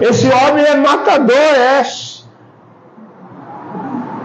Esse 0.00 0.28
homem 0.28 0.64
é 0.64 0.76
matador, 0.76 1.36
é 1.36 1.80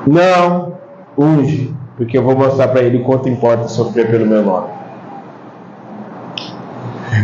não, 0.07 0.73
unge, 1.17 1.73
porque 1.95 2.17
eu 2.17 2.23
vou 2.23 2.37
mostrar 2.37 2.69
para 2.69 2.81
ele 2.81 2.99
quanto 2.99 3.29
importa 3.29 3.67
sofrer 3.67 4.09
pelo 4.09 4.25
meu 4.25 4.43
nome. 4.43 4.67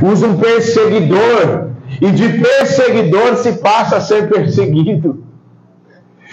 Usa 0.01 0.27
um 0.27 0.37
perseguidor, 0.37 1.69
e 2.01 2.11
de 2.11 2.39
perseguidor 2.39 3.35
se 3.37 3.53
passa 3.53 3.97
a 3.97 4.01
ser 4.01 4.29
perseguido. 4.29 5.22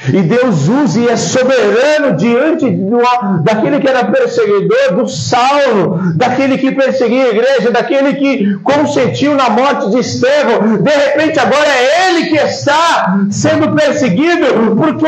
E 0.08 0.22
Deus 0.22 0.66
usa 0.66 0.98
e 0.98 1.08
é 1.08 1.16
soberano 1.16 2.16
diante 2.16 2.70
do, 2.70 3.02
daquele 3.42 3.80
que 3.80 3.88
era 3.88 4.04
perseguidor, 4.06 4.94
do 4.94 5.06
Saulo, 5.06 6.00
daquele 6.14 6.56
que 6.56 6.72
perseguia 6.72 7.24
a 7.24 7.28
igreja, 7.28 7.70
daquele 7.70 8.14
que 8.14 8.54
consentiu 8.62 9.34
na 9.34 9.50
morte 9.50 9.90
de 9.90 9.98
Estevão. 9.98 10.78
De 10.78 10.90
repente, 10.90 11.38
agora 11.38 11.68
é 11.68 12.08
ele 12.08 12.28
que 12.28 12.36
está 12.36 13.18
sendo 13.30 13.74
perseguido, 13.74 14.74
porque 14.76 15.06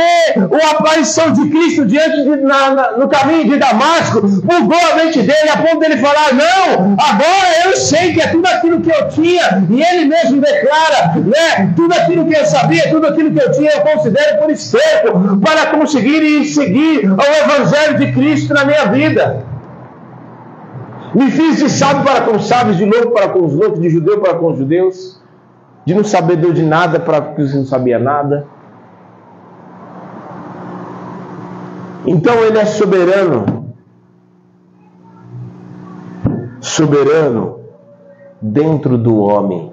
a 0.63 0.71
aparição 0.73 1.33
de 1.33 1.49
Cristo 1.49 1.87
diante 1.87 2.25
de, 2.25 2.37
na, 2.43 2.75
na, 2.75 2.91
no 2.93 3.09
caminho 3.09 3.49
de 3.49 3.57
Damasco 3.57 4.21
bugou 4.21 4.79
a 4.93 4.97
mente 4.97 5.21
dele, 5.21 5.49
a 5.53 5.57
ponto 5.57 5.79
dele 5.79 5.97
falar: 5.97 6.35
Não, 6.35 6.97
agora 6.99 7.49
eu 7.65 7.77
sei 7.77 8.13
que 8.13 8.21
é 8.21 8.27
tudo 8.27 8.47
aquilo 8.47 8.81
que 8.83 8.91
eu 8.91 9.09
tinha, 9.09 9.65
e 9.71 9.83
ele 9.83 10.05
mesmo 10.05 10.39
declara: 10.39 11.15
né, 11.17 11.73
Tudo 11.75 11.95
aquilo 11.95 12.27
que 12.27 12.37
eu 12.37 12.45
sabia, 12.45 12.91
tudo 12.91 13.07
aquilo 13.07 13.33
que 13.33 13.43
eu 13.43 13.51
tinha, 13.53 13.71
eu 13.71 13.81
considero 13.81 14.39
por 14.39 14.51
Estevão 14.51 14.82
para 15.45 15.79
conseguir 15.79 16.45
seguir 16.45 17.11
o 17.11 17.21
Evangelho 17.21 17.99
de 17.99 18.13
Cristo 18.13 18.55
na 18.55 18.65
minha 18.65 18.87
vida. 18.87 19.45
Me 21.15 21.31
fiz 21.31 21.59
de 21.59 21.69
sábio 21.69 22.05
para 22.05 22.23
com 22.23 22.37
os 22.37 22.47
sábios, 22.47 22.77
de 22.77 22.85
louco 22.85 23.11
para 23.11 23.29
com 23.29 23.45
os 23.45 23.55
loucos, 23.55 23.81
de 23.81 23.91
judeu 23.91 24.21
para 24.21 24.35
com 24.35 24.53
os 24.53 24.59
judeus, 24.59 25.21
de 25.85 25.95
não 25.95 26.05
saber 26.05 26.37
de 26.37 26.63
nada 26.63 26.99
para 26.99 27.21
que 27.21 27.43
não 27.43 27.67
sabia 27.67 27.99
nada. 27.99 28.47
Então 32.07 32.35
ele 32.43 32.59
é 32.59 32.65
soberano, 32.65 33.75
soberano 36.61 37.61
dentro 38.41 38.97
do 38.97 39.19
homem, 39.19 39.73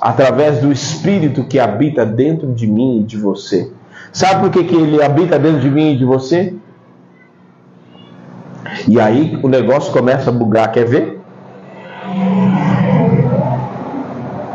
através 0.00 0.60
do 0.60 0.70
Espírito 0.70 1.44
que 1.44 1.58
habita 1.58 2.04
dentro 2.04 2.52
de 2.52 2.66
mim 2.66 3.00
e 3.00 3.02
de 3.02 3.16
você. 3.16 3.72
Sabe 4.14 4.42
por 4.42 4.50
que, 4.50 4.62
que 4.62 4.76
ele 4.76 5.02
habita 5.02 5.40
dentro 5.40 5.58
de 5.60 5.68
mim 5.68 5.90
e 5.90 5.98
de 5.98 6.04
você? 6.04 6.54
E 8.86 9.00
aí 9.00 9.36
o 9.42 9.48
negócio 9.48 9.92
começa 9.92 10.30
a 10.30 10.32
bugar, 10.32 10.70
quer 10.70 10.86
ver? 10.86 11.20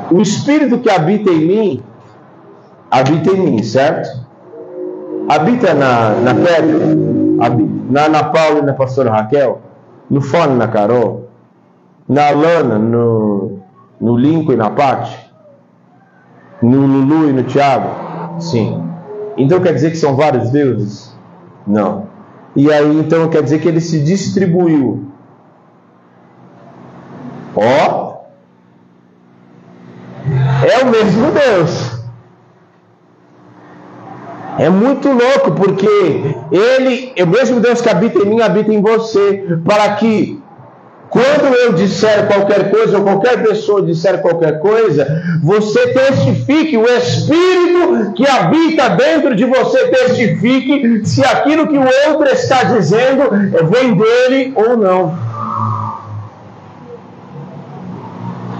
O 0.09 0.21
espírito 0.21 0.79
que 0.79 0.89
habita 0.89 1.29
em 1.29 1.45
mim, 1.45 1.83
habita 2.89 3.31
em 3.31 3.41
mim, 3.41 3.61
certo? 3.61 4.25
Habita 5.27 5.73
na, 5.73 6.11
na 6.11 6.33
Pedro, 6.33 6.79
na 7.89 8.05
Ana 8.05 8.23
Paula 8.23 8.59
e 8.59 8.61
na 8.61 8.73
pastora 8.73 9.11
Raquel, 9.11 9.59
no 10.09 10.21
Fone 10.21 10.55
na 10.55 10.69
Carol, 10.69 11.27
na 12.07 12.29
Lana, 12.29 12.79
no, 12.79 13.59
no 13.99 14.15
Lincoln 14.15 14.53
e 14.53 14.55
na 14.55 14.69
Paty, 14.69 15.17
no 16.61 16.85
Lulu 16.85 17.29
e 17.29 17.33
no 17.33 17.43
Tiago? 17.43 17.89
Sim. 18.39 18.88
Então 19.39 19.61
quer 19.61 19.73
dizer 19.73 19.91
que 19.91 19.97
são 19.97 20.17
vários 20.17 20.49
deuses? 20.49 21.17
Não. 21.65 22.09
E 22.53 22.71
aí 22.71 22.99
então 22.99 23.29
quer 23.29 23.41
dizer 23.41 23.59
que 23.59 23.69
ele 23.69 23.79
se 23.79 24.03
distribuiu. 24.03 25.05
Ó. 27.55 28.19
É 30.69 30.83
o 30.83 30.87
mesmo 30.87 31.31
Deus. 31.31 31.99
É 34.57 34.69
muito 34.69 35.07
louco, 35.07 35.53
porque 35.53 35.87
ele, 36.51 37.13
o 37.23 37.27
mesmo 37.27 37.61
Deus 37.61 37.79
que 37.79 37.87
habita 37.87 38.19
em 38.19 38.25
mim, 38.25 38.41
habita 38.41 38.73
em 38.73 38.81
você, 38.81 39.57
para 39.63 39.95
que 39.95 40.38
quando 41.09 41.55
eu 41.55 41.73
disser 41.73 42.27
qualquer 42.27 42.69
coisa, 42.69 42.97
ou 42.97 43.03
qualquer 43.03 43.41
pessoa 43.41 43.81
disser 43.81 44.21
qualquer 44.21 44.59
coisa, 44.59 45.23
você 45.41 45.87
testifique, 45.87 46.77
o 46.77 46.85
Espírito 46.85 48.13
que 48.13 48.27
habita 48.27 48.89
dentro 48.89 49.35
de 49.35 49.45
você 49.45 49.87
testifique 49.87 51.05
se 51.05 51.25
aquilo 51.25 51.67
que 51.67 51.77
o 51.77 51.83
outro 52.09 52.27
está 52.31 52.63
dizendo 52.63 53.29
vem 53.69 53.95
dele 53.95 54.53
ou 54.55 54.77
não. 54.77 55.29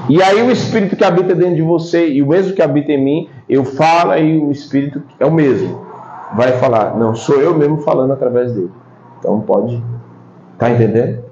E 0.10 0.24
aí 0.24 0.42
o 0.42 0.50
Espírito 0.50 0.96
que 0.96 1.04
habita 1.04 1.36
dentro 1.36 1.56
de 1.56 1.62
você 1.62 2.10
e 2.10 2.24
o 2.24 2.28
mesmo 2.28 2.54
que 2.54 2.64
habita 2.64 2.92
em 2.92 3.04
mim, 3.04 3.30
eu 3.48 3.64
falo 3.64 4.16
e 4.18 4.40
o 4.40 4.52
Espírito 4.52 5.04
é 5.20 5.26
o 5.26 5.32
mesmo. 5.32 5.86
Vai 6.36 6.54
falar, 6.54 6.98
não, 6.98 7.14
sou 7.14 7.40
eu 7.40 7.56
mesmo 7.56 7.82
falando 7.82 8.12
através 8.12 8.52
dele. 8.52 8.72
Então 9.20 9.40
pode. 9.42 9.84
Tá 10.58 10.72
entendendo? 10.72 11.29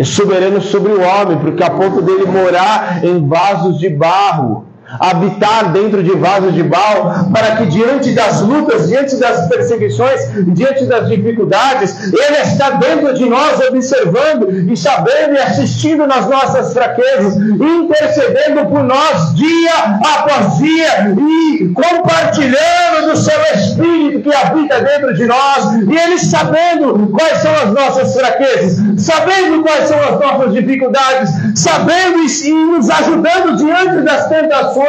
É 0.00 0.04
soberano 0.04 0.62
sobre 0.62 0.92
o 0.92 1.02
homem, 1.02 1.36
porque 1.36 1.62
a 1.62 1.68
ponto 1.68 2.00
dele 2.00 2.24
morar 2.24 3.04
em 3.04 3.28
vasos 3.28 3.78
de 3.78 3.90
barro 3.90 4.64
habitar 4.98 5.72
dentro 5.72 6.02
de 6.02 6.10
vasos 6.10 6.54
de 6.54 6.62
barro, 6.62 7.30
para 7.32 7.56
que 7.56 7.66
diante 7.66 8.12
das 8.12 8.40
lutas, 8.40 8.88
diante 8.88 9.16
das 9.16 9.48
perseguições, 9.48 10.20
diante 10.48 10.84
das 10.86 11.08
dificuldades, 11.08 12.12
Ele 12.12 12.38
está 12.42 12.70
dentro 12.70 13.14
de 13.14 13.26
nós, 13.26 13.60
observando 13.68 14.50
e 14.50 14.76
sabendo 14.76 15.34
e 15.34 15.38
assistindo 15.38 16.06
nas 16.06 16.28
nossas 16.28 16.72
fraquezas, 16.72 17.36
intercedendo 17.36 18.66
por 18.66 18.82
nós 18.82 19.34
dia 19.34 19.74
após 20.04 20.58
dia 20.58 21.14
e 21.16 21.68
compartilhando 21.68 23.10
do 23.10 23.16
seu 23.16 23.40
Espírito 23.54 24.22
que 24.22 24.34
habita 24.34 24.80
dentro 24.80 25.14
de 25.14 25.26
nós, 25.26 25.74
e 25.88 25.96
Ele 25.96 26.18
sabendo 26.18 27.08
quais 27.08 27.38
são 27.38 27.52
as 27.54 27.72
nossas 27.72 28.14
fraquezas, 28.14 29.02
sabendo 29.02 29.62
quais 29.62 29.88
são 29.88 29.98
as 30.02 30.20
nossas 30.20 30.52
dificuldades, 30.52 31.30
sabendo 31.54 32.20
e 32.20 32.52
nos 32.52 32.90
ajudando 32.90 33.56
diante 33.56 34.02
das 34.02 34.28
tentações 34.28 34.79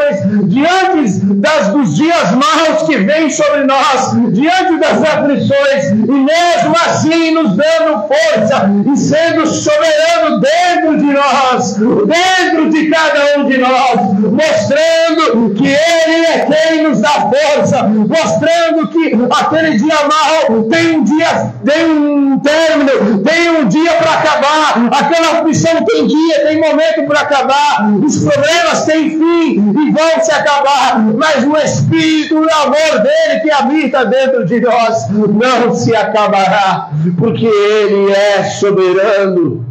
diante 0.43 1.25
das, 1.35 1.69
dos 1.69 1.95
dias 1.95 2.31
maus 2.31 2.83
que 2.87 2.97
vêm 2.97 3.29
sobre 3.29 3.63
nós, 3.65 4.11
diante 4.31 4.77
das 4.79 5.03
aflições, 5.03 5.91
e 5.91 6.11
mesmo 6.11 6.75
assim 6.85 7.31
nos 7.31 7.55
dando 7.55 8.07
força 8.07 8.69
e 8.91 8.97
sendo 8.97 9.45
soberano 9.47 10.39
dentro 10.39 10.97
de 10.97 11.13
nós, 11.13 11.75
dentro 11.75 12.69
de 12.69 12.89
cada 12.89 13.39
um 13.39 13.47
de 13.47 13.57
nós, 13.57 13.99
mostrando 14.31 15.53
que 15.55 15.67
Ele 15.67 16.25
é 16.25 16.45
quem 16.45 16.83
nos 16.83 16.99
dá 16.99 17.29
força, 17.29 17.83
mostrando 17.83 18.87
que 18.89 19.13
aquele 19.31 19.77
dia 19.77 19.95
mau 20.03 20.63
tem 20.63 20.97
um 20.97 21.03
dia, 21.03 21.53
tem 21.65 21.85
um 21.85 22.39
término, 22.39 23.19
tem 23.23 23.49
um 23.49 23.67
dia 23.67 23.93
para 23.93 24.11
acabar, 24.13 24.89
aquela 24.91 25.39
aflição 25.39 25.83
tem 25.85 26.07
dia, 26.07 26.47
tem 26.47 26.59
momento 26.59 27.05
para 27.07 27.21
acabar, 27.21 27.91
os 28.03 28.17
problemas 28.17 28.85
têm 28.85 29.09
fim, 29.11 29.73
e 29.81 29.91
vão 29.91 30.23
se 30.23 30.31
acabar, 30.31 30.99
mas 30.99 31.43
o 31.43 31.57
Espírito 31.57 32.35
o 32.35 32.53
amor 32.53 33.01
dele 33.01 33.39
que 33.41 33.51
habita 33.51 34.05
dentro 34.05 34.45
de 34.45 34.59
nós 34.59 35.09
não 35.09 35.73
se 35.73 35.95
acabará, 35.95 36.91
porque 37.17 37.45
ele 37.45 38.11
é 38.11 38.43
soberano. 38.43 39.65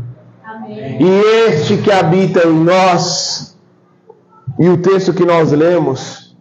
Amém. 0.45 0.99
E 1.01 1.49
este 1.49 1.77
que 1.79 1.91
habita 1.91 2.47
em 2.47 2.65
nós, 2.65 3.57
e 4.59 4.69
o 4.69 4.77
texto 4.79 5.13
que 5.13 5.25
nós 5.25 5.53
lemos, 5.53 6.37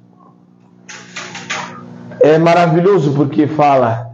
é 2.22 2.38
maravilhoso 2.38 3.13
porque 3.13 3.47
fala, 3.47 4.09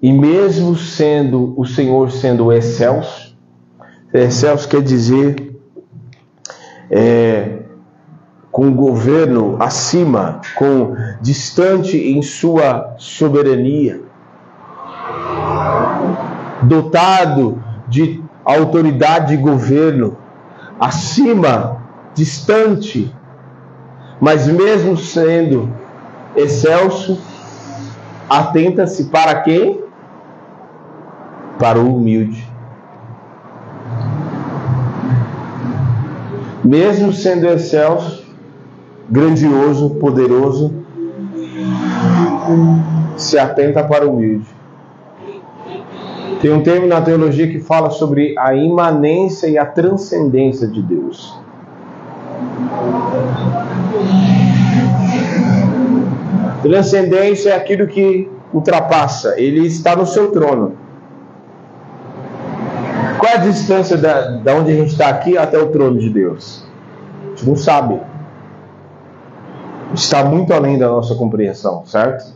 e 0.00 0.12
mesmo 0.12 0.76
sendo 0.76 1.54
o 1.56 1.64
Senhor 1.64 2.10
sendo 2.10 2.52
excelso, 2.52 3.36
excelso 4.12 4.68
quer 4.68 4.82
dizer 4.82 5.52
é, 6.90 7.61
com 8.52 8.68
o 8.68 8.74
governo 8.74 9.56
acima, 9.58 10.42
com 10.54 10.94
distante 11.22 11.96
em 11.96 12.20
sua 12.20 12.94
soberania, 12.98 14.02
dotado 16.62 17.64
de 17.88 18.22
autoridade 18.44 19.32
e 19.32 19.38
governo, 19.38 20.18
acima, 20.78 21.78
distante, 22.14 23.14
mas 24.20 24.46
mesmo 24.46 24.98
sendo 24.98 25.72
excelso, 26.36 27.18
atenta-se 28.28 29.04
para 29.04 29.40
quem? 29.40 29.82
Para 31.58 31.78
o 31.78 31.96
humilde. 31.96 32.46
Mesmo 36.62 37.12
sendo 37.12 37.46
excelso, 37.48 38.21
grandioso, 39.12 39.90
poderoso, 39.96 40.72
se 43.14 43.38
atenta 43.38 43.84
para 43.84 44.06
o 44.06 44.14
humilde. 44.14 44.46
Tem 46.40 46.50
um 46.50 46.62
termo 46.62 46.86
na 46.86 47.00
teologia 47.02 47.46
que 47.46 47.60
fala 47.60 47.90
sobre 47.90 48.34
a 48.38 48.54
imanência 48.54 49.48
e 49.48 49.58
a 49.58 49.66
transcendência 49.66 50.66
de 50.66 50.82
Deus. 50.82 51.38
Transcendência 56.62 57.50
é 57.50 57.56
aquilo 57.56 57.86
que 57.86 58.30
ultrapassa, 58.52 59.38
ele 59.38 59.66
está 59.66 59.94
no 59.94 60.06
seu 60.06 60.32
trono. 60.32 60.72
Qual 63.18 63.30
é 63.30 63.36
a 63.36 63.40
distância 63.40 63.98
da, 63.98 64.38
da 64.38 64.54
onde 64.54 64.72
a 64.72 64.74
gente 64.74 64.92
está 64.92 65.08
aqui 65.08 65.36
até 65.36 65.58
o 65.58 65.66
trono 65.66 65.98
de 65.98 66.08
Deus? 66.08 66.64
A 67.24 67.28
gente 67.28 67.46
não 67.46 67.56
sabe 67.56 68.00
está 69.94 70.24
muito 70.24 70.52
além 70.52 70.78
da 70.78 70.88
nossa 70.88 71.14
compreensão, 71.14 71.84
certo? 71.86 72.32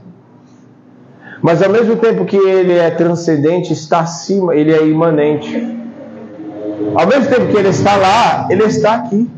Mas 1.43 1.63
ao 1.63 1.71
mesmo 1.71 1.97
tempo 1.97 2.25
que 2.25 2.37
ele 2.37 2.73
é 2.73 2.91
transcendente, 2.91 3.73
está 3.73 4.01
acima, 4.01 4.55
ele 4.55 4.73
é 4.73 4.87
imanente. 4.87 5.77
Ao 6.95 7.07
mesmo 7.07 7.27
tempo 7.29 7.47
que 7.53 7.57
ele 7.57 7.69
está 7.69 7.97
lá, 7.97 8.47
ele 8.51 8.65
está 8.65 8.95
aqui. 8.95 9.31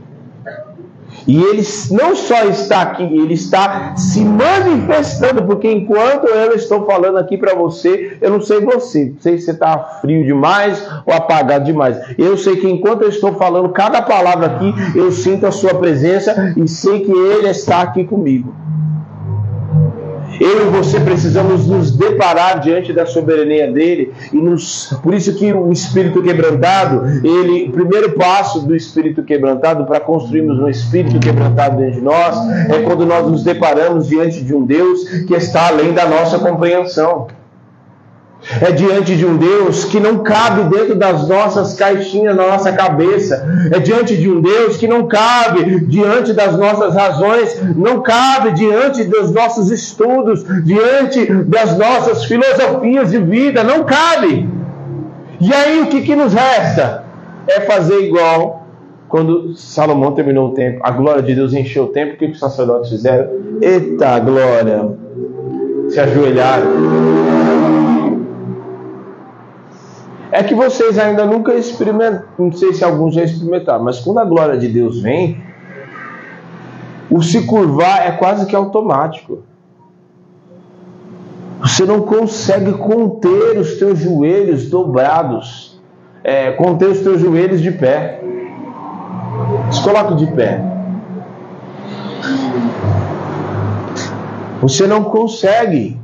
E 1.28 1.36
ele 1.36 1.62
não 1.90 2.16
só 2.16 2.44
está 2.46 2.80
aqui, 2.80 3.02
ele 3.02 3.34
está 3.34 3.94
se 3.96 4.24
manifestando, 4.24 5.44
porque 5.44 5.70
enquanto 5.70 6.26
eu 6.26 6.54
estou 6.54 6.86
falando 6.86 7.18
aqui 7.18 7.36
para 7.36 7.54
você, 7.54 8.16
eu 8.18 8.30
não 8.30 8.40
sei 8.40 8.62
você, 8.62 9.12
não 9.14 9.20
sei 9.20 9.36
se 9.36 9.44
você 9.44 9.50
está 9.50 9.78
frio 10.00 10.24
demais 10.24 10.82
ou 11.04 11.12
apagado 11.12 11.66
demais. 11.66 11.98
Eu 12.16 12.38
sei 12.38 12.56
que 12.56 12.66
enquanto 12.66 13.02
eu 13.02 13.10
estou 13.10 13.34
falando 13.34 13.68
cada 13.68 14.00
palavra 14.00 14.46
aqui, 14.46 14.74
eu 14.96 15.12
sinto 15.12 15.46
a 15.46 15.52
sua 15.52 15.74
presença 15.74 16.54
e 16.56 16.66
sei 16.66 17.00
que 17.00 17.12
ele 17.12 17.48
está 17.50 17.82
aqui 17.82 18.04
comigo. 18.04 18.67
Eu 20.40 20.66
e 20.66 20.70
você 20.70 21.00
precisamos 21.00 21.66
nos 21.66 21.90
deparar 21.90 22.60
diante 22.60 22.92
da 22.92 23.06
soberania 23.06 23.70
dele 23.70 24.12
e 24.32 24.36
nos, 24.36 24.94
por 25.02 25.14
isso 25.14 25.34
que 25.34 25.52
o 25.52 25.72
espírito 25.72 26.22
quebrantado, 26.22 27.02
ele, 27.24 27.68
o 27.68 27.72
primeiro 27.72 28.12
passo 28.12 28.60
do 28.60 28.74
espírito 28.74 29.22
quebrantado 29.22 29.84
para 29.86 30.00
construirmos 30.00 30.58
um 30.58 30.68
espírito 30.68 31.18
quebrantado 31.18 31.78
dentro 31.78 31.94
de 31.94 32.00
nós 32.00 32.36
é 32.70 32.82
quando 32.82 33.04
nós 33.04 33.26
nos 33.26 33.42
deparamos 33.42 34.08
diante 34.08 34.42
de 34.42 34.54
um 34.54 34.64
Deus 34.64 35.08
que 35.26 35.34
está 35.34 35.68
além 35.68 35.92
da 35.92 36.06
nossa 36.06 36.38
compreensão. 36.38 37.26
É 38.60 38.72
diante 38.72 39.14
de 39.14 39.26
um 39.26 39.36
Deus 39.36 39.84
que 39.84 40.00
não 40.00 40.18
cabe 40.18 40.74
dentro 40.74 40.94
das 40.94 41.28
nossas 41.28 41.74
caixinhas 41.74 42.34
na 42.34 42.46
nossa 42.46 42.72
cabeça. 42.72 43.46
É 43.70 43.78
diante 43.78 44.16
de 44.16 44.30
um 44.30 44.40
Deus 44.40 44.78
que 44.78 44.88
não 44.88 45.06
cabe 45.06 45.80
diante 45.80 46.32
das 46.32 46.56
nossas 46.56 46.94
razões, 46.94 47.60
não 47.76 48.00
cabe 48.00 48.52
diante 48.52 49.04
dos 49.04 49.30
nossos 49.32 49.70
estudos, 49.70 50.44
diante 50.64 51.26
das 51.44 51.76
nossas 51.76 52.24
filosofias 52.24 53.10
de 53.10 53.18
vida, 53.18 53.62
não 53.62 53.84
cabe. 53.84 54.48
E 55.40 55.52
aí 55.52 55.82
o 55.82 55.86
que, 55.86 56.00
que 56.00 56.16
nos 56.16 56.32
resta? 56.32 57.04
É 57.46 57.60
fazer 57.60 58.00
igual 58.00 58.66
quando 59.08 59.54
Salomão 59.56 60.12
terminou 60.12 60.48
o 60.48 60.54
tempo, 60.54 60.80
a 60.82 60.90
glória 60.90 61.22
de 61.22 61.34
Deus 61.34 61.54
encheu 61.54 61.84
o 61.84 61.88
tempo, 61.88 62.14
o 62.14 62.16
que, 62.16 62.26
que 62.26 62.32
os 62.32 62.40
sacerdotes 62.40 62.90
fizeram? 62.90 63.28
Eita 63.60 64.18
glória! 64.18 64.90
Se 65.88 65.98
ajoelharam 65.98 67.97
é 70.30 70.42
que 70.42 70.54
vocês 70.54 70.98
ainda 70.98 71.24
nunca 71.24 71.54
experimentaram, 71.54 72.24
não 72.38 72.52
sei 72.52 72.72
se 72.72 72.84
alguns 72.84 73.14
já 73.14 73.22
experimentaram, 73.22 73.82
mas 73.82 74.00
quando 74.00 74.18
a 74.18 74.24
glória 74.24 74.58
de 74.58 74.68
Deus 74.68 75.00
vem, 75.00 75.42
o 77.10 77.22
se 77.22 77.46
curvar 77.46 78.06
é 78.06 78.12
quase 78.12 78.46
que 78.46 78.54
automático. 78.54 79.42
Você 81.60 81.84
não 81.84 82.02
consegue 82.02 82.72
conter 82.72 83.58
os 83.58 83.78
teus 83.78 83.98
joelhos 83.98 84.68
dobrados, 84.68 85.80
é, 86.22 86.52
conter 86.52 86.90
os 86.90 87.00
teus 87.00 87.20
joelhos 87.20 87.60
de 87.60 87.72
pé. 87.72 88.20
Se 89.70 89.82
coloque 89.82 90.14
de 90.14 90.26
pé. 90.28 90.62
Você 94.60 94.86
não 94.86 95.04
consegue. 95.04 95.97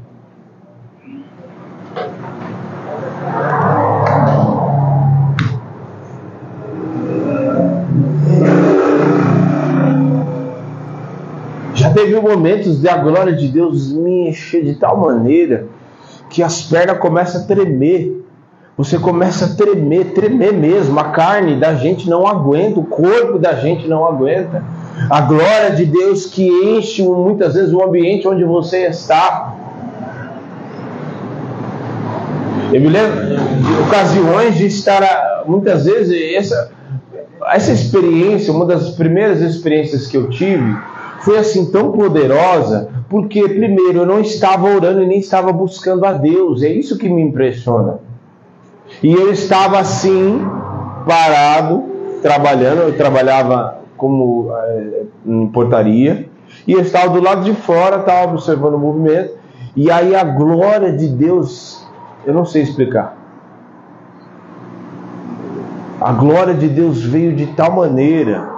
Teve 12.05 12.21
momentos 12.21 12.81
de 12.81 12.89
a 12.89 12.99
glória 12.99 13.33
de 13.33 13.49
Deus 13.49 13.91
me 13.91 14.29
encher 14.29 14.63
de 14.63 14.75
tal 14.75 14.99
maneira 14.99 15.67
que 16.29 16.43
as 16.43 16.63
pernas 16.63 16.99
começam 16.99 17.41
a 17.41 17.45
tremer. 17.45 18.23
Você 18.77 18.99
começa 18.99 19.47
a 19.47 19.49
tremer, 19.55 20.13
tremer 20.13 20.53
mesmo. 20.53 20.99
A 20.99 21.05
carne 21.05 21.57
da 21.57 21.75
gente 21.75 22.11
não 22.11 22.27
aguenta, 22.27 22.81
o 22.81 22.85
corpo 22.85 23.39
da 23.39 23.55
gente 23.55 23.89
não 23.89 24.05
aguenta. 24.05 24.63
A 25.09 25.21
glória 25.23 25.71
de 25.71 25.87
Deus 25.87 26.27
que 26.27 26.47
enche 26.47 27.03
muitas 27.03 27.55
vezes 27.55 27.73
o 27.73 27.83
ambiente 27.83 28.29
onde 28.29 28.45
você 28.45 28.87
está. 28.87 29.55
Eu 32.73 32.81
me 32.81 32.89
lembro 32.89 33.19
ocasiões 33.87 34.57
de 34.57 34.67
estar, 34.67 35.45
muitas 35.47 35.85
vezes, 35.85 36.35
essa, 36.35 36.73
essa 37.47 37.73
experiência, 37.73 38.53
uma 38.53 38.67
das 38.67 38.91
primeiras 38.91 39.41
experiências 39.41 40.09
que 40.09 40.17
eu 40.17 40.29
tive, 40.29 40.77
foi 41.25 41.39
assim 41.39 41.71
tão 41.71 41.91
poderosa, 41.91 42.91
porque 43.09 43.49
primeiro 43.49 44.01
eu 44.01 44.07
não 44.07 44.21
estava 44.21 44.69
orando 44.69 45.03
e 45.03 45.07
nem 45.07 45.19
estava 45.19 45.53
buscando 45.53 46.05
a 46.05 46.13
Deus. 46.13 46.63
É 46.63 46.69
isso 46.69 46.99
que 46.99 47.09
me 47.09 47.23
impressiona. 47.23 47.99
E 49.03 49.11
eu 49.11 49.33
estava 49.33 49.79
assim, 49.79 50.47
parado, 51.07 51.85
trabalhando, 52.21 52.83
eu 52.83 52.97
trabalhava 52.97 53.79
como 53.97 54.53
é, 54.55 55.03
em 55.27 55.47
portaria, 55.47 56.29
e 56.67 56.73
eu 56.73 56.81
estava 56.81 57.09
do 57.09 57.23
lado 57.23 57.43
de 57.43 57.55
fora, 57.55 58.01
estava 58.01 58.31
observando 58.31 58.75
o 58.75 58.79
movimento, 58.79 59.33
e 59.75 59.91
aí 59.91 60.15
a 60.15 60.25
glória 60.25 60.93
de 60.93 61.09
Deus, 61.09 61.87
eu 62.27 62.35
não 62.35 62.45
sei 62.45 62.63
explicar. 62.63 63.17
A 65.99 66.13
glória 66.13 66.53
de 66.53 66.69
Deus 66.69 67.03
veio 67.03 67.35
de 67.35 67.47
tal 67.47 67.73
maneira 67.73 68.53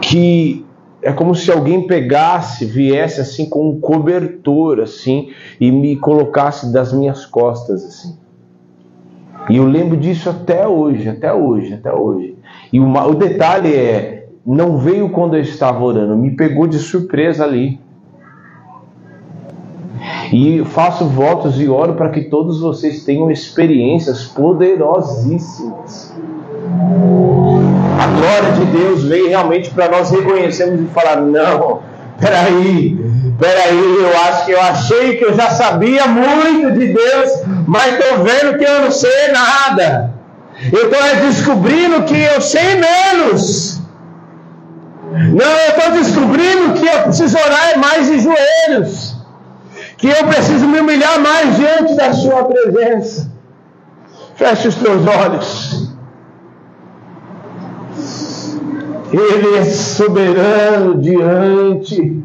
que 0.00 0.63
é 1.04 1.12
como 1.12 1.34
se 1.34 1.52
alguém 1.52 1.86
pegasse, 1.86 2.64
viesse 2.64 3.20
assim 3.20 3.46
com 3.46 3.68
um 3.68 3.78
cobertor 3.78 4.80
assim 4.80 5.28
e 5.60 5.70
me 5.70 5.96
colocasse 5.96 6.72
das 6.72 6.94
minhas 6.94 7.26
costas 7.26 7.84
assim. 7.84 8.16
E 9.50 9.58
eu 9.58 9.66
lembro 9.66 9.98
disso 9.98 10.30
até 10.30 10.66
hoje, 10.66 11.06
até 11.06 11.30
hoje, 11.32 11.74
até 11.74 11.92
hoje. 11.92 12.34
E 12.72 12.80
uma, 12.80 13.06
o 13.06 13.14
detalhe 13.14 13.74
é, 13.74 14.28
não 14.46 14.78
veio 14.78 15.10
quando 15.10 15.36
eu 15.36 15.42
estava 15.42 15.84
orando, 15.84 16.16
me 16.16 16.30
pegou 16.30 16.66
de 16.66 16.78
surpresa 16.78 17.44
ali. 17.44 17.78
E 20.32 20.64
faço 20.64 21.04
votos 21.06 21.60
e 21.60 21.68
oro 21.68 21.92
para 21.94 22.08
que 22.08 22.22
todos 22.22 22.60
vocês 22.60 23.04
tenham 23.04 23.30
experiências 23.30 24.24
poderosíssimas 24.24 26.14
a 28.04 28.06
glória 28.06 28.52
de 28.52 28.64
Deus 28.66 29.04
veio 29.04 29.28
realmente 29.28 29.70
para 29.70 29.88
nós 29.88 30.10
reconhecermos 30.10 30.80
e 30.80 30.94
falar: 30.94 31.16
não, 31.16 31.82
peraí, 32.20 32.98
peraí, 33.38 33.96
eu 33.98 34.20
acho 34.28 34.44
que 34.44 34.52
eu 34.52 34.60
achei 34.60 35.16
que 35.16 35.24
eu 35.24 35.34
já 35.34 35.50
sabia 35.50 36.06
muito 36.06 36.72
de 36.72 36.92
Deus, 36.92 37.30
mas 37.66 37.94
estou 37.94 38.18
vendo 38.18 38.58
que 38.58 38.64
eu 38.64 38.82
não 38.82 38.90
sei 38.90 39.32
nada. 39.32 40.12
Eu 40.72 40.90
estou 40.90 41.26
descobrindo 41.26 42.02
que 42.04 42.20
eu 42.20 42.40
sei 42.40 42.76
menos. 42.76 43.80
Não, 45.10 45.46
eu 45.46 45.68
estou 45.70 45.92
descobrindo 45.92 46.74
que 46.74 46.86
eu 46.86 47.02
preciso 47.02 47.36
orar 47.38 47.78
mais 47.78 48.06
de 48.06 48.20
joelhos. 48.20 49.16
Que 49.96 50.08
eu 50.08 50.26
preciso 50.26 50.66
me 50.66 50.80
humilhar 50.80 51.18
mais 51.20 51.56
diante 51.56 51.94
da 51.94 52.12
Sua 52.12 52.44
presença. 52.44 53.30
Feche 54.36 54.68
os 54.68 54.74
teus 54.76 55.06
olhos. 55.06 55.73
Ele 59.12 59.56
é 59.56 59.64
soberano 59.64 61.00
diante. 61.00 62.22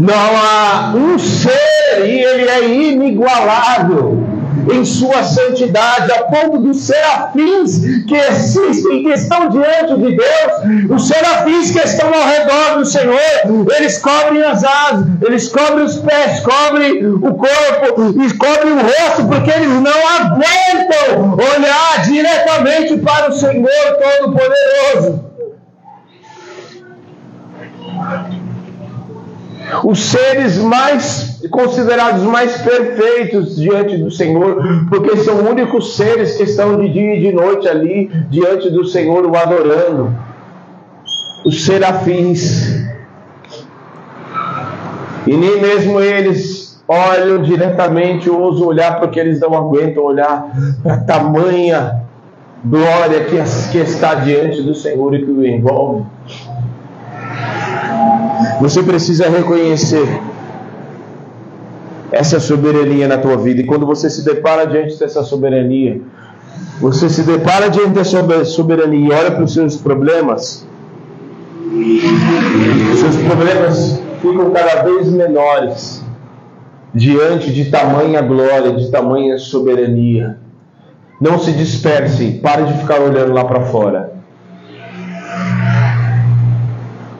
Não 0.00 0.14
há 0.14 0.94
um 0.94 1.18
ser 1.18 2.04
e 2.04 2.20
ele 2.20 2.48
é 2.48 2.92
inigualável 2.92 4.27
em 4.70 4.84
sua 4.84 5.22
santidade, 5.22 6.12
a 6.12 6.22
ponto 6.24 6.58
dos 6.58 6.82
serafins 6.82 7.78
que 8.06 8.14
existem, 8.14 9.02
que 9.02 9.10
estão 9.10 9.48
diante 9.48 9.96
de 9.96 10.16
Deus, 10.16 10.90
os 10.90 11.08
serafins 11.08 11.70
que 11.70 11.78
estão 11.78 12.12
ao 12.12 12.26
redor 12.26 12.78
do 12.78 12.84
Senhor, 12.84 13.18
eles 13.78 13.98
cobrem 13.98 14.42
as 14.42 14.64
asas, 14.64 15.06
eles 15.26 15.48
cobrem 15.48 15.84
os 15.84 15.96
pés, 15.96 16.40
cobrem 16.40 17.06
o 17.06 17.34
corpo 17.34 18.22
e 18.22 18.34
cobrem 18.34 18.72
o 18.72 18.82
rosto, 18.82 19.26
porque 19.28 19.50
eles 19.50 19.68
não 19.68 20.08
aguentam 20.18 21.34
olhar 21.34 22.02
diretamente 22.04 22.96
para 22.98 23.30
o 23.30 23.32
Senhor 23.32 23.68
Todo-Poderoso 24.18 25.27
os 29.84 29.98
seres 30.00 30.58
mais 30.58 31.40
considerados 31.50 32.22
mais 32.22 32.60
perfeitos 32.62 33.56
diante 33.56 33.96
do 33.96 34.10
Senhor, 34.10 34.62
porque 34.88 35.16
são 35.18 35.48
únicos 35.48 35.96
seres 35.96 36.36
que 36.36 36.44
estão 36.44 36.76
de 36.80 36.88
dia 36.88 37.16
e 37.16 37.20
de 37.20 37.32
noite 37.32 37.68
ali 37.68 38.10
diante 38.28 38.70
do 38.70 38.84
Senhor 38.84 39.24
o 39.26 39.36
adorando. 39.36 40.12
Os 41.44 41.64
serafins. 41.64 42.86
E 45.26 45.36
nem 45.36 45.60
mesmo 45.60 46.00
eles 46.00 46.82
olham 46.88 47.42
diretamente, 47.42 48.30
ousam 48.30 48.66
olhar, 48.66 48.98
porque 48.98 49.20
eles 49.20 49.38
não 49.40 49.54
aguentam 49.54 50.04
olhar 50.04 50.50
para 50.82 50.94
a 50.94 51.00
tamanha 51.00 52.02
glória 52.64 53.24
que, 53.24 53.36
que 53.70 53.78
está 53.78 54.14
diante 54.16 54.62
do 54.62 54.74
Senhor 54.74 55.14
e 55.14 55.24
que 55.24 55.30
o 55.30 55.46
envolve. 55.46 56.04
Você 58.60 58.82
precisa 58.82 59.28
reconhecer 59.28 60.20
essa 62.10 62.40
soberania 62.40 63.06
na 63.06 63.18
tua 63.18 63.36
vida. 63.36 63.60
E 63.60 63.64
quando 63.64 63.86
você 63.86 64.08
se 64.10 64.24
depara 64.24 64.66
diante 64.66 64.98
dessa 64.98 65.22
soberania, 65.22 66.00
você 66.80 67.08
se 67.08 67.22
depara 67.22 67.68
diante 67.68 67.90
dessa 67.90 68.44
soberania 68.44 69.08
e 69.08 69.12
olha 69.12 69.30
para 69.30 69.44
os 69.44 69.52
seus 69.52 69.76
problemas, 69.76 70.66
os 72.92 72.98
seus 72.98 73.16
problemas 73.16 74.00
ficam 74.20 74.50
cada 74.50 74.82
vez 74.82 75.08
menores 75.08 76.04
diante 76.94 77.52
de 77.52 77.66
tamanha 77.66 78.22
glória, 78.22 78.72
de 78.72 78.90
tamanha 78.90 79.38
soberania. 79.38 80.38
Não 81.20 81.38
se 81.38 81.52
disperse, 81.52 82.40
pare 82.42 82.64
de 82.64 82.74
ficar 82.78 83.00
olhando 83.00 83.32
lá 83.32 83.44
para 83.44 83.62
fora. 83.62 84.17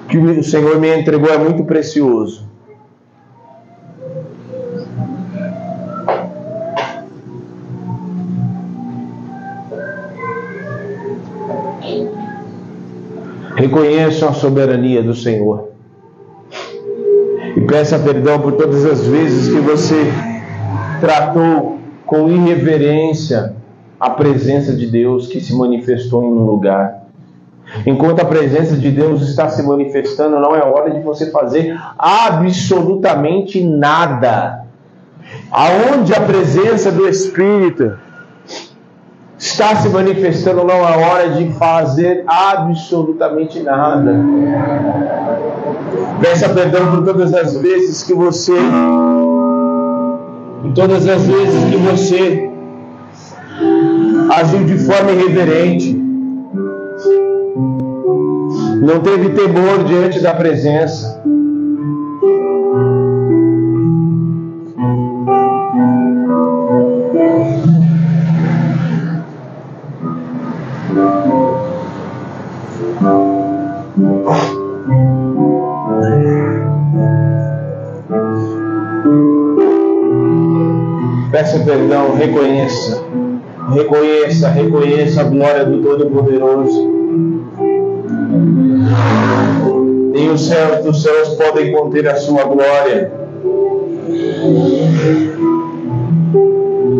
Que 0.08 0.16
o 0.16 0.42
Senhor 0.42 0.80
me 0.80 0.96
entregou 0.96 1.30
é 1.30 1.36
muito 1.36 1.64
precioso. 1.64 2.48
Reconheçam 13.54 14.28
a 14.28 14.32
soberania 14.32 15.02
do 15.02 15.14
Senhor. 15.14 15.68
E 17.56 17.60
peça 17.62 17.98
perdão 17.98 18.40
por 18.40 18.52
todas 18.52 18.84
as 18.86 19.06
vezes 19.06 19.52
que 19.52 19.60
você 19.60 20.12
tratou 21.00 21.78
com 22.06 22.30
irreverência 22.30 23.56
a 24.00 24.10
presença 24.10 24.72
de 24.72 24.86
Deus 24.86 25.26
que 25.26 25.40
se 25.40 25.54
manifestou 25.54 26.22
em 26.22 26.28
um 26.28 26.46
lugar. 26.46 27.07
Enquanto 27.86 28.20
a 28.20 28.24
presença 28.24 28.76
de 28.76 28.90
Deus 28.90 29.22
está 29.22 29.48
se 29.48 29.62
manifestando, 29.62 30.38
não 30.40 30.54
é 30.56 30.62
hora 30.64 30.90
de 30.90 31.00
você 31.00 31.30
fazer 31.30 31.78
absolutamente 31.98 33.62
nada. 33.62 34.64
Aonde 35.50 36.14
a 36.14 36.20
presença 36.20 36.90
do 36.90 37.06
Espírito 37.06 37.98
está 39.38 39.76
se 39.76 39.88
manifestando, 39.88 40.64
não 40.64 40.76
é 40.76 40.96
hora 40.96 41.30
de 41.30 41.52
fazer 41.52 42.24
absolutamente 42.26 43.60
nada. 43.60 44.14
Peça 46.20 46.48
perdão 46.48 46.90
por 46.90 47.04
todas 47.04 47.32
as 47.34 47.56
vezes 47.56 48.02
que 48.02 48.14
você, 48.14 48.56
por 50.62 50.72
todas 50.74 51.06
as 51.08 51.24
vezes 51.24 51.64
que 51.70 51.76
você 51.76 52.50
agiu 54.32 54.64
de 54.64 54.78
forma 54.78 55.12
irreverente, 55.12 55.97
não 58.88 59.00
teve 59.00 59.28
temor 59.34 59.84
diante 59.84 60.18
da 60.18 60.32
presença. 60.32 61.22
Peça 81.30 81.58
perdão, 81.60 82.14
reconheça. 82.16 83.04
Reconheça, 83.70 84.48
reconheça 84.48 85.20
a 85.20 85.24
glória 85.24 85.66
do 85.66 85.82
Todo-Poderoso. 85.82 86.97
Nem 90.12 90.30
os 90.30 90.46
céus 90.46 90.84
dos 90.84 91.02
céus 91.02 91.28
podem 91.30 91.72
conter 91.72 92.08
a 92.08 92.16
sua 92.16 92.44
glória. 92.44 93.10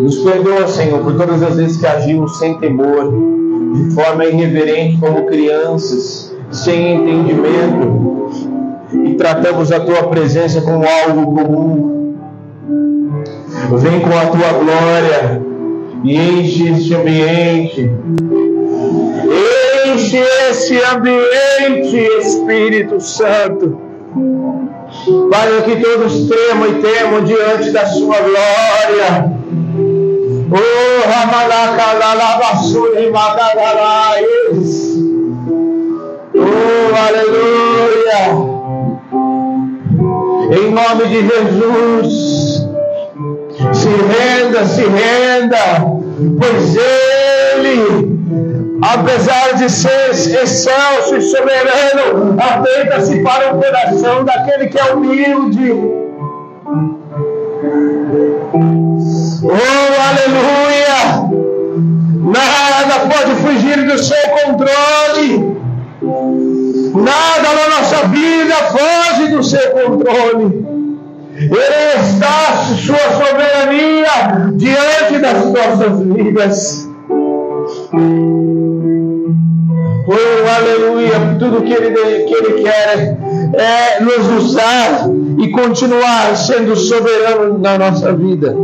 Nos 0.03 0.18
perdoa, 0.18 0.66
Senhor, 0.66 1.03
por 1.03 1.16
todas 1.16 1.43
as 1.43 1.57
vezes 1.57 1.76
que 1.76 1.87
agimos 1.87 2.39
sem 2.39 2.59
temor, 2.59 3.12
de 3.74 3.95
forma 3.95 4.24
irreverente, 4.24 4.99
como 4.99 5.26
crianças, 5.26 6.35
sem 6.51 6.95
entendimento, 6.95 8.31
e 9.05 9.14
tratamos 9.14 9.70
a 9.70 9.81
tua 9.81 10.05
presença 10.05 10.62
como 10.62 10.85
algo 10.87 11.35
comum. 11.35 12.14
Vem 13.76 14.01
com 14.01 14.16
a 14.16 14.26
tua 14.26 14.53
glória 14.59 15.43
e 16.05 16.16
enche 16.16 16.70
este 16.70 16.95
ambiente. 16.95 17.91
Enche 20.09 20.24
esse 20.48 20.80
ambiente, 20.84 21.98
Espírito 22.18 22.98
Santo, 22.98 23.78
para 25.30 25.61
que 25.61 25.76
todos 25.76 26.26
tremam 26.26 26.66
e 26.66 26.80
temam 26.80 27.22
diante 27.24 27.70
da 27.72 27.84
sua 27.84 28.16
glória. 28.16 29.30
Oh, 30.50 31.02
Ramalacalalabassuri 31.11 33.11
Magadarais. 33.11 34.96
Oh, 36.34 36.94
aleluia. 37.06 38.22
Em 40.59 40.70
nome 40.70 41.04
de 41.09 41.20
Jesus. 41.28 42.66
Se 43.74 43.90
renda, 43.90 44.64
se 44.64 44.84
renda, 44.84 45.84
pois 46.40 46.76
Ele, 46.76 48.18
apesar 48.95 49.55
de 49.57 49.68
ser 49.68 50.11
excelso 50.11 51.16
e 51.16 51.22
soberano, 51.22 52.36
atenta-se 52.41 53.22
para 53.22 53.55
o 53.55 53.61
coração 53.61 54.24
daquele 54.24 54.68
que 54.68 54.78
é 54.78 54.95
humilde. 54.95 55.72
Oh, 59.43 59.95
aleluia! 60.09 61.28
Nada 62.16 63.14
pode 63.14 63.34
fugir 63.36 63.86
do 63.86 63.99
seu 63.99 64.16
controle. 64.45 65.59
Nada 66.95 67.49
na 67.55 67.68
nossa 67.76 68.09
vida 68.09 68.55
foge 68.55 69.28
do 69.30 69.43
seu 69.43 69.70
controle. 69.70 70.66
Ele 71.36 72.01
está 72.01 72.64
sua 72.74 73.26
soberania 73.26 74.51
diante 74.55 75.18
das 75.18 75.45
nossas 75.53 76.03
vidas. 76.03 76.88
Oh, 80.11 80.48
aleluia! 80.48 81.36
Tudo 81.38 81.62
que 81.62 81.72
ele, 81.72 81.90
que 82.24 82.34
ele 82.34 82.62
quer 82.62 83.18
é 83.52 84.02
nos 84.02 84.42
usar 84.42 85.06
e 85.38 85.50
continuar 85.50 86.34
sendo 86.34 86.74
soberano 86.74 87.59
na 87.59 87.76
nossa 87.76 88.14
vida. 88.14 88.56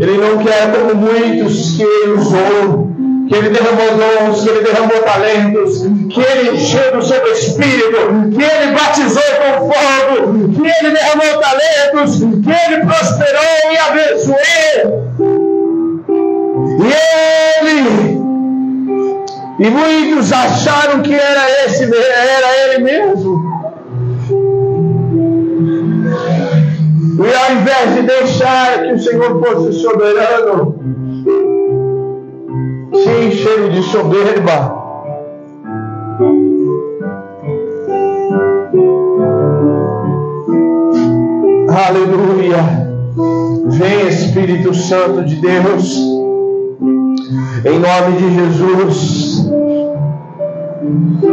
Ele 0.00 0.18
não 0.18 0.38
quer 0.38 0.72
como 0.72 0.94
muitos 0.96 1.76
que 1.76 1.82
ele 1.84 2.12
usou 2.14 2.96
que 3.28 3.34
Ele 3.34 3.50
derramou 3.50 3.88
dons, 3.96 4.42
que 4.42 4.48
Ele 4.48 4.60
derramou 4.60 5.02
talentos, 5.02 5.82
que 5.82 6.20
Ele 6.20 6.56
encheu 6.56 6.92
do 6.92 7.02
seu 7.02 7.26
Espírito, 7.32 7.96
que 8.34 8.42
Ele 8.42 8.72
batizou 8.72 9.22
com 9.22 9.72
fogo, 9.72 10.54
que 10.54 10.68
Ele 10.68 10.94
derramou 10.94 11.40
talentos, 11.40 12.18
que 12.18 12.72
Ele 12.72 12.86
prosperou 12.86 13.72
e 13.72 13.78
abençoou. 13.78 15.06
E 16.78 17.66
Ele, 17.66 18.20
e 19.58 19.70
muitos 19.70 20.32
acharam 20.32 21.02
que 21.02 21.14
era 21.14 21.64
esse, 21.64 21.84
era 21.84 22.74
Ele 22.74 22.84
mesmo. 22.84 23.56
E 27.18 27.34
ao 27.34 27.56
invés 27.56 27.94
de 27.94 28.02
deixar 28.02 28.82
que 28.82 28.92
o 28.92 28.98
Senhor 28.98 29.42
fosse 29.42 29.72
soberano, 29.80 30.78
se 32.92 33.26
encheram 33.26 33.70
de 33.70 33.82
soberba. 33.84 34.86
Aleluia. 41.88 42.86
Vem 43.66 44.08
Espírito 44.08 44.74
Santo 44.74 45.24
de 45.24 45.36
Deus, 45.36 46.15
em 47.64 47.78
nome 47.78 48.16
de 48.18 48.34
Jesus. 48.34 49.50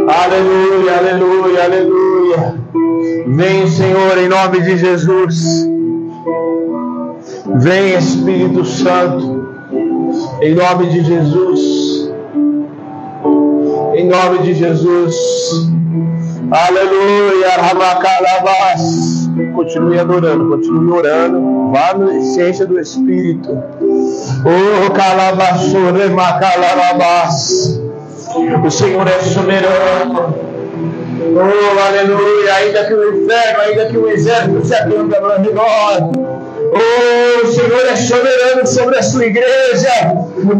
Aleluia, 0.08 0.98
aleluia, 0.98 1.64
aleluia. 1.64 2.54
Vem, 3.26 3.66
Senhor, 3.68 4.18
em 4.18 4.28
nome 4.28 4.60
de 4.60 4.76
Jesus. 4.76 5.68
Vem, 7.56 7.94
Espírito 7.96 8.64
Santo. 8.64 9.44
Em 10.40 10.54
nome 10.54 10.86
de 10.90 11.04
Jesus. 11.04 12.12
Em 13.94 14.08
nome 14.08 14.38
de 14.42 14.54
Jesus. 14.54 15.14
Aleluia. 16.54 17.48
Ramacalabas. 17.56 19.28
Continue 19.56 19.98
adorando, 19.98 20.48
continue 20.48 20.92
orando. 20.92 21.72
Vá 21.72 21.94
na 21.94 22.16
essência 22.16 22.64
do 22.64 22.78
Espírito. 22.78 23.50
Oh, 24.44 24.90
calabasure 24.92 26.08
macalabas. 26.10 27.80
O 28.64 28.70
Senhor 28.70 29.08
é 29.08 29.18
soberano. 29.18 30.32
Oh, 31.36 31.80
aleluia! 31.88 32.54
Ainda 32.54 32.84
que 32.84 32.94
o 32.94 33.22
inferno, 33.24 33.60
ainda 33.62 33.86
que 33.86 33.98
o 33.98 34.08
exército 34.08 34.64
se 34.64 34.74
acampe 34.74 35.16
ao 35.16 35.40
redor. 35.40 36.12
Oh, 36.76 37.46
o 37.46 37.52
Senhor 37.52 37.86
é 37.86 37.96
soberano 37.96 38.66
sobre 38.66 38.98
a 38.98 39.02
sua 39.02 39.26
igreja, 39.26 39.92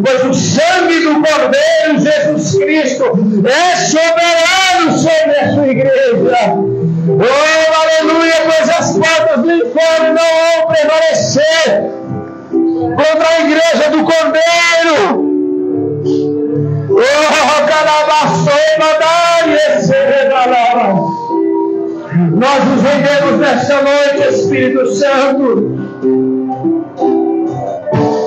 pois 0.04 0.24
o 0.24 0.34
sangue 0.34 1.00
do 1.00 1.14
Cordeiro 1.14 1.98
Jesus 1.98 2.56
Cristo 2.56 3.04
é 3.44 3.76
soberano 3.76 4.96
sobre 4.96 5.36
a 5.40 5.54
sua 5.54 5.66
igreja. 5.66 6.54
Oh, 7.08 7.82
aleluia, 7.82 8.34
pois 8.44 8.68
as 8.70 8.96
portas 8.96 9.42
do 9.42 9.52
inferno 9.52 10.14
não 10.14 10.30
vão 10.56 10.66
prevalecer 10.68 11.90
contra 12.50 13.28
a 13.28 13.40
igreja 13.40 13.90
do 13.90 14.04
Cordeiro. 14.04 15.24
Oh, 16.90 17.34
Nós 22.36 22.64
nos 22.64 22.82
rendemos 22.82 23.40
nesta 23.40 23.82
noite, 23.82 24.28
Espírito 24.28 24.94
Santo. 24.94 25.83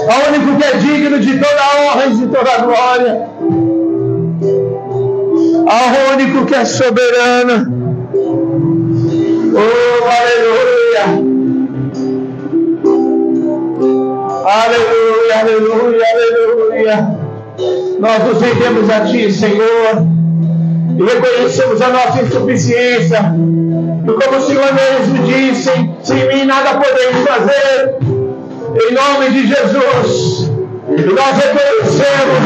Ao 0.08 0.30
único 0.30 0.58
que 0.58 0.64
é 0.64 0.78
digno 0.78 1.20
de 1.20 1.38
toda 1.38 1.62
honra 1.80 2.06
e 2.06 2.16
de 2.16 2.28
toda 2.28 2.58
glória. 2.60 3.28
Ao 5.68 6.14
único 6.14 6.46
que 6.46 6.56
é 6.56 6.64
soberano. 6.64 7.78
Oh, 9.54 10.04
aleluia. 10.06 11.28
Aleluia, 14.46 15.40
aleluia, 15.42 16.06
aleluia. 16.14 17.18
Nós 18.00 18.24
nos 18.24 18.42
rendemos 18.42 18.90
a 18.90 19.02
Ti, 19.02 19.32
Senhor, 19.32 20.08
e 20.98 21.04
reconhecemos 21.04 21.82
a 21.82 21.90
nossa 21.90 22.22
insuficiência. 22.22 23.20
E 24.06 24.24
como 24.24 24.38
o 24.38 24.42
Senhor 24.42 24.74
mesmo 24.74 25.26
disse, 25.26 25.72
sem 26.02 26.28
mim 26.28 26.46
nada 26.46 26.80
podemos 26.80 27.28
fazer. 27.28 28.17
Em 28.76 28.94
nome 28.94 29.30
de 29.32 29.48
Jesus, 29.48 30.52
nós 30.88 31.38
reconhecemos 31.38 32.44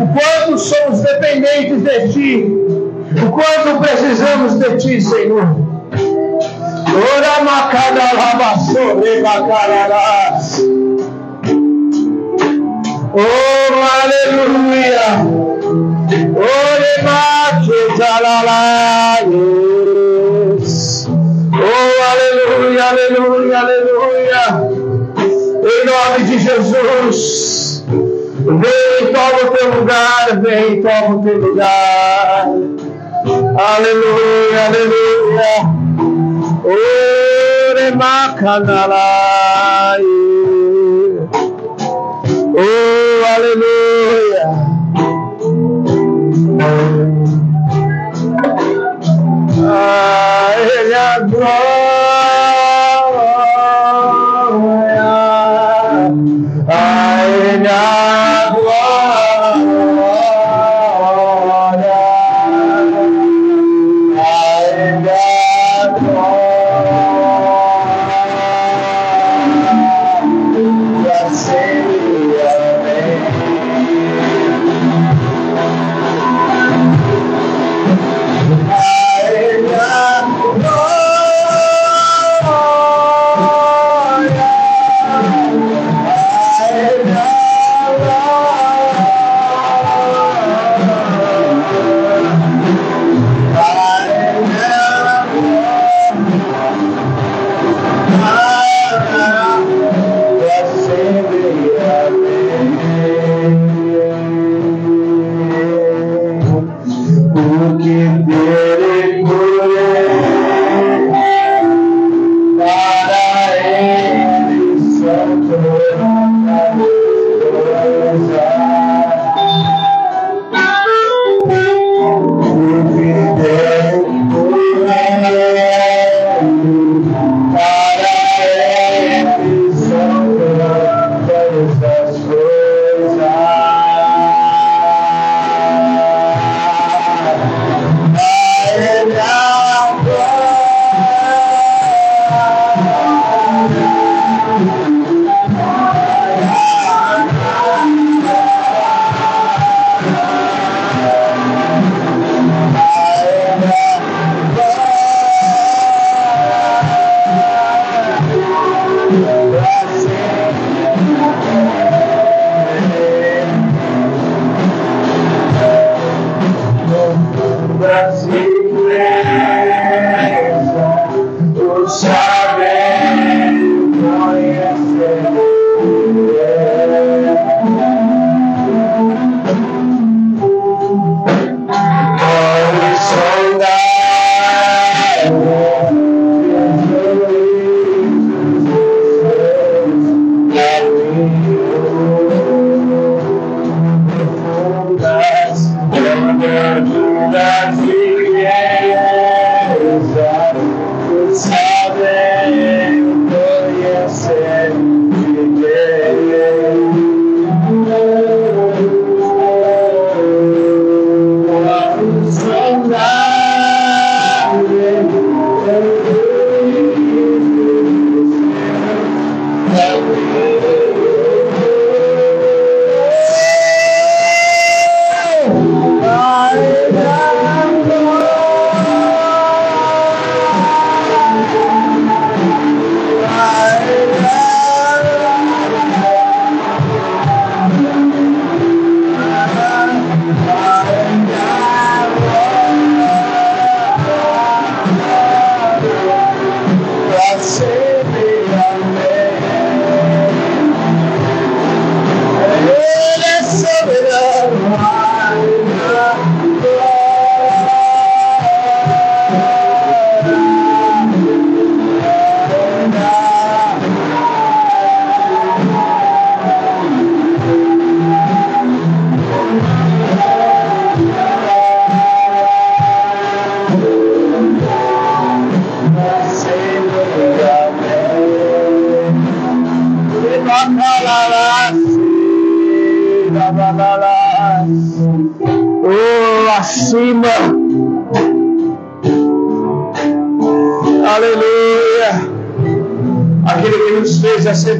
o 0.00 0.06
quanto 0.18 0.58
somos 0.58 1.00
dependentes 1.00 1.82
de 1.82 2.08
Ti, 2.12 2.52
o 3.22 3.30
quanto 3.30 3.80
precisamos 3.80 4.54
de 4.54 4.76
Ti, 4.78 5.00
Senhor. 5.00 5.46
Ora 6.88 7.44
macada 7.44 8.12
lava 8.14 8.58
sobre 8.60 9.20
macararás. 9.20 10.62
Oh, 13.12 13.72
aleluia. 14.02 15.46
Ore 16.36 16.86
yes. 20.66 21.06
Oh, 21.08 21.94
aleluia, 22.10 22.84
aleluia, 22.84 23.58
aleluia. 23.58 24.85
Em 25.68 25.84
nome 25.84 26.22
de 26.26 26.38
Jesus. 26.38 27.84
Vem, 27.88 29.12
toma 29.12 29.42
o 29.42 29.50
teu 29.50 29.68
lugar, 29.74 30.40
vem, 30.40 30.80
toma 30.80 31.16
o 31.16 31.22
teu 31.24 31.38
lugar. 31.38 32.46
Aleluia, 33.58 34.66
aleluia. 34.66 35.66
Ore 36.64 37.90
macanalai. 37.96 38.86
Oh, 42.54 43.24
aleluia. 43.34 44.48
Ah, 49.68 50.54
ele 50.56 50.92
é 50.92 51.20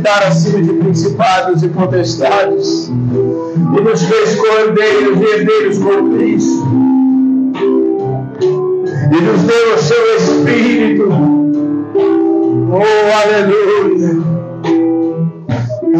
assentar 0.06 0.28
acima 0.28 0.62
de 0.62 0.72
principados 0.74 1.62
e 1.62 1.68
potestades 1.68 2.88
e 2.88 3.80
nos 3.80 4.02
fez 4.02 4.36
cordeiros 4.36 5.20
e 5.20 5.24
herdeiros 5.24 5.78
com 5.78 6.16
Cristo 6.16 6.66
e 9.12 9.20
nos 9.20 9.42
deu 9.42 9.74
o 9.74 9.78
seu 9.78 10.16
Espírito. 10.16 11.08
Oh, 12.68 12.82
aleluia. 13.22 14.36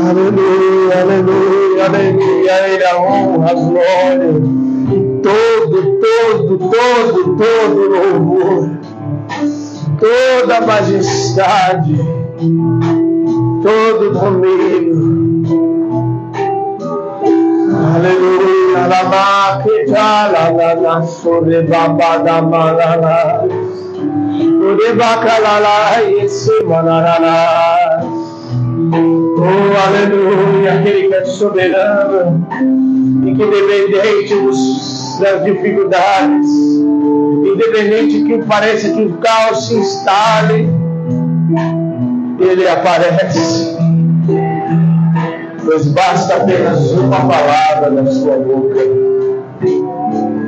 Aleluia, 0.09 1.03
aleluia, 1.03 1.85
aleluia. 1.87 2.75
Ele 2.75 2.85
a 2.85 2.99
honra, 2.99 3.51
a 3.51 3.55
glória. 3.55 4.33
Todo, 5.23 5.99
todo, 6.01 6.59
todo, 6.59 7.37
todo 7.37 7.89
louvor. 7.89 8.71
Toda 9.99 10.61
majestade. 10.67 11.97
Todo 13.97 14.11
domínio. 14.11 14.95
Aleluia, 17.95 18.89
la 18.89 19.05
maqueta, 19.05 20.29
la 20.33 20.51
la 20.51 20.75
la, 20.75 21.03
sobre 21.03 21.63
babada 21.63 22.43
malala. 22.43 23.49
Sobre 24.37 24.93
bacalala, 24.93 26.03
esse 26.23 26.63
manarala. 26.65 28.05
Oh, 29.39 29.73
aleluia, 29.87 30.75
aquele 30.75 31.09
que 31.09 31.15
é 31.15 31.25
soberano 31.25 32.47
e 33.25 33.35
que 33.35 33.43
independente 33.43 34.35
dos, 34.35 35.19
das 35.21 35.43
dificuldades, 35.43 36.51
independente 37.47 38.25
que 38.25 38.45
pareça 38.45 38.91
que 38.91 39.03
o 39.05 39.15
caos 39.15 39.69
se 39.69 39.75
instale, 39.75 40.69
ele 42.39 42.69
aparece. 42.69 43.76
Pois 45.77 45.89
basta 45.89 46.37
apenas 46.37 46.91
uma 46.93 47.21
palavra 47.21 47.91
da 47.91 48.11
sua 48.11 48.39
boca 48.39 48.81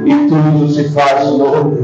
e 0.06 0.26
tudo 0.26 0.70
se 0.70 0.88
faz 0.88 1.22
novo. 1.26 1.76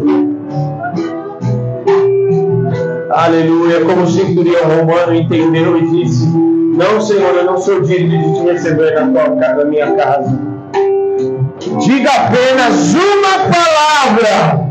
Aleluia. 3.10 3.84
Como 3.84 4.04
o 4.04 4.10
centurião 4.10 4.62
romano 4.62 5.14
entendeu 5.14 5.76
e 5.76 5.90
disse: 5.90 6.26
Não, 6.26 6.98
Senhor, 7.02 7.34
eu 7.34 7.44
não 7.44 7.58
sou 7.58 7.82
digno 7.82 8.16
de 8.16 8.40
te 8.40 8.50
receber 8.50 8.94
na, 8.94 9.08
tua, 9.08 9.34
na 9.34 9.64
minha 9.66 9.92
casa. 9.92 10.40
Diga 11.84 12.10
apenas 12.12 12.94
uma 12.94 13.38
palavra. 13.52 14.70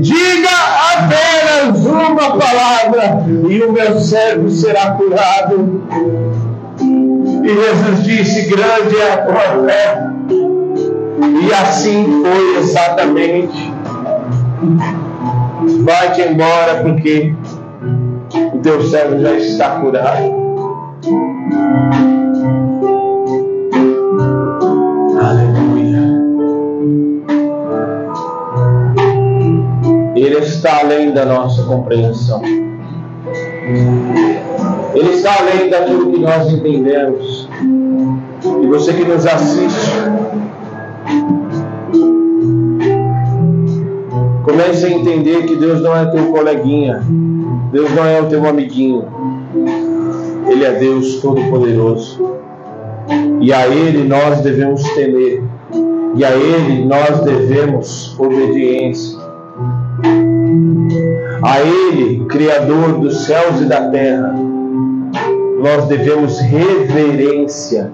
Diga 0.00 0.48
apenas 0.92 1.86
uma 1.86 2.36
palavra 2.36 3.24
e 3.48 3.62
o 3.62 3.72
meu 3.72 4.00
servo 4.00 4.50
será 4.50 4.90
curado. 4.90 5.84
E 7.46 7.48
Jesus 7.48 8.02
disse: 8.02 8.48
Grande 8.48 8.96
é 8.96 9.12
a 9.12 9.18
tua 9.18 9.64
fé. 9.64 10.10
E 11.42 11.54
assim 11.54 12.22
foi 12.24 12.56
exatamente. 12.58 13.72
Vai-te 15.84 16.22
embora, 16.22 16.82
porque 16.82 17.32
o 18.52 18.58
teu 18.58 18.82
servo 18.82 19.20
já 19.20 19.34
está 19.34 19.80
curado. 19.80 20.34
Aleluia. 25.22 26.02
Ele 30.16 30.38
está 30.38 30.80
além 30.80 31.12
da 31.12 31.24
nossa 31.24 31.62
compreensão. 31.62 32.42
Ele 34.96 35.10
está 35.10 35.30
além 35.40 35.68
daquilo 35.68 36.10
que 36.10 36.18
nós 36.18 36.50
entendemos. 36.50 37.46
E 38.62 38.66
você 38.66 38.94
que 38.94 39.04
nos 39.04 39.26
assiste, 39.26 39.92
comece 44.42 44.86
a 44.86 44.90
entender 44.90 45.44
que 45.44 45.56
Deus 45.56 45.82
não 45.82 45.94
é 45.94 46.06
teu 46.06 46.32
coleguinha, 46.32 47.02
Deus 47.72 47.90
não 47.94 48.06
é 48.06 48.22
o 48.22 48.26
teu 48.26 48.46
amiguinho, 48.48 49.04
Ele 50.48 50.64
é 50.64 50.72
Deus 50.72 51.20
Todo-Poderoso. 51.20 52.38
E 53.42 53.52
a 53.52 53.68
Ele 53.68 54.08
nós 54.08 54.40
devemos 54.40 54.82
temer, 54.94 55.42
e 56.14 56.24
a 56.24 56.34
Ele 56.34 56.86
nós 56.86 57.20
devemos 57.20 58.18
obediência. 58.18 59.18
A 61.42 61.60
Ele, 61.60 62.24
Criador 62.24 62.98
dos 62.98 63.26
céus 63.26 63.60
e 63.60 63.66
da 63.66 63.90
terra, 63.90 64.45
nós 65.60 65.86
devemos 65.86 66.40
reverência. 66.40 67.92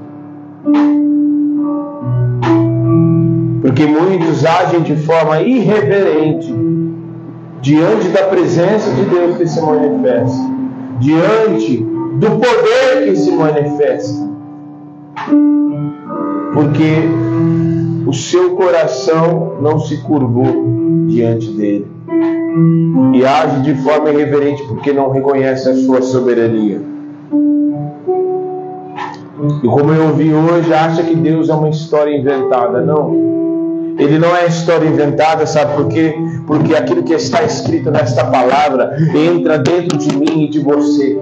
Porque 3.60 3.86
muitos 3.86 4.44
agem 4.44 4.82
de 4.82 4.96
forma 4.96 5.40
irreverente 5.40 6.52
diante 7.60 8.08
da 8.08 8.24
presença 8.24 8.90
de 8.90 9.04
Deus 9.04 9.36
que 9.36 9.46
se 9.46 9.60
manifesta, 9.60 10.50
diante 10.98 11.76
do 12.18 12.30
poder 12.30 13.04
que 13.04 13.16
se 13.16 13.30
manifesta. 13.30 14.30
Porque 16.52 17.08
o 18.06 18.12
seu 18.12 18.56
coração 18.56 19.58
não 19.60 19.78
se 19.78 19.98
curvou 19.98 21.06
diante 21.06 21.50
dele 21.52 21.86
e 23.14 23.24
age 23.24 23.62
de 23.62 23.74
forma 23.82 24.10
irreverente 24.10 24.62
porque 24.64 24.92
não 24.92 25.10
reconhece 25.10 25.68
a 25.68 25.74
sua 25.74 26.02
soberania. 26.02 26.91
E 29.62 29.66
como 29.66 29.92
eu 29.92 30.08
ouvi 30.08 30.32
hoje, 30.32 30.72
acha 30.72 31.02
que 31.02 31.14
Deus 31.16 31.48
é 31.48 31.54
uma 31.54 31.70
história 31.70 32.16
inventada. 32.16 32.80
Não. 32.82 33.32
Ele 33.98 34.18
não 34.18 34.34
é 34.34 34.46
história 34.46 34.86
inventada, 34.86 35.46
sabe 35.46 35.74
por 35.76 35.88
quê? 35.88 36.14
Porque 36.46 36.74
aquilo 36.74 37.02
que 37.02 37.14
está 37.14 37.42
escrito 37.42 37.90
nesta 37.90 38.24
palavra 38.24 38.96
entra 39.14 39.58
dentro 39.58 39.98
de 39.98 40.16
mim 40.16 40.44
e 40.44 40.48
de 40.48 40.60
você. 40.60 41.20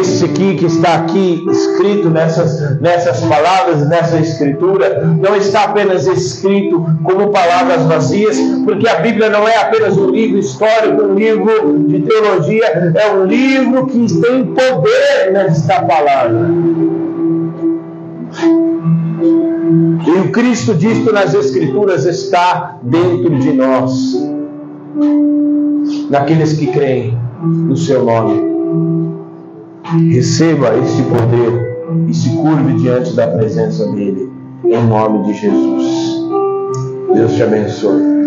Esse 0.00 0.26
aqui 0.26 0.56
que 0.56 0.66
está 0.66 0.94
aqui 0.96 1.44
escrito 1.50 2.10
nessas, 2.10 2.80
nessas 2.80 3.20
palavras, 3.22 3.88
nessa 3.88 4.18
escritura, 4.18 5.04
não 5.04 5.34
está 5.34 5.64
apenas 5.64 6.06
escrito 6.06 6.84
como 7.02 7.30
palavras 7.30 7.82
vazias, 7.84 8.38
porque 8.64 8.86
a 8.86 8.96
Bíblia 8.96 9.30
não 9.30 9.48
é 9.48 9.56
apenas 9.56 9.96
um 9.96 10.10
livro 10.10 10.38
histórico, 10.38 11.02
um 11.02 11.14
livro 11.14 11.78
de 11.86 12.00
teologia, 12.00 12.66
é 12.94 13.12
um 13.12 13.24
livro 13.24 13.86
que 13.86 14.06
tem 14.20 14.44
poder 14.44 15.32
nesta 15.32 15.80
palavra. 15.82 16.50
E 20.06 20.10
o 20.10 20.30
Cristo 20.30 20.74
dito 20.74 21.12
nas 21.12 21.32
Escrituras 21.32 22.04
está 22.04 22.78
dentro 22.82 23.38
de 23.38 23.52
nós, 23.52 24.14
naqueles 26.10 26.52
que 26.52 26.66
creem 26.66 27.18
no 27.42 27.76
seu 27.76 28.04
nome. 28.04 28.48
Receba 29.96 30.76
este 30.76 31.02
poder 31.04 32.06
e 32.06 32.12
se 32.12 32.28
curve 32.36 32.74
diante 32.74 33.14
da 33.14 33.26
presença 33.28 33.90
dele, 33.92 34.30
em 34.64 34.86
nome 34.86 35.24
de 35.24 35.40
Jesus. 35.40 36.28
Deus 37.14 37.32
te 37.32 37.42
abençoe. 37.42 38.17